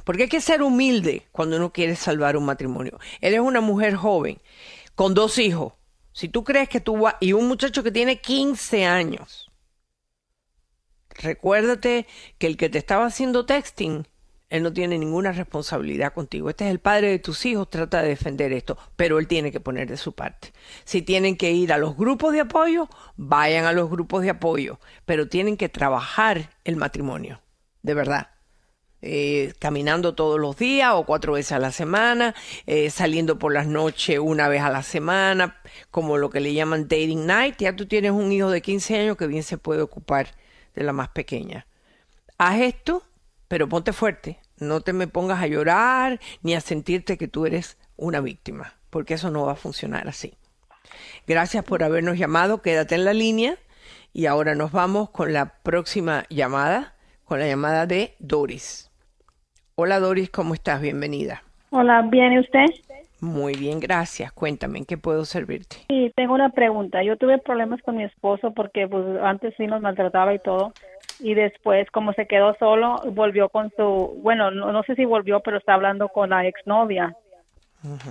Porque 0.04 0.24
hay 0.24 0.30
que 0.30 0.42
ser 0.42 0.62
humilde 0.62 1.28
cuando 1.32 1.58
uno 1.58 1.72
quiere 1.72 1.96
salvar 1.96 2.38
un 2.38 2.46
matrimonio. 2.46 3.00
Eres 3.22 3.40
una 3.40 3.62
mujer 3.62 3.96
joven, 3.96 4.42
con 4.96 5.14
dos 5.14 5.38
hijos. 5.38 5.74
Si 6.12 6.30
tú 6.30 6.44
crees 6.44 6.70
que 6.70 6.80
tú 6.80 6.98
vas, 6.98 7.16
y 7.20 7.34
un 7.34 7.48
muchacho 7.48 7.84
que 7.84 7.92
tiene 7.92 8.22
15 8.22 8.86
años, 8.86 9.52
recuérdate 11.10 12.08
que 12.38 12.48
el 12.48 12.58
que 12.58 12.70
te 12.70 12.78
estaba 12.78 13.06
haciendo 13.06 13.46
texting 13.46 14.08
él 14.50 14.64
no 14.64 14.72
tiene 14.72 14.98
ninguna 14.98 15.32
responsabilidad 15.32 16.14
contigo. 16.14 16.50
Este 16.50 16.66
es 16.66 16.72
el 16.72 16.80
padre 16.80 17.10
de 17.10 17.20
tus 17.20 17.46
hijos, 17.46 17.70
trata 17.70 18.02
de 18.02 18.10
defender 18.10 18.54
esto, 18.54 18.78
pero 18.96 19.20
él 19.20 19.28
tiene 19.28 19.52
que 19.52 19.60
poner 19.60 19.88
de 19.88 19.98
su 19.98 20.14
parte. 20.14 20.54
Si 20.84 21.02
tienen 21.02 21.36
que 21.36 21.52
ir 21.52 21.74
a 21.74 21.78
los 21.78 21.98
grupos 21.98 22.34
de 22.34 22.42
apoyo, 22.42 22.88
vayan 23.18 23.66
a 23.66 23.74
los 23.74 23.90
grupos 23.90 24.22
de 24.22 24.30
apoyo, 24.30 24.80
pero 25.06 25.28
tienen 25.28 25.58
que 25.58 25.70
trabajar 25.70 26.52
el 26.64 26.76
matrimonio, 26.76 27.42
de 27.82 27.94
verdad. 27.94 28.30
Eh, 29.02 29.54
caminando 29.60 30.16
todos 30.16 30.40
los 30.40 30.58
días 30.58 30.94
o 30.94 31.06
cuatro 31.06 31.34
veces 31.34 31.52
a 31.52 31.60
la 31.60 31.72
semana, 31.72 32.34
eh, 32.66 32.90
saliendo 32.90 33.38
por 33.38 33.54
las 33.54 33.68
noches 33.68 34.18
una 34.20 34.48
vez 34.48 34.62
a 34.62 34.70
la 34.70 34.82
semana, 34.82 35.62
como 35.92 36.18
lo 36.18 36.30
que 36.30 36.40
le 36.40 36.54
llaman 36.54 36.88
dating 36.88 37.26
night. 37.26 37.58
Ya 37.60 37.76
tú 37.76 37.88
tienes 37.88 38.12
un 38.12 38.32
hijo 38.32 38.50
de 38.50 38.62
15 38.62 39.00
años 39.00 39.18
que 39.18 39.28
bien 39.28 39.44
se 39.44 39.58
puede 39.58 39.82
ocupar 39.82 40.30
de 40.74 40.84
la 40.84 40.94
más 40.94 41.10
pequeña. 41.10 41.68
Haz 42.38 42.62
esto 42.62 43.04
pero 43.48 43.70
ponte 43.70 43.94
fuerte, 43.94 44.40
no 44.60 44.82
te 44.82 44.94
me 44.94 45.08
pongas 45.08 45.42
a 45.42 45.48
llorar 45.48 46.20
ni 46.42 46.54
a 46.54 46.62
sentirte 46.62 47.18
que 47.18 47.28
tú 47.28 47.46
eres 47.46 47.78
una 47.98 48.22
víctima, 48.22 48.74
porque 48.90 49.16
eso 49.16 49.30
no 49.30 49.46
va 49.46 49.54
a 49.54 49.56
funcionar 49.56 50.08
así. 50.08 50.34
Gracias 51.28 51.64
por 51.64 51.84
habernos 51.84 52.18
llamado, 52.18 52.62
quédate 52.62 52.96
en 52.96 53.06
la 53.06 53.14
línea 53.14 53.58
y 54.14 54.28
ahora 54.28 54.56
nos 54.56 54.72
vamos 54.72 55.10
con 55.10 55.34
la 55.34 55.58
próxima 55.64 56.26
llamada, 56.30 56.96
con 57.26 57.40
la 57.40 57.48
llamada 57.48 57.86
de 57.86 58.16
Doris. 58.20 58.92
Hola 59.76 60.00
Doris, 60.00 60.30
¿cómo 60.30 60.54
estás? 60.54 60.82
Bienvenida. 60.82 61.44
Hola, 61.72 62.02
¿bien 62.10 62.34
y 62.34 62.40
usted? 62.40 62.66
Muy 63.20 63.56
bien, 63.56 63.80
gracias. 63.80 64.32
Cuéntame, 64.32 64.80
¿en 64.80 64.86
qué 64.86 64.98
puedo 64.98 65.26
servirte? 65.26 65.78
Sí, 65.90 66.12
tengo 66.16 66.34
una 66.34 66.50
pregunta. 66.50 67.04
Yo 67.04 67.18
tuve 67.18 67.40
problemas 67.40 67.82
con 67.82 67.98
mi 67.98 68.04
esposo 68.04 68.52
porque 68.54 68.88
pues, 68.88 69.04
antes 69.22 69.54
sí 69.58 69.66
nos 69.68 69.82
maltrataba 69.82 70.34
y 70.34 70.40
todo 70.40 70.74
y 71.20 71.34
después 71.34 71.90
como 71.92 72.14
se 72.14 72.28
quedó 72.28 72.56
solo 72.58 73.02
volvió 73.12 73.50
con 73.50 73.72
su 73.76 74.20
bueno 74.22 74.52
no, 74.52 74.84
sé 74.84 74.96
si 74.96 75.06
volvió 75.06 75.40
pero 75.42 75.58
está 75.58 75.74
hablando 75.74 76.10
con 76.10 76.30
la 76.30 76.46
exnovia. 76.46 77.16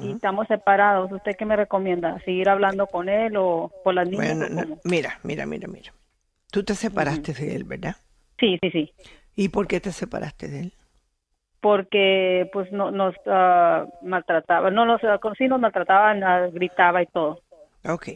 Y 0.00 0.12
estamos 0.12 0.46
separados. 0.46 1.10
Usted 1.10 1.32
qué 1.36 1.44
me 1.44 1.56
recomienda 1.56 2.20
seguir 2.20 2.48
hablando 2.48 2.86
con 2.86 3.08
él 3.08 3.36
o 3.36 3.72
con 3.82 3.96
las 3.96 4.08
niñas 4.08 4.38
bueno, 4.38 4.78
mira 4.84 5.18
mira 5.24 5.46
mira 5.46 5.66
mira. 5.66 5.92
Tú 6.52 6.62
te 6.62 6.76
separaste 6.76 7.32
de 7.32 7.56
él 7.56 7.64
verdad 7.64 7.96
sí 8.38 8.58
sí 8.62 8.70
sí. 8.70 8.92
Y 9.34 9.48
por 9.48 9.66
qué 9.66 9.80
te 9.80 9.90
separaste 9.90 10.48
de 10.48 10.60
él 10.60 10.72
porque 11.60 12.50
pues 12.52 12.70
no 12.72 12.90
nos 12.90 13.14
uh, 13.24 13.88
maltrataba 14.06 14.70
no 14.70 14.84
nos 14.84 15.00
sí 15.38 15.48
nos 15.48 15.58
maltrataban 15.58 16.22
uh, 16.22 16.52
gritaba 16.52 17.02
y 17.02 17.06
todo 17.06 17.40
Ok. 17.86 18.08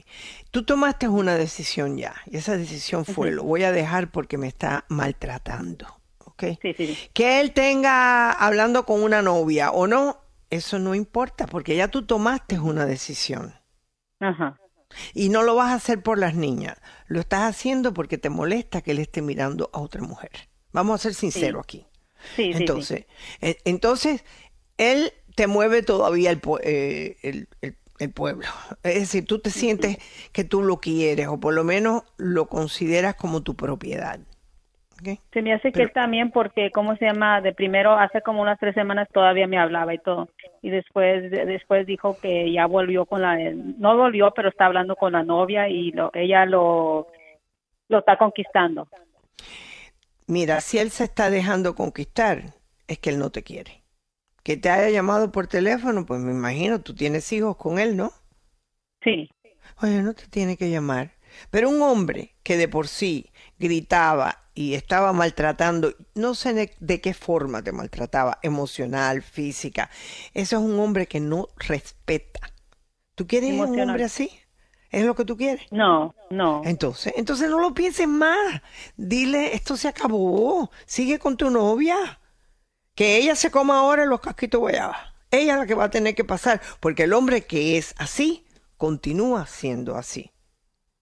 Tú 0.50 0.64
tomaste 0.64 1.08
una 1.08 1.36
decisión 1.36 1.98
ya, 1.98 2.14
y 2.26 2.36
esa 2.36 2.56
decisión 2.56 3.04
fue, 3.04 3.30
lo 3.30 3.44
voy 3.44 3.64
a 3.64 3.72
dejar 3.72 4.10
porque 4.10 4.38
me 4.38 4.48
está 4.48 4.84
maltratando. 4.88 5.86
¿Ok? 6.24 6.44
Sí, 6.62 6.74
sí. 6.76 6.98
Que 7.12 7.40
él 7.40 7.52
tenga 7.52 8.30
hablando 8.30 8.86
con 8.86 9.02
una 9.02 9.22
novia 9.22 9.70
o 9.72 9.86
no, 9.86 10.20
eso 10.50 10.78
no 10.78 10.94
importa, 10.94 11.46
porque 11.46 11.76
ya 11.76 11.88
tú 11.88 12.06
tomaste 12.06 12.58
una 12.58 12.86
decisión. 12.86 13.54
Ajá. 14.20 14.58
Y 15.12 15.28
no 15.28 15.42
lo 15.42 15.54
vas 15.54 15.70
a 15.70 15.74
hacer 15.74 16.02
por 16.02 16.18
las 16.18 16.34
niñas, 16.34 16.78
lo 17.06 17.20
estás 17.20 17.42
haciendo 17.42 17.92
porque 17.92 18.16
te 18.16 18.30
molesta 18.30 18.80
que 18.80 18.92
él 18.92 19.00
esté 19.00 19.20
mirando 19.20 19.68
a 19.74 19.80
otra 19.80 20.02
mujer. 20.02 20.30
Vamos 20.72 21.00
a 21.00 21.02
ser 21.02 21.14
sinceros 21.14 21.62
aquí. 21.62 21.86
Sí, 22.36 22.50
entonces, 22.54 23.06
sí, 23.40 23.56
entonces, 23.64 24.24
él 24.76 25.12
te 25.38 25.46
mueve 25.46 25.82
todavía 25.82 26.30
el, 26.30 26.40
eh, 26.62 27.16
el, 27.22 27.48
el, 27.60 27.77
el 27.98 28.12
pueblo. 28.12 28.46
Es 28.82 29.00
decir, 29.00 29.26
tú 29.26 29.38
te 29.40 29.50
sientes 29.50 29.98
que 30.32 30.44
tú 30.44 30.62
lo 30.62 30.78
quieres 30.78 31.28
o 31.28 31.38
por 31.38 31.54
lo 31.54 31.64
menos 31.64 32.02
lo 32.16 32.46
consideras 32.46 33.14
como 33.14 33.42
tu 33.42 33.54
propiedad. 33.54 34.20
Se 35.32 35.42
me 35.42 35.52
hace 35.52 35.70
que 35.70 35.82
él 35.82 35.92
también 35.92 36.32
porque, 36.32 36.72
¿cómo 36.72 36.96
se 36.96 37.04
llama? 37.04 37.40
De 37.40 37.52
primero, 37.54 37.92
hace 37.92 38.20
como 38.20 38.42
unas 38.42 38.58
tres 38.58 38.74
semanas 38.74 39.08
todavía 39.12 39.46
me 39.46 39.56
hablaba 39.56 39.94
y 39.94 39.98
todo. 39.98 40.28
Y 40.60 40.70
después 40.70 41.30
después 41.30 41.86
dijo 41.86 42.18
que 42.20 42.50
ya 42.52 42.66
volvió 42.66 43.06
con 43.06 43.22
la... 43.22 43.38
No 43.38 43.96
volvió, 43.96 44.32
pero 44.32 44.48
está 44.48 44.66
hablando 44.66 44.96
con 44.96 45.12
la 45.12 45.22
novia 45.22 45.68
y 45.68 45.92
lo, 45.92 46.10
ella 46.14 46.46
lo, 46.46 47.06
lo 47.88 47.98
está 47.98 48.16
conquistando. 48.16 48.88
Mira, 50.26 50.60
si 50.60 50.78
él 50.78 50.90
se 50.90 51.04
está 51.04 51.30
dejando 51.30 51.76
conquistar, 51.76 52.42
es 52.88 52.98
que 52.98 53.10
él 53.10 53.20
no 53.20 53.30
te 53.30 53.44
quiere 53.44 53.82
que 54.42 54.56
te 54.56 54.70
haya 54.70 54.90
llamado 54.90 55.30
por 55.32 55.46
teléfono, 55.46 56.06
pues 56.06 56.20
me 56.20 56.32
imagino, 56.32 56.80
tú 56.80 56.94
tienes 56.94 57.30
hijos 57.32 57.56
con 57.56 57.78
él, 57.78 57.96
¿no? 57.96 58.12
Sí. 59.02 59.28
Oye, 59.82 60.02
no 60.02 60.14
te 60.14 60.26
tiene 60.26 60.56
que 60.56 60.70
llamar. 60.70 61.12
Pero 61.50 61.68
un 61.68 61.82
hombre 61.82 62.34
que 62.42 62.56
de 62.56 62.68
por 62.68 62.88
sí 62.88 63.30
gritaba 63.58 64.44
y 64.54 64.74
estaba 64.74 65.12
maltratando, 65.12 65.94
no 66.14 66.34
sé 66.34 66.74
de 66.78 67.00
qué 67.00 67.14
forma 67.14 67.62
te 67.62 67.72
maltrataba, 67.72 68.38
emocional, 68.42 69.22
física, 69.22 69.90
eso 70.34 70.56
es 70.56 70.62
un 70.62 70.78
hombre 70.80 71.06
que 71.06 71.20
no 71.20 71.48
respeta. 71.56 72.40
¿Tú 73.14 73.26
quieres 73.26 73.52
un 73.52 73.80
hombre 73.80 74.04
así? 74.04 74.30
¿Es 74.90 75.04
lo 75.04 75.14
que 75.14 75.24
tú 75.24 75.36
quieres? 75.36 75.66
No, 75.70 76.14
no. 76.30 76.62
Entonces, 76.64 77.12
entonces 77.16 77.50
no 77.50 77.60
lo 77.60 77.74
pienses 77.74 78.08
más. 78.08 78.62
Dile, 78.96 79.54
esto 79.54 79.76
se 79.76 79.88
acabó. 79.88 80.70
Sigue 80.86 81.18
con 81.18 81.36
tu 81.36 81.50
novia 81.50 82.17
que 82.98 83.16
ella 83.16 83.36
se 83.36 83.52
coma 83.52 83.78
ahora 83.78 84.06
los 84.06 84.18
casquitos 84.18 84.58
guayaba. 84.58 85.14
Ella 85.30 85.52
es 85.52 85.58
la 85.60 85.66
que 85.66 85.74
va 85.74 85.84
a 85.84 85.90
tener 85.90 86.16
que 86.16 86.24
pasar, 86.24 86.60
porque 86.80 87.04
el 87.04 87.12
hombre 87.12 87.42
que 87.46 87.78
es 87.78 87.94
así, 87.96 88.44
continúa 88.76 89.46
siendo 89.46 89.94
así. 89.94 90.32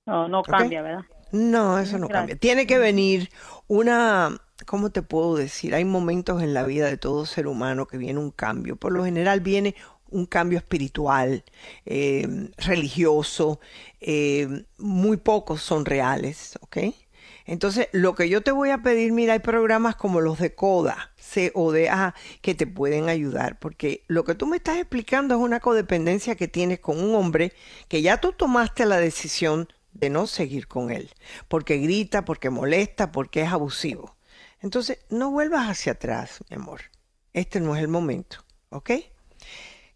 No, 0.05 0.28
no 0.28 0.42
cambia, 0.42 0.82
¿verdad? 0.82 1.07
No, 1.32 1.78
eso 1.78 1.97
no 1.97 2.07
cambia. 2.07 2.36
Tiene 2.36 2.66
que 2.66 2.76
venir 2.76 3.30
una, 3.66 4.36
¿cómo 4.66 4.90
te 4.90 5.01
puedo 5.01 5.36
decir? 5.36 5.74
Hay 5.74 5.86
momentos 5.86 6.42
en 6.42 6.53
la 6.53 6.64
vida 6.64 6.84
de 6.84 6.99
todo 6.99 7.24
ser 7.24 7.47
humano 7.47 7.86
que 7.86 7.97
viene 7.97 8.20
un 8.20 8.30
cambio. 8.30 8.76
Por 8.76 8.92
lo 8.92 9.03
general 9.03 9.40
viene 9.40 9.74
un 10.11 10.26
cambio 10.26 10.59
espiritual, 10.59 11.44
eh, 11.86 12.51
religioso, 12.59 13.59
eh, 14.01 14.66
muy 14.76 15.16
pocos 15.16 15.62
son 15.62 15.86
reales, 15.86 16.59
¿ok? 16.61 16.76
Entonces, 17.47 17.88
lo 17.92 18.16
que 18.16 18.28
yo 18.28 18.42
te 18.42 18.51
voy 18.51 18.70
a 18.70 18.78
pedir, 18.78 19.12
mira, 19.12 19.34
hay 19.34 19.38
programas 19.38 19.94
como 19.94 20.20
los 20.20 20.38
de 20.40 20.55
CODA, 20.55 21.12
C-O-D-A, 21.16 22.14
que 22.42 22.55
te 22.57 22.66
pueden 22.66 23.09
ayudar, 23.09 23.59
porque 23.61 24.05
lo 24.09 24.24
que 24.24 24.34
tú 24.34 24.47
me 24.47 24.57
estás 24.57 24.78
explicando 24.78 25.36
es 25.36 25.40
una 25.40 25.61
codependencia 25.61 26.34
que 26.34 26.49
tienes 26.49 26.80
con 26.80 26.99
un 26.99 27.14
hombre 27.14 27.53
que 27.88 28.03
ya 28.03 28.20
tú 28.20 28.32
tomaste 28.32 28.84
la 28.84 28.99
decisión 28.99 29.68
de 29.92 30.11
no 30.11 30.26
seguir 30.26 30.66
con 30.66 30.90
él, 30.90 31.11
porque 31.47 31.78
grita, 31.78 32.24
porque 32.24 32.51
molesta, 32.51 33.12
porque 33.12 33.42
es 33.42 33.53
abusivo. 33.53 34.16
Entonces, 34.61 34.99
no 35.09 35.30
vuelvas 35.30 35.68
hacia 35.68 35.92
atrás, 35.92 36.40
mi 36.51 36.57
amor. 36.57 36.80
Este 37.32 37.61
no 37.61 37.76
es 37.76 37.82
el 37.82 37.88
momento, 37.88 38.38
¿ok? 38.70 38.90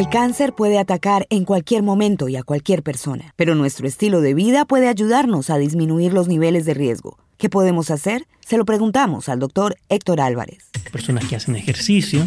El 0.07 0.13
cáncer 0.13 0.53
puede 0.53 0.79
atacar 0.79 1.27
en 1.29 1.43
cualquier 1.43 1.83
momento 1.83 2.29
y 2.29 2.37
a 2.37 2.43
cualquier 2.43 2.81
persona, 2.81 3.33
pero 3.35 3.55
nuestro 3.55 3.85
estilo 3.87 4.21
de 4.21 4.33
vida 4.33 4.63
puede 4.63 4.87
ayudarnos 4.87 5.49
a 5.49 5.57
disminuir 5.57 6.13
los 6.13 6.29
niveles 6.29 6.65
de 6.65 6.73
riesgo. 6.73 7.17
¿Qué 7.37 7.49
podemos 7.49 7.91
hacer? 7.91 8.25
Se 8.39 8.55
lo 8.57 8.63
preguntamos 8.63 9.27
al 9.27 9.39
doctor 9.39 9.75
Héctor 9.89 10.21
Álvarez. 10.21 10.69
Personas 10.93 11.25
que 11.25 11.35
hacen 11.35 11.57
ejercicio, 11.57 12.25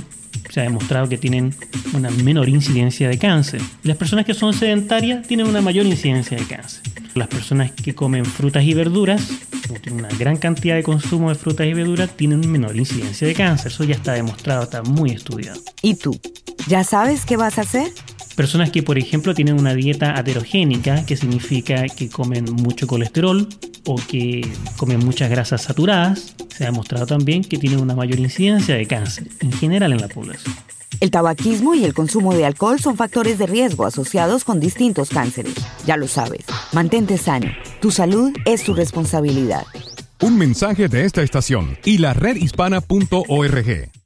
se 0.50 0.60
ha 0.60 0.64
demostrado 0.64 1.08
que 1.08 1.16
tienen 1.16 1.54
una 1.94 2.10
menor 2.10 2.50
incidencia 2.50 3.08
de 3.08 3.18
cáncer. 3.18 3.62
Las 3.82 3.96
personas 3.96 4.26
que 4.26 4.34
son 4.34 4.52
sedentarias 4.52 5.26
tienen 5.26 5.46
una 5.46 5.62
mayor 5.62 5.86
incidencia 5.86 6.36
de 6.36 6.44
cáncer. 6.44 6.82
Las 7.14 7.28
personas 7.28 7.72
que 7.72 7.94
comen 7.94 8.26
frutas 8.26 8.62
y 8.62 8.74
verduras, 8.74 9.26
o 9.70 9.74
tienen 9.80 10.04
una 10.04 10.14
gran 10.18 10.36
cantidad 10.36 10.74
de 10.74 10.82
consumo 10.82 11.30
de 11.30 11.34
frutas 11.34 11.66
y 11.66 11.72
verduras, 11.72 12.14
tienen 12.14 12.40
menor 12.50 12.76
incidencia 12.76 13.26
de 13.26 13.34
cáncer. 13.34 13.72
Eso 13.72 13.84
ya 13.84 13.94
está 13.94 14.12
demostrado, 14.12 14.64
está 14.64 14.82
muy 14.82 15.12
estudiado. 15.12 15.60
¿Y 15.80 15.94
tú? 15.94 16.20
¿Ya 16.68 16.84
sabes 16.84 17.24
qué 17.26 17.36
vas 17.36 17.59
a 17.59 17.62
hacer? 17.62 17.92
Personas 18.36 18.70
que, 18.70 18.82
por 18.82 18.98
ejemplo, 18.98 19.34
tienen 19.34 19.59
una 19.59 19.74
dieta 19.74 20.18
aterogénica, 20.18 21.05
que 21.05 21.16
significa 21.16 21.86
que 21.88 22.09
comen 22.09 22.44
mucho 22.44 22.86
colesterol 22.86 23.48
o 23.86 23.96
que 23.96 24.51
comen 24.76 25.05
muchas 25.05 25.30
grasas 25.30 25.62
saturadas, 25.62 26.34
se 26.48 26.64
ha 26.64 26.68
demostrado 26.68 27.07
también 27.07 27.42
que 27.42 27.59
tienen 27.59 27.80
una 27.80 27.94
mayor 27.94 28.18
incidencia 28.18 28.74
de 28.74 28.86
cáncer 28.86 29.28
en 29.40 29.53
general 29.53 29.92
en 29.92 30.01
la 30.01 30.09
población. 30.09 30.55
El 31.01 31.11
tabaquismo 31.11 31.74
y 31.74 31.84
el 31.84 31.94
consumo 31.94 32.34
de 32.34 32.44
alcohol 32.44 32.78
son 32.78 32.96
factores 32.96 33.38
de 33.38 33.46
riesgo 33.46 33.86
asociados 33.86 34.44
con 34.44 34.61
distintos 34.61 35.09
cánceres. 35.09 35.55
Ya 35.86 35.96
lo 35.96 36.09
sabes, 36.09 36.44
mantente 36.72 37.16
sano. 37.16 37.51
Tu 37.80 37.90
salud 37.90 38.32
es 38.44 38.64
tu 38.64 38.74
responsabilidad. 38.74 39.64
Un 40.20 40.36
mensaje 40.36 40.88
de 40.88 41.07
esta 41.07 41.22
estación 41.22 41.78
y 41.84 41.98
la 41.98 42.12
redhispana.org. 42.12 43.99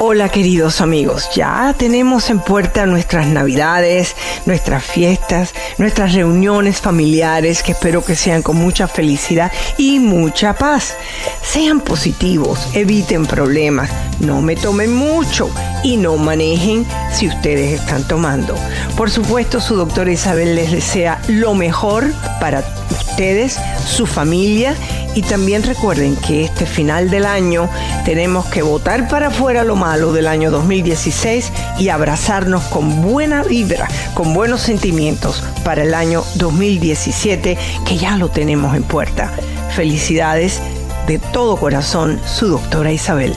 Hola 0.00 0.30
queridos 0.30 0.80
amigos, 0.80 1.28
ya 1.34 1.74
tenemos 1.78 2.30
en 2.30 2.40
puerta 2.40 2.86
nuestras 2.86 3.26
navidades, 3.26 4.16
nuestras 4.46 4.82
fiestas, 4.82 5.54
nuestras 5.78 6.14
reuniones 6.14 6.80
familiares 6.80 7.62
que 7.62 7.72
espero 7.72 8.04
que 8.04 8.16
sean 8.16 8.42
con 8.42 8.56
mucha 8.56 8.88
felicidad 8.88 9.52
y 9.76 9.98
mucha 9.98 10.54
paz. 10.54 10.96
Sean 11.42 11.80
positivos, 11.80 12.68
eviten 12.74 13.26
problemas, 13.26 13.90
no 14.18 14.40
me 14.40 14.56
tomen 14.56 14.92
mucho 14.92 15.50
y 15.84 15.98
no 15.98 16.16
manejen 16.16 16.86
si 17.12 17.28
ustedes 17.28 17.80
están 17.80 18.06
tomando. 18.08 18.56
Por 18.96 19.10
supuesto, 19.10 19.60
su 19.60 19.76
doctora 19.76 20.10
Isabel 20.10 20.56
les 20.56 20.72
desea 20.72 21.20
lo 21.28 21.54
mejor 21.54 22.12
para 22.40 22.64
ustedes, 22.90 23.58
su 23.86 24.06
familia 24.06 24.74
y 25.14 25.22
también 25.22 25.62
recuerden 25.62 26.16
que 26.16 26.44
este 26.44 26.66
final 26.66 27.10
del 27.10 27.26
año 27.26 27.68
tenemos 28.04 28.46
que 28.46 28.62
votar 28.62 29.08
para 29.08 29.28
afuera 29.28 29.64
lo 29.64 29.76
malo 29.76 30.12
del 30.12 30.26
año 30.26 30.50
2016 30.50 31.52
y 31.78 31.88
abrazarnos 31.88 32.62
con 32.64 33.02
buena 33.02 33.42
vibra, 33.42 33.88
con 34.14 34.34
buenos 34.34 34.62
sentimientos 34.62 35.42
para 35.64 35.82
el 35.82 35.94
año 35.94 36.24
2017 36.36 37.58
que 37.86 37.96
ya 37.96 38.16
lo 38.16 38.28
tenemos 38.28 38.74
en 38.74 38.82
puerta. 38.82 39.30
Felicidades 39.74 40.60
de 41.06 41.18
todo 41.18 41.56
corazón, 41.56 42.20
su 42.26 42.48
doctora 42.48 42.92
Isabel. 42.92 43.34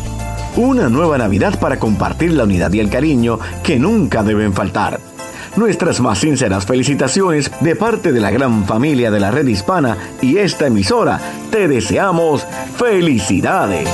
Una 0.55 0.88
nueva 0.88 1.17
Navidad 1.17 1.59
para 1.59 1.80
compartir 1.80 2.32
la 2.32 2.43
unidad 2.43 2.71
y 2.71 2.80
el 2.80 2.89
cariño 2.89 3.39
que 3.63 3.78
nunca 3.78 4.23
deben 4.23 4.53
faltar. 4.53 5.14
Nuestras 5.56 6.01
más 6.01 6.20
sinceras 6.20 6.66
felicitaciones 6.66 7.49
de 7.62 7.76
parte 7.76 8.12
de 8.12 8.20
la 8.20 8.32
gran 8.32 8.66
familia 8.66 9.10
de 9.10 9.20
la 9.20 9.32
red 9.32 9.47
hispana 9.47 9.97
y 10.22 10.38
esta 10.38 10.68
emisora. 10.68 11.20
Te 11.49 11.68
deseamos 11.68 12.45
felicidades. 12.78 13.89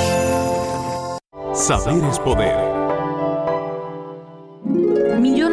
Saber 1.53 2.03
es 2.05 2.19
poder. 2.19 2.70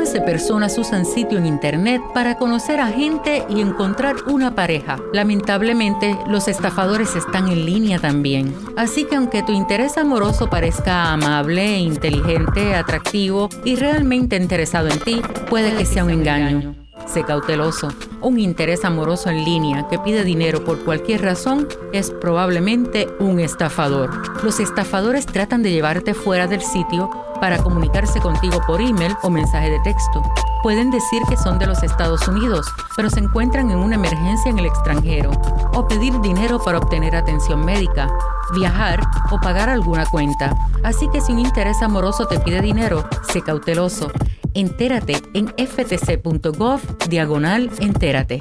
Millones 0.08 0.26
de 0.26 0.32
personas 0.32 0.78
usan 0.78 1.04
sitio 1.04 1.36
en 1.36 1.44
Internet 1.44 2.00
para 2.14 2.36
conocer 2.36 2.80
a 2.80 2.86
gente 2.86 3.44
y 3.50 3.60
encontrar 3.60 4.16
una 4.26 4.54
pareja. 4.54 4.96
Lamentablemente, 5.12 6.16
los 6.26 6.48
estafadores 6.48 7.14
están 7.14 7.48
en 7.48 7.66
línea 7.66 7.98
también. 7.98 8.54
Así 8.78 9.04
que 9.04 9.16
aunque 9.16 9.42
tu 9.42 9.52
interés 9.52 9.98
amoroso 9.98 10.48
parezca 10.48 11.12
amable, 11.12 11.78
inteligente, 11.78 12.74
atractivo 12.74 13.50
y 13.66 13.76
realmente 13.76 14.36
interesado 14.36 14.88
en 14.88 14.98
ti, 15.00 15.20
puede 15.50 15.76
que 15.76 15.84
sea 15.84 16.04
un 16.04 16.10
engaño. 16.10 16.87
Sé 17.06 17.24
cauteloso. 17.24 17.88
Un 18.20 18.38
interés 18.38 18.84
amoroso 18.84 19.30
en 19.30 19.44
línea 19.44 19.88
que 19.88 19.98
pide 19.98 20.24
dinero 20.24 20.64
por 20.64 20.84
cualquier 20.84 21.22
razón 21.22 21.68
es 21.92 22.10
probablemente 22.10 23.08
un 23.18 23.40
estafador. 23.40 24.10
Los 24.42 24.60
estafadores 24.60 25.26
tratan 25.26 25.62
de 25.62 25.70
llevarte 25.70 26.14
fuera 26.14 26.46
del 26.46 26.62
sitio 26.62 27.10
para 27.40 27.58
comunicarse 27.58 28.20
contigo 28.20 28.60
por 28.66 28.80
email 28.80 29.14
o 29.22 29.30
mensaje 29.30 29.70
de 29.70 29.80
texto. 29.80 30.22
Pueden 30.62 30.90
decir 30.90 31.22
que 31.28 31.36
son 31.36 31.58
de 31.58 31.66
los 31.66 31.82
Estados 31.82 32.26
Unidos, 32.26 32.66
pero 32.96 33.08
se 33.10 33.20
encuentran 33.20 33.70
en 33.70 33.78
una 33.78 33.94
emergencia 33.94 34.50
en 34.50 34.58
el 34.58 34.66
extranjero, 34.66 35.30
o 35.72 35.86
pedir 35.86 36.20
dinero 36.20 36.58
para 36.58 36.78
obtener 36.78 37.14
atención 37.14 37.64
médica, 37.64 38.10
viajar 38.54 39.00
o 39.30 39.40
pagar 39.40 39.68
alguna 39.68 40.04
cuenta. 40.06 40.56
Así 40.82 41.08
que 41.10 41.20
si 41.20 41.32
un 41.32 41.38
interés 41.38 41.80
amoroso 41.80 42.26
te 42.26 42.40
pide 42.40 42.60
dinero, 42.60 43.04
sé 43.32 43.40
cauteloso. 43.40 44.10
Entérate 44.58 45.22
en 45.34 45.46
ftc.gov 45.56 46.80
diagonal 47.08 47.70
entérate. 47.78 48.40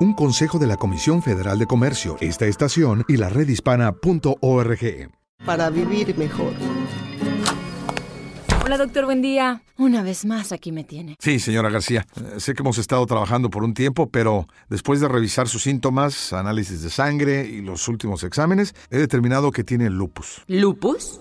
Un 0.00 0.14
consejo 0.14 0.58
de 0.58 0.66
la 0.66 0.78
Comisión 0.78 1.22
Federal 1.22 1.58
de 1.58 1.66
Comercio, 1.66 2.16
esta 2.18 2.46
estación 2.46 3.04
y 3.08 3.18
la 3.18 3.28
redhispana.org. 3.28 5.10
Para 5.44 5.68
vivir 5.68 6.16
mejor. 6.16 6.54
Hola, 8.64 8.78
doctor, 8.78 9.04
buen 9.04 9.20
día. 9.20 9.60
Una 9.76 10.02
vez 10.02 10.24
más 10.24 10.50
aquí 10.52 10.72
me 10.72 10.84
tiene. 10.84 11.16
Sí, 11.18 11.38
señora 11.38 11.68
García. 11.68 12.06
Eh, 12.16 12.40
Sé 12.40 12.54
que 12.54 12.62
hemos 12.62 12.78
estado 12.78 13.04
trabajando 13.04 13.50
por 13.50 13.62
un 13.64 13.74
tiempo, 13.74 14.08
pero 14.08 14.48
después 14.70 15.02
de 15.02 15.08
revisar 15.08 15.46
sus 15.46 15.64
síntomas, 15.64 16.32
análisis 16.32 16.80
de 16.80 16.88
sangre 16.88 17.44
y 17.44 17.60
los 17.60 17.86
últimos 17.86 18.24
exámenes, 18.24 18.74
he 18.88 18.96
determinado 18.96 19.50
que 19.50 19.62
tiene 19.62 19.90
lupus. 19.90 20.42
¿Lupus? 20.46 21.20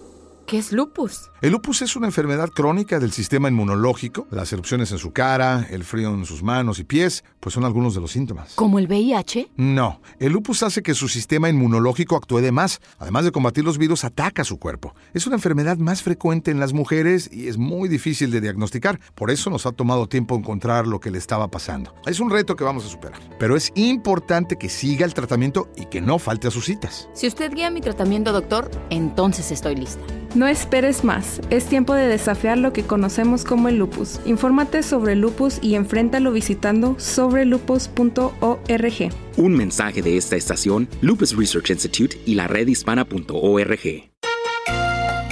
¿Qué 0.51 0.57
es 0.57 0.73
lupus? 0.73 1.31
El 1.41 1.53
lupus 1.53 1.81
es 1.81 1.95
una 1.95 2.07
enfermedad 2.07 2.49
crónica 2.49 2.99
del 2.99 3.13
sistema 3.13 3.47
inmunológico. 3.47 4.27
Las 4.31 4.51
erupciones 4.51 4.91
en 4.91 4.97
su 4.97 5.13
cara, 5.13 5.65
el 5.69 5.85
frío 5.85 6.13
en 6.13 6.25
sus 6.25 6.43
manos 6.43 6.77
y 6.77 6.83
pies, 6.83 7.23
pues 7.39 7.55
son 7.55 7.63
algunos 7.63 7.95
de 7.95 8.01
los 8.01 8.11
síntomas. 8.11 8.55
¿Como 8.55 8.77
el 8.77 8.87
VIH? 8.87 9.51
No, 9.55 10.01
el 10.19 10.33
lupus 10.33 10.61
hace 10.63 10.83
que 10.83 10.93
su 10.93 11.07
sistema 11.07 11.47
inmunológico 11.47 12.17
actúe 12.17 12.41
de 12.41 12.51
más. 12.51 12.81
Además 12.99 13.23
de 13.23 13.31
combatir 13.31 13.63
los 13.63 13.77
virus, 13.77 14.03
ataca 14.03 14.43
su 14.43 14.59
cuerpo. 14.59 14.93
Es 15.13 15.25
una 15.25 15.37
enfermedad 15.37 15.77
más 15.77 16.03
frecuente 16.03 16.51
en 16.51 16.59
las 16.59 16.73
mujeres 16.73 17.29
y 17.31 17.47
es 17.47 17.57
muy 17.57 17.87
difícil 17.87 18.29
de 18.29 18.41
diagnosticar. 18.41 18.99
Por 19.15 19.31
eso 19.31 19.49
nos 19.49 19.65
ha 19.65 19.71
tomado 19.71 20.09
tiempo 20.09 20.35
encontrar 20.35 20.85
lo 20.85 20.99
que 20.99 21.11
le 21.11 21.17
estaba 21.17 21.47
pasando. 21.47 21.95
Es 22.05 22.19
un 22.19 22.29
reto 22.29 22.57
que 22.57 22.65
vamos 22.65 22.85
a 22.85 22.89
superar. 22.89 23.21
Pero 23.39 23.55
es 23.55 23.71
importante 23.75 24.57
que 24.57 24.67
siga 24.67 25.05
el 25.05 25.13
tratamiento 25.13 25.69
y 25.77 25.85
que 25.85 26.01
no 26.01 26.19
falte 26.19 26.49
a 26.49 26.51
sus 26.51 26.65
citas. 26.65 27.07
Si 27.13 27.25
usted 27.25 27.53
guía 27.53 27.71
mi 27.71 27.79
tratamiento, 27.79 28.33
doctor, 28.33 28.69
entonces 28.89 29.49
estoy 29.49 29.77
lista. 29.77 30.03
No 30.41 30.47
esperes 30.47 31.03
más, 31.03 31.39
es 31.51 31.65
tiempo 31.65 31.93
de 31.93 32.07
desafiar 32.07 32.57
lo 32.57 32.73
que 32.73 32.81
conocemos 32.81 33.43
como 33.43 33.67
el 33.67 33.77
lupus. 33.77 34.19
Infórmate 34.25 34.81
sobre 34.81 35.13
el 35.13 35.21
lupus 35.21 35.59
y 35.61 35.75
enfréntalo 35.75 36.31
visitando 36.31 36.95
sobrelupus.org. 36.97 39.09
Un 39.37 39.55
mensaje 39.55 40.01
de 40.01 40.17
esta 40.17 40.37
estación, 40.37 40.89
Lupus 41.01 41.37
Research 41.37 41.69
Institute 41.69 42.19
y 42.25 42.33
la 42.33 42.47
redhispana.org. 42.47 44.09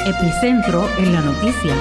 Epicentro 0.05 0.88
en 0.99 1.12
la 1.12 1.22
noticia. 1.22 1.74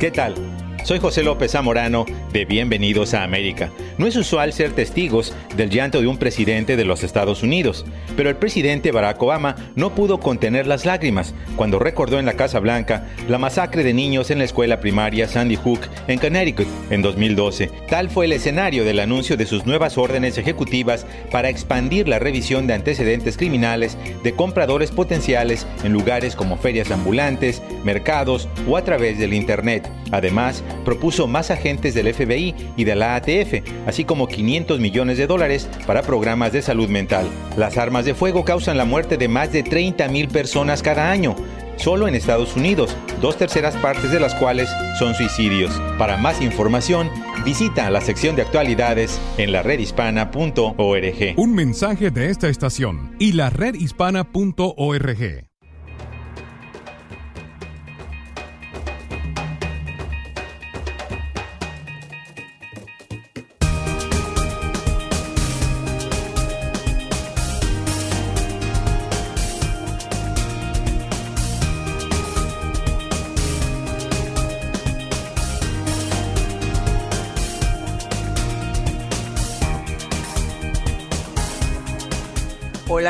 ¿Qué 0.00 0.10
tal? 0.10 0.53
Soy 0.84 0.98
José 0.98 1.22
López 1.22 1.52
Zamorano 1.52 2.04
de 2.30 2.44
Bienvenidos 2.44 3.14
a 3.14 3.22
América. 3.22 3.70
No 3.96 4.06
es 4.06 4.16
usual 4.16 4.52
ser 4.52 4.72
testigos 4.72 5.34
del 5.56 5.70
llanto 5.70 6.02
de 6.02 6.06
un 6.06 6.18
presidente 6.18 6.76
de 6.76 6.84
los 6.84 7.02
Estados 7.02 7.42
Unidos, 7.42 7.86
pero 8.18 8.28
el 8.28 8.36
presidente 8.36 8.92
Barack 8.92 9.22
Obama 9.22 9.56
no 9.76 9.94
pudo 9.94 10.20
contener 10.20 10.66
las 10.66 10.84
lágrimas 10.84 11.34
cuando 11.56 11.78
recordó 11.78 12.18
en 12.18 12.26
la 12.26 12.34
Casa 12.34 12.60
Blanca 12.60 13.08
la 13.30 13.38
masacre 13.38 13.82
de 13.82 13.94
niños 13.94 14.30
en 14.30 14.36
la 14.40 14.44
escuela 14.44 14.80
primaria 14.80 15.26
Sandy 15.26 15.56
Hook 15.56 15.80
en 16.06 16.18
Connecticut 16.18 16.68
en 16.90 17.00
2012. 17.00 17.70
Tal 17.88 18.10
fue 18.10 18.26
el 18.26 18.32
escenario 18.32 18.84
del 18.84 19.00
anuncio 19.00 19.38
de 19.38 19.46
sus 19.46 19.64
nuevas 19.64 19.96
órdenes 19.96 20.36
ejecutivas 20.36 21.06
para 21.30 21.48
expandir 21.48 22.08
la 22.08 22.18
revisión 22.18 22.66
de 22.66 22.74
antecedentes 22.74 23.38
criminales 23.38 23.96
de 24.22 24.34
compradores 24.34 24.90
potenciales 24.90 25.66
en 25.82 25.94
lugares 25.94 26.36
como 26.36 26.58
ferias 26.58 26.90
ambulantes, 26.90 27.62
mercados 27.84 28.50
o 28.68 28.76
a 28.76 28.84
través 28.84 29.18
del 29.18 29.32
Internet. 29.32 29.90
Además, 30.12 30.62
propuso 30.84 31.26
más 31.26 31.50
agentes 31.50 31.94
del 31.94 32.12
FBI 32.12 32.54
y 32.76 32.84
de 32.84 32.94
la 32.94 33.16
ATF, 33.16 33.62
así 33.86 34.04
como 34.04 34.28
500 34.28 34.80
millones 34.80 35.18
de 35.18 35.26
dólares 35.26 35.68
para 35.86 36.02
programas 36.02 36.52
de 36.52 36.62
salud 36.62 36.88
mental. 36.88 37.26
Las 37.56 37.78
armas 37.78 38.04
de 38.04 38.14
fuego 38.14 38.44
causan 38.44 38.76
la 38.76 38.84
muerte 38.84 39.16
de 39.16 39.28
más 39.28 39.52
de 39.52 39.62
30 39.62 40.08
mil 40.08 40.28
personas 40.28 40.82
cada 40.82 41.10
año, 41.10 41.34
solo 41.76 42.08
en 42.08 42.14
Estados 42.14 42.56
Unidos, 42.56 42.96
dos 43.20 43.36
terceras 43.36 43.76
partes 43.76 44.10
de 44.10 44.20
las 44.20 44.34
cuales 44.34 44.68
son 44.98 45.14
suicidios. 45.14 45.72
Para 45.98 46.16
más 46.16 46.40
información, 46.40 47.10
visita 47.44 47.90
la 47.90 48.00
sección 48.00 48.36
de 48.36 48.42
actualidades 48.42 49.20
en 49.38 49.52
la 49.52 49.62
redhispana.org. 49.62 51.34
Un 51.36 51.54
mensaje 51.54 52.10
de 52.10 52.30
esta 52.30 52.48
estación 52.48 53.14
y 53.18 53.32
la 53.32 53.50
redhispana.org. 53.50 55.53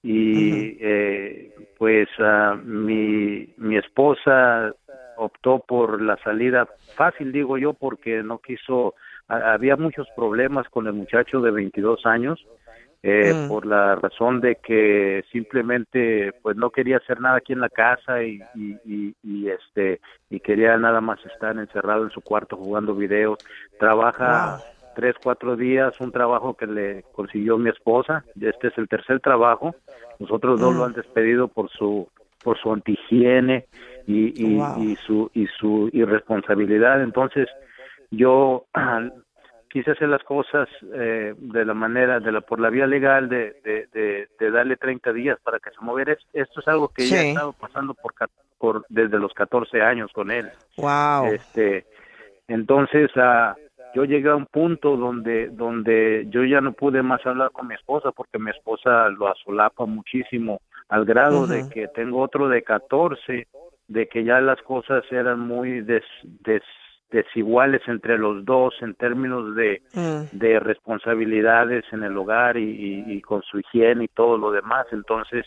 y 0.03 0.77
eh, 0.81 1.53
pues 1.79 2.09
uh, 2.19 2.57
mi, 2.65 3.53
mi 3.57 3.77
esposa 3.77 4.73
optó 5.17 5.65
por 5.67 6.01
la 6.01 6.17
salida 6.19 6.69
fácil, 6.95 7.33
digo 7.33 7.59
yo, 7.59 7.73
porque 7.73 8.23
no 8.23 8.39
quiso, 8.39 8.95
había 9.27 9.77
muchos 9.77 10.07
problemas 10.15 10.69
con 10.69 10.87
el 10.87 10.93
muchacho 10.93 11.41
de 11.41 11.51
22 11.51 12.07
años 12.07 12.47
eh, 13.09 13.33
mm. 13.33 13.49
por 13.49 13.67
la 13.67 13.95
razón 13.95 14.41
de 14.41 14.57
que 14.57 15.25
simplemente 15.31 16.33
pues 16.43 16.57
no 16.57 16.71
quería 16.71 16.97
hacer 16.97 17.21
nada 17.21 17.37
aquí 17.37 17.53
en 17.53 17.61
la 17.61 17.69
casa 17.69 18.25
y, 18.25 18.43
y, 18.57 19.49
este 19.49 20.01
y 20.29 20.41
quería 20.41 20.77
nada 20.77 21.01
más 21.01 21.25
estar 21.25 21.57
encerrado 21.57 22.03
en 22.03 22.11
su 22.11 22.21
cuarto 22.21 22.57
jugando 22.57 22.97
videos. 22.97 23.39
Trabaja 23.79 24.59
tres 24.97 25.15
cuatro 25.23 25.55
días 25.55 26.01
un 26.01 26.11
trabajo 26.11 26.55
que 26.55 26.67
le 26.67 27.05
consiguió 27.13 27.59
mi 27.59 27.71
esposa. 27.71 28.25
Este 28.41 28.69
es 28.69 28.77
el 28.77 28.89
tercer 28.89 29.21
trabajo. 29.21 29.77
Nosotros 30.19 30.59
dos 30.59 30.75
lo 30.75 30.81
mm. 30.81 30.87
han 30.87 30.93
despedido 30.95 31.47
por 31.47 31.71
su 31.71 32.09
por 32.43 32.59
su 32.59 32.73
antihigiene 32.73 33.67
y, 34.09 34.33
y 34.37 34.97
su 35.07 35.31
y 35.33 35.47
su 35.61 35.91
irresponsabilidad. 35.93 37.05
Entonces 37.05 37.47
yo 38.11 38.65
quise 39.69 39.91
hacer 39.93 40.09
las 40.09 40.23
cosas 40.23 40.69
eh, 40.95 41.35
de 41.37 41.64
la 41.64 41.75
manera, 41.75 42.21
de 42.21 42.33
la 42.33 42.41
por 42.41 42.61
la 42.61 42.71
vía 42.71 42.87
legal, 42.87 43.29
de, 43.29 43.57
de, 43.64 44.29
de, 44.39 44.51
darle 44.51 44.77
30 44.77 45.12
días 45.12 45.39
para 45.43 45.59
que 45.59 45.71
se 45.71 45.85
moviera. 45.85 46.17
Esto 46.33 46.61
es 46.61 46.69
algo 46.69 46.89
que 46.89 47.07
ya 47.07 47.23
he 47.23 47.29
estado 47.31 47.53
pasando 47.53 47.95
por, 47.95 48.14
por 48.59 48.87
desde 48.89 49.19
los 49.19 49.33
14 49.35 49.83
años 49.83 50.11
con 50.12 50.31
él. 50.31 50.51
Wow. 50.77 51.27
Este, 51.27 51.87
entonces, 52.49 53.11
uh, 53.17 53.55
yo 53.95 54.05
llegué 54.05 54.31
a 54.31 54.37
un 54.37 54.47
punto 54.47 54.97
donde, 54.97 55.49
donde 55.49 56.27
yo 56.29 56.45
ya 56.45 56.61
no 56.61 56.73
pude 56.73 57.03
más 57.03 57.25
hablar 57.27 57.51
con 57.53 57.67
mi 57.67 57.75
esposa 57.75 58.12
porque 58.12 58.39
mi 58.39 58.51
esposa 58.51 59.09
lo 59.11 59.29
asolapa 59.29 59.87
muchísimo 59.87 60.61
al 60.89 61.05
grado 61.05 61.47
de 61.47 61.69
que 61.69 61.89
tengo 61.89 62.21
otro 62.21 62.49
de 62.49 62.62
14, 62.62 63.49
de 63.89 64.09
que 64.09 64.25
ya 64.25 64.41
las 64.41 64.61
cosas 64.62 65.05
eran 65.11 65.41
muy 65.41 65.81
des, 65.81 66.05
des 66.23 66.62
desiguales 67.11 67.83
entre 67.87 68.19
los 68.19 68.45
dos 68.45 68.75
en 68.81 68.95
términos 68.95 69.55
de, 69.55 69.83
mm. 69.95 70.37
de 70.37 70.61
responsabilidades 70.61 71.85
en 71.93 72.03
el 72.03 72.17
hogar 72.17 72.57
y, 72.57 73.05
y, 73.07 73.21
con 73.21 73.43
su 73.43 73.61
higiene 73.61 74.05
y 74.05 74.09
todo 74.09 74.37
lo 74.37 74.51
demás. 74.51 74.87
Entonces, 74.93 75.47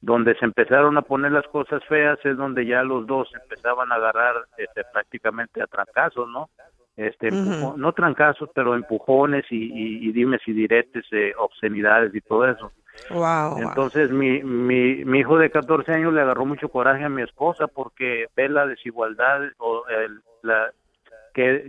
donde 0.00 0.34
se 0.36 0.44
empezaron 0.44 0.96
a 0.96 1.02
poner 1.02 1.32
las 1.32 1.46
cosas 1.48 1.84
feas 1.84 2.18
es 2.24 2.36
donde 2.36 2.66
ya 2.66 2.82
los 2.82 3.06
dos 3.06 3.28
empezaban 3.42 3.90
a 3.92 3.96
agarrar 3.96 4.34
este, 4.56 4.82
prácticamente 4.92 5.62
a 5.62 5.66
trancazos, 5.66 6.28
¿no? 6.28 6.50
Este, 6.96 7.30
no 7.30 7.92
trancazos, 7.92 8.50
pero 8.52 8.74
empujones 8.74 9.44
y, 9.50 10.08
y, 10.08 10.10
dimes 10.10 10.40
y 10.46 10.52
diretes, 10.52 11.04
eh, 11.12 11.32
obscenidades 11.38 12.12
y 12.12 12.20
todo 12.20 12.48
eso. 12.48 12.72
Wow, 13.10 13.58
Entonces 13.58 14.10
mi, 14.10 14.42
mi, 14.42 15.04
mi 15.04 15.20
hijo 15.20 15.38
de 15.38 15.48
14 15.48 15.92
años 15.92 16.12
le 16.12 16.22
agarró 16.22 16.44
mucho 16.44 16.68
coraje 16.68 17.04
a 17.04 17.08
mi 17.08 17.22
esposa 17.22 17.68
porque 17.68 18.26
ve 18.34 18.48
la 18.48 18.66
desigualdad 18.66 19.42
o 19.58 19.84
el, 19.86 20.20
la, 20.42 20.72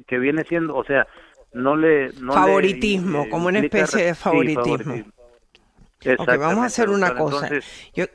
que, 0.05 0.17
viene 0.17 0.43
siendo, 0.45 0.75
o 0.75 0.83
sea, 0.83 1.07
no 1.53 1.75
le... 1.75 2.11
favoritismo, 2.11 3.29
como 3.29 3.47
una 3.47 3.59
especie 3.59 4.05
de 4.05 4.15
favoritismo. 4.15 5.03
vamos 6.27 6.59
a 6.59 6.65
hacer 6.65 6.89
una 6.89 7.15
cosa. 7.15 7.49
yo, 7.93 8.05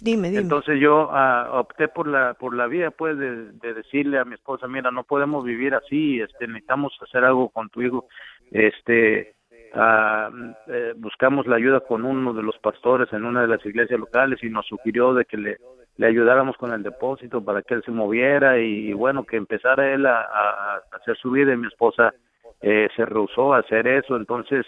Dime, 0.00 0.30
dime. 0.30 0.40
Entonces 0.42 0.80
yo 0.80 1.10
ah, 1.12 1.50
opté 1.52 1.88
por 1.88 2.08
la 2.08 2.32
por 2.32 2.54
la 2.54 2.66
vía 2.66 2.90
pues 2.90 3.18
de, 3.18 3.52
decirle 3.74 4.18
a 4.18 4.24
mi 4.24 4.34
esposa, 4.34 4.66
mira, 4.66 4.90
no 4.90 5.04
podemos 5.04 5.44
vivir 5.44 5.74
así, 5.74 6.18
este 6.18 6.46
necesitamos 6.46 6.96
hacer 7.02 7.24
algo 7.24 7.50
con 7.50 7.68
tu 7.68 7.82
hijo. 7.82 8.06
Este 8.50 9.34
eh, 9.74 10.92
buscamos 10.96 11.46
la 11.46 11.56
ayuda 11.56 11.80
con 11.80 12.04
uno 12.04 12.32
de 12.32 12.42
los 12.42 12.58
pastores 12.58 13.12
en 13.12 13.24
una 13.24 13.42
de 13.42 13.48
las 13.48 13.64
iglesias 13.66 14.00
locales 14.00 14.42
y 14.42 14.48
nos 14.48 14.66
sugirió 14.66 15.12
de 15.12 15.24
que 15.26 15.36
le 15.36 15.58
le 15.96 16.06
ayudáramos 16.06 16.56
con 16.56 16.72
el 16.72 16.82
depósito 16.82 17.44
para 17.44 17.62
que 17.62 17.74
él 17.74 17.82
se 17.84 17.90
moviera 17.90 18.58
y, 18.58 18.92
bueno, 18.92 19.24
que 19.24 19.36
empezara 19.36 19.92
él 19.92 20.06
a, 20.06 20.82
hacer 20.92 21.16
su 21.16 21.30
vida 21.30 21.52
y 21.52 21.56
mi 21.56 21.66
esposa 21.66 22.14
eh, 22.60 22.88
se 22.96 23.04
rehusó 23.04 23.54
a 23.54 23.58
hacer 23.58 23.86
eso, 23.86 24.16
entonces 24.16 24.64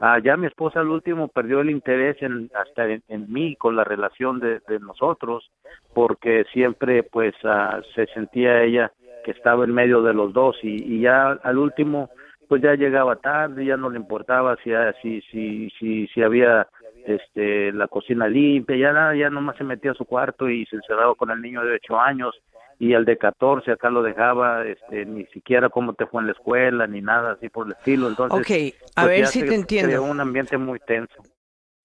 ah, 0.00 0.18
ya 0.18 0.36
mi 0.36 0.46
esposa 0.46 0.80
al 0.80 0.88
último 0.88 1.28
perdió 1.28 1.60
el 1.60 1.70
interés 1.70 2.20
en, 2.20 2.50
hasta 2.54 2.88
en, 2.88 3.32
mí 3.32 3.56
con 3.56 3.76
la 3.76 3.84
relación 3.84 4.40
de, 4.40 4.60
nosotros 4.80 5.50
porque 5.94 6.44
siempre 6.52 7.02
pues 7.04 7.34
ah, 7.44 7.80
se 7.94 8.06
sentía 8.08 8.62
ella 8.62 8.92
que 9.24 9.30
estaba 9.30 9.64
en 9.64 9.72
medio 9.72 10.02
de 10.02 10.12
los 10.12 10.32
dos 10.32 10.56
y, 10.62 11.00
ya 11.00 11.32
al 11.42 11.58
último 11.58 12.10
pues 12.48 12.62
ya 12.62 12.74
llegaba 12.74 13.16
tarde, 13.16 13.64
ya 13.64 13.76
no 13.76 13.90
le 13.90 13.98
importaba 13.98 14.56
si, 14.62 14.70
si, 15.02 15.20
si, 15.22 15.70
si, 15.78 16.06
si 16.08 16.22
había 16.22 16.68
este 17.06 17.72
la 17.72 17.88
cocina 17.88 18.28
limpia, 18.28 18.76
ya 18.76 19.14
ya 19.14 19.30
nomás 19.30 19.56
se 19.56 19.64
metía 19.64 19.92
a 19.92 19.94
su 19.94 20.04
cuarto 20.04 20.48
y 20.48 20.66
se 20.66 20.76
encerraba 20.76 21.14
con 21.14 21.30
el 21.30 21.40
niño 21.40 21.64
de 21.64 21.74
ocho 21.74 21.98
años 21.98 22.34
y 22.78 22.92
el 22.92 23.04
de 23.04 23.16
14 23.16 23.72
acá 23.72 23.90
lo 23.90 24.02
dejaba, 24.02 24.66
este, 24.66 25.06
ni 25.06 25.24
siquiera 25.26 25.70
cómo 25.70 25.94
te 25.94 26.06
fue 26.06 26.20
en 26.20 26.26
la 26.26 26.32
escuela, 26.32 26.86
ni 26.86 27.00
nada 27.00 27.32
así 27.32 27.48
por 27.48 27.66
el 27.66 27.72
estilo. 27.72 28.08
Entonces, 28.08 28.38
ok, 28.38 28.90
a 28.96 29.02
pues, 29.04 29.06
ver 29.06 29.26
si 29.26 29.46
te 29.46 29.54
entiendo. 29.54 30.02
un 30.02 30.20
ambiente 30.20 30.58
muy 30.58 30.78
tenso. 30.80 31.22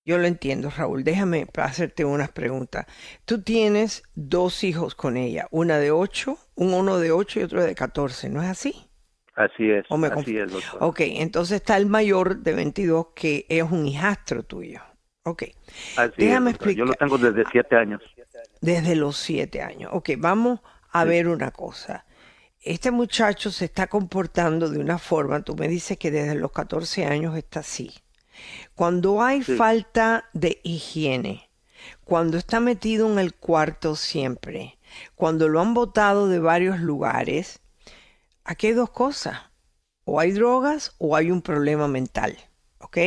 Yo 0.03 0.17
lo 0.17 0.25
entiendo, 0.25 0.69
Raúl. 0.75 1.03
Déjame 1.03 1.45
hacerte 1.57 2.03
unas 2.03 2.31
preguntas. 2.31 2.87
Tú 3.25 3.43
tienes 3.43 4.03
dos 4.15 4.63
hijos 4.63 4.95
con 4.95 5.15
ella, 5.15 5.47
una 5.51 5.77
de 5.77 5.91
ocho, 5.91 6.37
un 6.55 6.73
uno 6.73 6.97
de 6.97 7.11
ocho 7.11 7.39
y 7.39 7.43
otro 7.43 7.63
de 7.63 7.75
14, 7.75 8.29
¿no 8.29 8.41
es 8.41 8.49
así? 8.49 8.73
Así 9.35 9.69
es, 9.69 9.85
así 9.89 10.37
es, 10.37 10.51
doctor. 10.51 10.83
Ok, 10.83 10.99
entonces 11.01 11.61
está 11.61 11.77
el 11.77 11.85
mayor 11.85 12.37
de 12.39 12.53
22 12.53 13.07
que 13.15 13.45
es 13.47 13.63
un 13.63 13.87
hijastro 13.87 14.43
tuyo. 14.43 14.81
Ok. 15.23 15.43
Déjame 16.17 16.51
explicar. 16.51 16.77
Yo 16.77 16.85
lo 16.85 16.93
tengo 16.93 17.17
desde 17.17 17.43
siete 17.51 17.75
años. 17.75 18.01
Desde 18.61 18.95
los 18.95 19.17
siete 19.17 19.61
años. 19.61 19.91
Ok, 19.93 20.11
vamos 20.17 20.59
a 20.91 21.03
ver 21.05 21.27
una 21.27 21.51
cosa. 21.51 22.05
Este 22.61 22.91
muchacho 22.91 23.51
se 23.51 23.65
está 23.65 23.87
comportando 23.87 24.69
de 24.69 24.79
una 24.79 24.99
forma, 24.99 25.41
tú 25.41 25.55
me 25.55 25.67
dices 25.67 25.97
que 25.97 26.11
desde 26.11 26.35
los 26.35 26.51
14 26.51 27.05
años 27.05 27.35
está 27.35 27.61
así. 27.61 27.91
Cuando 28.75 29.21
hay 29.23 29.41
falta 29.41 30.29
de 30.33 30.59
higiene, 30.63 31.49
cuando 32.03 32.37
está 32.37 32.59
metido 32.59 33.11
en 33.11 33.17
el 33.17 33.33
cuarto 33.33 33.95
siempre, 33.95 34.77
cuando 35.15 35.49
lo 35.49 35.59
han 35.59 35.73
botado 35.73 36.27
de 36.27 36.39
varios 36.39 36.79
lugares, 36.79 37.61
aquí 38.43 38.67
hay 38.67 38.73
dos 38.73 38.91
cosas. 38.91 39.39
O 40.03 40.19
hay 40.19 40.31
drogas 40.31 40.95
o 40.97 41.15
hay 41.15 41.31
un 41.31 41.41
problema 41.41 41.87
mental. 41.87 42.37
¿Ok? 42.79 42.97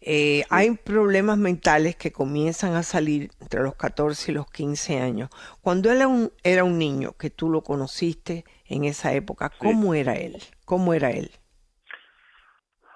Eh, 0.00 0.42
hay 0.50 0.76
problemas 0.76 1.38
mentales 1.38 1.96
que 1.96 2.12
comienzan 2.12 2.74
a 2.74 2.82
salir 2.82 3.30
entre 3.40 3.62
los 3.62 3.74
14 3.74 4.32
y 4.32 4.34
los 4.34 4.50
15 4.50 5.00
años. 5.00 5.30
Cuando 5.62 5.90
él 5.90 5.98
era 5.98 6.08
un, 6.08 6.30
era 6.42 6.64
un 6.64 6.78
niño, 6.78 7.12
que 7.18 7.30
tú 7.30 7.50
lo 7.50 7.62
conociste 7.62 8.44
en 8.66 8.84
esa 8.84 9.12
época, 9.12 9.50
¿cómo 9.58 9.94
era 9.94 10.14
él? 10.14 10.36
¿Cómo 10.64 10.94
era 10.94 11.10
él? 11.10 11.30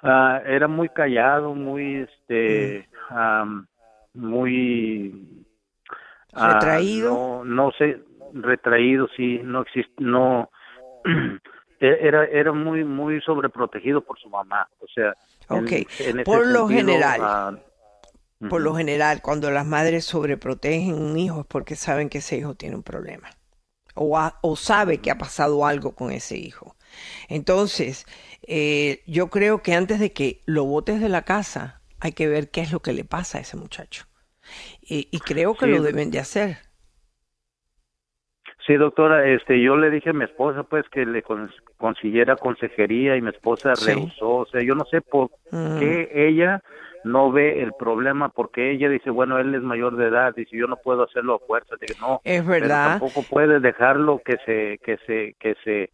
Ah, 0.03 0.41
era 0.47 0.69
muy 0.69 0.89
callado, 0.91 1.55
muy, 1.55 2.03
este, 2.03 2.89
mm. 3.11 3.61
muy... 4.15 5.45
Ah, 6.35 6.55
¿Retraído? 6.55 7.11
no, 7.11 7.45
no 7.45 7.73
sé, 7.73 8.01
retraído, 8.35 9.09
sí, 9.17 9.41
no 9.43 9.63
existe, 9.63 9.93
no... 9.99 10.51
E-, 11.81 11.99
era 12.01 12.25
era 12.25 12.53
muy 12.53 12.85
muy 12.85 13.21
sobreprotegido 13.21 14.01
por 14.01 14.19
su 14.19 14.29
mamá 14.29 14.69
o 14.81 14.87
sea 14.89 15.15
Ok, 15.49 16.25
por 16.25 16.47
lo 16.47 16.69
general, 16.69 17.21
ah, 17.23 17.59
por 18.49 18.61
lo 18.61 18.75
general, 18.75 19.23
cuando 19.23 19.51
las 19.51 19.67
madres 19.67 20.05
sobreprotegen 20.05 20.95
un 20.95 21.17
hijo 21.19 21.41
es 21.41 21.47
porque 21.47 21.77
saben 21.77 22.09
que 22.09 22.19
ese 22.19 22.37
hijo 22.37 22.55
tiene 22.55 22.77
un 22.77 22.83
problema 22.83 23.31
o, 23.99 24.19
o 24.43 24.57
sabe 24.57 24.99
que 24.99 25.11
ha 25.11 25.19
pasado 25.19 25.67
algo 25.67 25.95
con 25.95 26.11
ese 26.11 26.37
hijo. 26.37 26.77
Entonces, 27.29 28.07
eh, 28.47 29.03
yo 29.07 29.29
creo 29.29 29.63
que 29.63 29.75
antes 29.75 30.01
de 30.01 30.13
que 30.13 30.41
lo 30.47 30.65
botes 30.65 31.01
de 31.01 31.09
la 31.09 31.23
casa, 31.23 31.83
hay 32.01 32.13
que 32.13 32.29
ver 32.29 32.51
qué 32.51 32.61
es 32.61 32.73
lo 32.73 32.81
que 32.81 32.93
le 32.93 33.05
pasa 33.05 33.39
a 33.39 33.41
ese 33.41 33.57
muchacho. 33.57 34.05
Y, 34.81 35.09
y 35.11 35.21
creo 35.21 35.55
que 35.55 35.67
lo 35.67 35.83
deben 35.83 36.11
de 36.11 36.21
hacer. 36.21 36.59
Sí, 38.67 38.75
doctora, 38.75 39.29
este, 39.29 39.61
yo 39.63 39.77
le 39.77 39.91
dije 39.91 40.11
a 40.11 40.15
mi 40.15 40.25
esposa, 40.25 40.63
pues, 40.63 40.89
que 40.91 41.05
le 41.05 41.23
consiguiera 41.79 42.37
consejería 42.37 43.17
y 43.17 43.23
mi 43.23 43.31
esposa 43.31 43.73
rehusó. 43.87 44.31
O 44.31 44.47
sea, 44.47 44.63
yo 44.63 44.75
no 44.75 44.85
sé 44.91 45.01
por 45.01 45.31
mm. 45.51 45.79
qué 45.79 46.11
ella 46.13 46.63
no 47.05 47.33
ve 47.33 47.63
el 47.63 47.73
problema, 47.73 48.29
porque 48.29 48.73
ella 48.73 48.89
dice, 48.89 49.11
bueno, 49.11 49.39
él 49.39 49.55
es 49.55 49.63
mayor 49.63 49.97
de 49.97 50.09
edad, 50.09 50.37
y 50.37 50.45
si 50.47 50.59
yo 50.59 50.67
no 50.67 50.77
puedo 50.77 51.05
hacerlo 51.05 51.37
a 51.37 51.47
fuerza. 51.47 51.77
Digo, 51.81 51.95
no, 52.01 52.21
es 52.25 52.45
verdad. 52.47 52.99
tampoco 52.99 53.23
puede 53.23 53.61
dejarlo 53.61 54.21
que 54.25 54.37
se, 54.45 54.79
que 54.85 54.99
se, 55.07 55.35
que 55.39 55.55
se, 55.65 55.91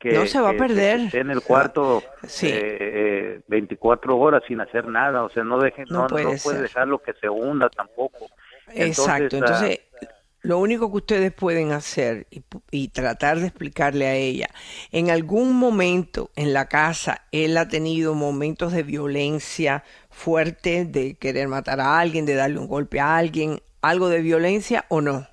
que, 0.00 0.12
no 0.12 0.26
se 0.26 0.40
va 0.40 0.50
a 0.50 0.54
perder. 0.54 1.00
esté 1.00 1.20
en 1.20 1.30
el 1.30 1.42
cuarto 1.42 2.02
sí. 2.26 2.48
eh, 2.50 3.40
24 3.48 4.12
eh, 4.12 4.16
horas 4.18 4.42
sin 4.48 4.60
hacer 4.60 4.88
nada, 4.88 5.22
o 5.22 5.28
sea, 5.28 5.44
no 5.44 5.58
deje, 5.58 5.84
no, 5.90 6.06
puede, 6.06 6.62
dejarlo 6.62 6.98
que 6.98 7.12
se 7.14 7.28
hunda 7.28 7.68
tampoco. 7.68 8.26
Exacto, 8.74 9.36
entonces 9.36 9.80
ah, 10.02 10.06
lo 10.46 10.58
único 10.58 10.92
que 10.92 10.98
ustedes 10.98 11.32
pueden 11.32 11.72
hacer 11.72 12.26
y, 12.70 12.88
tratar 12.88 13.38
de 13.38 13.48
explicarle 13.48 14.06
a 14.06 14.14
ella, 14.14 14.46
en 14.92 15.10
algún 15.10 15.58
momento 15.58 16.30
en 16.36 16.52
la 16.52 16.68
casa 16.68 17.22
él 17.32 17.56
ha 17.56 17.66
tenido 17.66 18.14
momentos 18.14 18.72
de 18.72 18.84
violencia 18.84 19.82
fuerte, 20.08 20.84
de 20.84 21.18
querer 21.18 21.48
matar 21.48 21.80
a 21.80 21.98
alguien, 21.98 22.26
de 22.26 22.36
darle 22.36 22.60
un 22.60 22.68
golpe 22.68 23.00
a 23.00 23.16
alguien, 23.16 23.58
algo 23.82 24.08
de 24.08 24.22
violencia 24.22 24.84
o 24.88 25.00
no. 25.00 25.26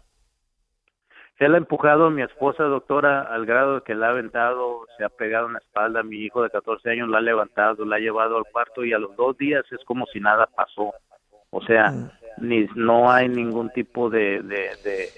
Él 1.38 1.54
ha 1.54 1.58
empujado 1.58 2.06
a 2.06 2.10
mi 2.10 2.24
esposa, 2.24 2.64
doctora, 2.64 3.22
al 3.22 3.46
grado 3.46 3.76
de 3.76 3.82
que 3.82 3.94
la 3.94 4.08
ha 4.08 4.12
aventado, 4.12 4.88
se 4.98 5.04
ha 5.04 5.10
pegado 5.10 5.46
en 5.46 5.54
la 5.54 5.60
espalda. 5.60 6.02
Mi 6.02 6.18
hijo 6.18 6.42
de 6.42 6.50
14 6.50 6.90
años 6.90 7.10
la 7.10 7.20
ha 7.20 7.22
levantado, 7.22 7.86
la 7.86 7.98
ha 7.98 8.00
llevado 8.00 8.38
al 8.38 8.46
cuarto 8.52 8.84
y 8.84 8.94
a 8.94 8.98
los 8.98 9.16
dos 9.16 9.38
días 9.38 9.64
es 9.72 9.84
como 9.86 10.08
si 10.08 10.20
nada 10.20 10.48
pasó. 10.56 10.92
O 11.52 11.62
sea, 11.62 11.92
mm 11.92 12.23
ni 12.38 12.68
no 12.76 13.12
hay 13.12 13.30
ningún 13.30 13.70
tipo 13.72 14.10
de, 14.10 14.42
de, 14.42 15.10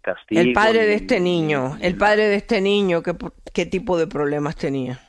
castigo. 0.00 0.40
El 0.40 0.52
padre 0.52 0.86
de 0.86 0.94
este 0.94 1.20
niño, 1.20 1.76
el 1.80 1.96
padre 1.96 2.28
de 2.28 2.36
este 2.36 2.60
niño, 2.60 3.02
¿qué, 3.02 3.14
qué 3.52 3.66
tipo 3.66 3.98
de 3.98 4.06
problemas 4.06 4.56
tenía? 4.56 5.00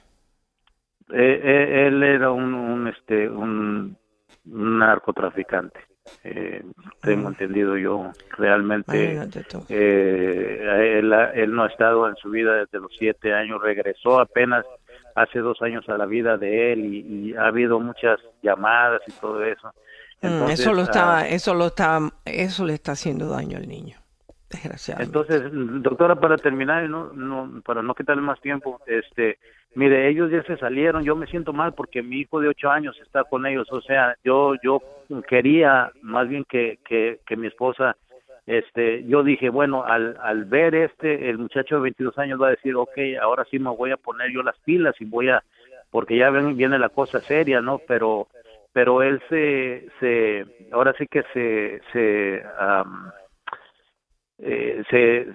Eh, 1.13 1.41
eh, 1.43 1.87
él 1.87 2.03
era 2.03 2.31
un, 2.31 2.53
un 2.53 2.87
este 2.87 3.29
un, 3.29 3.97
narcotraficante. 4.45 5.79
Eh, 6.23 6.63
tengo 7.01 7.29
mm. 7.29 7.33
entendido 7.33 7.77
yo 7.77 8.11
realmente 8.35 9.21
eh, 9.69 10.97
él, 10.99 11.13
él, 11.13 11.53
no 11.53 11.63
ha 11.63 11.67
estado 11.67 12.09
en 12.09 12.15
su 12.15 12.31
vida 12.31 12.55
desde 12.55 12.79
los 12.79 12.91
siete 12.97 13.33
años 13.33 13.61
regresó 13.61 14.19
apenas 14.19 14.65
hace 15.15 15.39
dos 15.39 15.61
años 15.61 15.87
a 15.89 15.97
la 15.97 16.07
vida 16.07 16.37
de 16.37 16.73
él 16.73 16.85
y 16.85 17.35
ha 17.35 17.45
habido 17.45 17.79
muchas 17.79 18.19
llamadas 18.41 19.01
y 19.07 19.11
todo 19.11 19.43
eso 19.43 19.71
Mm, 20.21 20.49
eso 20.51 20.73
lo 20.73 20.83
está, 20.83 21.19
ah, 21.19 21.27
eso 21.27 21.53
lo 21.53 21.67
está, 21.67 21.99
eso 22.25 22.65
le 22.65 22.73
está 22.73 22.91
haciendo 22.91 23.27
daño 23.29 23.57
al 23.57 23.67
niño. 23.67 23.97
Entonces, 24.99 25.43
doctora, 25.51 26.15
para 26.15 26.37
terminar, 26.37 26.87
no, 26.89 27.11
no, 27.13 27.61
para 27.65 27.81
no 27.81 27.95
quitarle 27.95 28.21
más 28.21 28.39
tiempo, 28.41 28.79
este, 28.85 29.39
mire, 29.75 30.09
ellos 30.09 30.29
ya 30.29 30.43
se 30.43 30.57
salieron, 30.57 31.03
yo 31.03 31.15
me 31.15 31.27
siento 31.27 31.53
mal 31.53 31.73
porque 31.73 32.01
mi 32.03 32.17
hijo 32.17 32.39
de 32.39 32.49
ocho 32.49 32.69
años 32.69 32.97
está 33.01 33.23
con 33.23 33.45
ellos, 33.45 33.67
o 33.71 33.81
sea, 33.81 34.15
yo, 34.23 34.55
yo 34.61 34.81
quería 35.27 35.91
más 36.01 36.27
bien 36.27 36.43
que, 36.43 36.79
que, 36.85 37.19
que 37.25 37.37
mi 37.37 37.47
esposa, 37.47 37.95
este, 38.45 39.05
yo 39.05 39.23
dije, 39.23 39.49
bueno, 39.49 39.85
al, 39.85 40.17
al 40.21 40.45
ver 40.45 40.75
este, 40.75 41.29
el 41.29 41.37
muchacho 41.37 41.75
de 41.75 41.81
22 41.81 42.17
años 42.17 42.41
va 42.41 42.47
a 42.47 42.51
decir, 42.51 42.75
ok, 42.75 42.97
ahora 43.21 43.45
sí 43.49 43.57
me 43.57 43.69
voy 43.69 43.91
a 43.91 43.97
poner 43.97 44.31
yo 44.31 44.43
las 44.43 44.57
pilas 44.59 44.95
y 44.99 45.05
voy 45.05 45.29
a, 45.29 45.43
porque 45.89 46.17
ya 46.17 46.29
ven, 46.29 46.57
viene 46.57 46.77
la 46.77 46.89
cosa 46.89 47.21
seria, 47.21 47.61
¿no? 47.61 47.79
Pero 47.87 48.27
pero 48.73 49.03
él 49.03 49.21
se, 49.29 49.87
se 49.99 50.45
ahora 50.71 50.93
sí 50.97 51.05
que 51.07 51.23
se, 51.33 51.81
se, 51.91 52.43
eh, 54.39 54.83
se, 54.89 55.27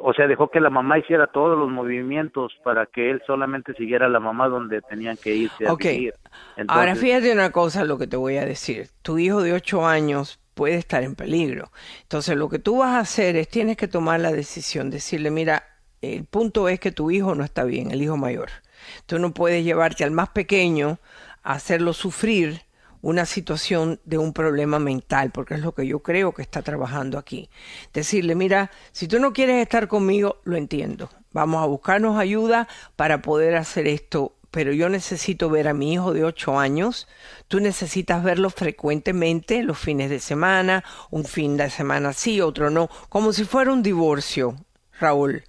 o 0.00 0.12
sea, 0.12 0.26
dejó 0.26 0.48
que 0.48 0.60
la 0.60 0.70
mamá 0.70 0.98
hiciera 0.98 1.26
todos 1.26 1.58
los 1.58 1.68
movimientos 1.70 2.52
para 2.62 2.86
que 2.86 3.10
él 3.10 3.20
solamente 3.26 3.74
siguiera 3.74 4.08
la 4.08 4.20
mamá 4.20 4.48
donde 4.48 4.80
tenían 4.82 5.16
que 5.16 5.34
irse 5.34 5.66
a 5.66 5.74
vivir. 5.74 6.14
Ahora 6.68 6.94
fíjate 6.94 7.32
una 7.32 7.50
cosa, 7.50 7.84
lo 7.84 7.98
que 7.98 8.06
te 8.06 8.16
voy 8.16 8.36
a 8.36 8.44
decir. 8.44 8.88
Tu 9.02 9.18
hijo 9.18 9.42
de 9.42 9.52
ocho 9.52 9.86
años 9.86 10.40
puede 10.54 10.76
estar 10.76 11.02
en 11.02 11.14
peligro. 11.14 11.70
Entonces, 12.02 12.36
lo 12.36 12.48
que 12.48 12.58
tú 12.58 12.78
vas 12.78 12.96
a 12.96 13.00
hacer 13.00 13.36
es 13.36 13.48
tienes 13.48 13.76
que 13.76 13.88
tomar 13.88 14.20
la 14.20 14.32
decisión, 14.32 14.90
decirle, 14.90 15.30
mira, 15.30 15.64
el 16.00 16.24
punto 16.24 16.68
es 16.68 16.78
que 16.78 16.92
tu 16.92 17.10
hijo 17.10 17.34
no 17.34 17.44
está 17.44 17.64
bien, 17.64 17.90
el 17.90 18.02
hijo 18.02 18.16
mayor. 18.16 18.48
Tú 19.06 19.18
no 19.18 19.32
puedes 19.32 19.64
llevarte 19.64 20.04
al 20.04 20.10
más 20.12 20.28
pequeño 20.30 20.98
a 21.42 21.52
hacerlo 21.52 21.92
sufrir 21.92 22.67
una 23.00 23.26
situación 23.26 24.00
de 24.04 24.18
un 24.18 24.32
problema 24.32 24.78
mental, 24.78 25.30
porque 25.30 25.54
es 25.54 25.60
lo 25.60 25.74
que 25.74 25.86
yo 25.86 26.00
creo 26.00 26.32
que 26.32 26.42
está 26.42 26.62
trabajando 26.62 27.18
aquí. 27.18 27.50
Decirle, 27.92 28.34
mira, 28.34 28.70
si 28.92 29.08
tú 29.08 29.18
no 29.18 29.32
quieres 29.32 29.62
estar 29.62 29.88
conmigo, 29.88 30.40
lo 30.44 30.56
entiendo. 30.56 31.10
Vamos 31.32 31.62
a 31.62 31.66
buscarnos 31.66 32.18
ayuda 32.18 32.68
para 32.96 33.22
poder 33.22 33.56
hacer 33.56 33.86
esto, 33.86 34.34
pero 34.50 34.72
yo 34.72 34.88
necesito 34.88 35.50
ver 35.50 35.68
a 35.68 35.74
mi 35.74 35.92
hijo 35.92 36.12
de 36.12 36.24
8 36.24 36.58
años. 36.58 37.06
Tú 37.48 37.60
necesitas 37.60 38.22
verlo 38.22 38.50
frecuentemente 38.50 39.62
los 39.62 39.78
fines 39.78 40.10
de 40.10 40.20
semana, 40.20 40.84
un 41.10 41.24
fin 41.24 41.56
de 41.56 41.70
semana 41.70 42.12
sí, 42.12 42.40
otro 42.40 42.70
no, 42.70 42.88
como 43.08 43.32
si 43.32 43.44
fuera 43.44 43.72
un 43.72 43.82
divorcio, 43.82 44.56
Raúl 44.98 45.44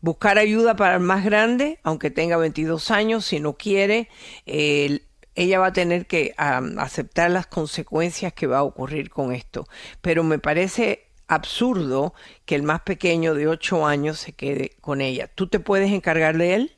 buscar 0.00 0.38
ayuda 0.38 0.76
para 0.76 0.94
el 0.94 1.00
más 1.00 1.24
grande, 1.24 1.80
aunque 1.82 2.10
tenga 2.12 2.36
22 2.36 2.92
años, 2.92 3.24
si 3.24 3.40
no 3.40 3.54
quiere, 3.54 4.08
el 4.46 5.02
ella 5.36 5.58
va 5.60 5.66
a 5.66 5.72
tener 5.72 6.06
que 6.06 6.32
aceptar 6.36 7.30
las 7.30 7.46
consecuencias 7.46 8.32
que 8.32 8.46
va 8.46 8.58
a 8.58 8.62
ocurrir 8.62 9.10
con 9.10 9.32
esto. 9.32 9.64
Pero 10.02 10.24
me 10.24 10.38
parece 10.38 11.06
absurdo 11.28 12.14
que 12.44 12.54
el 12.54 12.62
más 12.62 12.80
pequeño 12.80 13.34
de 13.34 13.48
ocho 13.48 13.86
años 13.86 14.18
se 14.18 14.32
quede 14.34 14.70
con 14.80 15.00
ella. 15.00 15.28
¿Tú 15.34 15.46
te 15.46 15.60
puedes 15.60 15.92
encargar 15.92 16.36
de 16.36 16.54
él? 16.54 16.70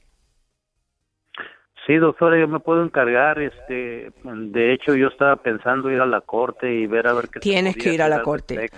Sí, 1.87 1.97
doctora, 1.97 2.39
yo 2.39 2.49
me 2.49 2.61
puedo 2.61 2.85
encargar. 2.85 3.41
Este, 3.41 4.13
de 4.23 4.75
hecho, 4.75 4.95
yo 4.95 5.09
estaba 5.09 5.37
pensando 5.37 5.91
ir 5.91 6.01
a 6.01 6.07
la 6.07 6.21
corte 6.21 6.71
y 6.71 6.87
ver 6.87 7.07
a 7.07 7.15
ver 7.15 7.29
qué. 7.29 7.41
Tienes 7.41 7.77
que 7.77 7.95
ir 7.95 8.03
a 8.03 8.09
la 8.09 8.21
corte 8.23 8.69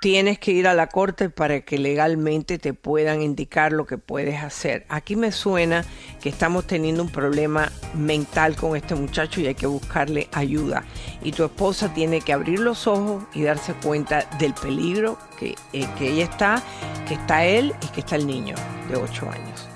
tienes 0.00 0.38
que 0.38 0.52
ir 0.52 0.66
a 0.66 0.72
la 0.72 0.86
corte 0.86 1.28
para 1.28 1.60
que 1.60 1.78
legalmente 1.78 2.58
te 2.58 2.72
puedan 2.72 3.20
indicar 3.20 3.72
lo 3.72 3.86
que 3.86 3.98
puedes 3.98 4.42
hacer. 4.42 4.86
Aquí 4.88 5.14
me 5.14 5.30
suena 5.30 5.84
que 6.22 6.30
estamos 6.30 6.66
teniendo 6.66 7.02
un 7.02 7.10
problema 7.10 7.70
mental 7.94 8.56
con 8.56 8.76
este 8.76 8.94
muchacho 8.94 9.42
y 9.42 9.46
hay 9.46 9.54
que 9.54 9.66
buscarle 9.66 10.28
ayuda. 10.32 10.84
Y 11.22 11.32
tu 11.32 11.44
esposa 11.44 11.92
tiene 11.92 12.22
que 12.22 12.32
abrir 12.32 12.60
los 12.60 12.86
ojos 12.86 13.24
y 13.34 13.42
darse 13.42 13.74
cuenta 13.74 14.24
del 14.38 14.54
peligro 14.54 15.18
que, 15.38 15.54
eh, 15.74 15.86
que 15.98 16.12
ella 16.12 16.24
está, 16.24 16.62
que 17.06 17.14
está 17.14 17.44
él 17.44 17.74
y 17.82 17.86
que 17.88 18.00
está 18.00 18.16
el 18.16 18.26
niño 18.26 18.54
de 18.88 18.96
8 18.96 19.30
años. 19.30 19.68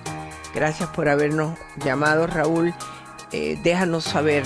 Gracias 0.55 0.89
por 0.89 1.11
habernos 1.11 1.59
llamado, 1.85 2.27
Raúl. 2.27 2.73
Eh, 3.33 3.59
déjanos 3.63 4.05
saber 4.05 4.43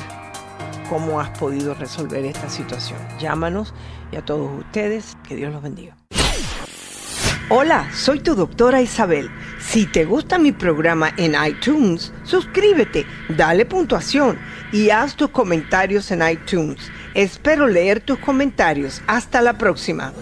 cómo 0.89 1.21
has 1.21 1.39
podido 1.39 1.75
resolver 1.75 2.25
esta 2.25 2.49
situación. 2.49 2.99
Llámanos 3.21 3.75
y 4.13 4.17
a 4.17 4.25
todos 4.25 4.51
ustedes, 4.59 5.17
que 5.27 5.37
Dios 5.37 5.53
los 5.53 5.63
bendiga. 5.63 5.97
Hola, 7.51 7.91
soy 7.95 8.21
tu 8.21 8.35
doctora 8.35 8.83
Isabel. 8.83 9.31
Si 9.59 9.87
te 9.87 10.05
gusta 10.05 10.39
mi 10.39 10.53
programa 10.53 11.13
en 11.17 11.35
iTunes, 11.43 12.13
suscríbete, 12.23 13.07
dale 13.31 13.65
puntuación 13.65 14.39
y 14.71 14.91
haz 14.91 15.17
tus 15.17 15.31
comentarios 15.31 16.11
en 16.11 16.29
iTunes. 16.29 16.91
Espero 17.15 17.67
leer 17.67 18.01
tus 18.01 18.19
comentarios. 18.19 19.01
Hasta 19.07 19.41
la 19.41 19.57
próxima. 19.57 20.13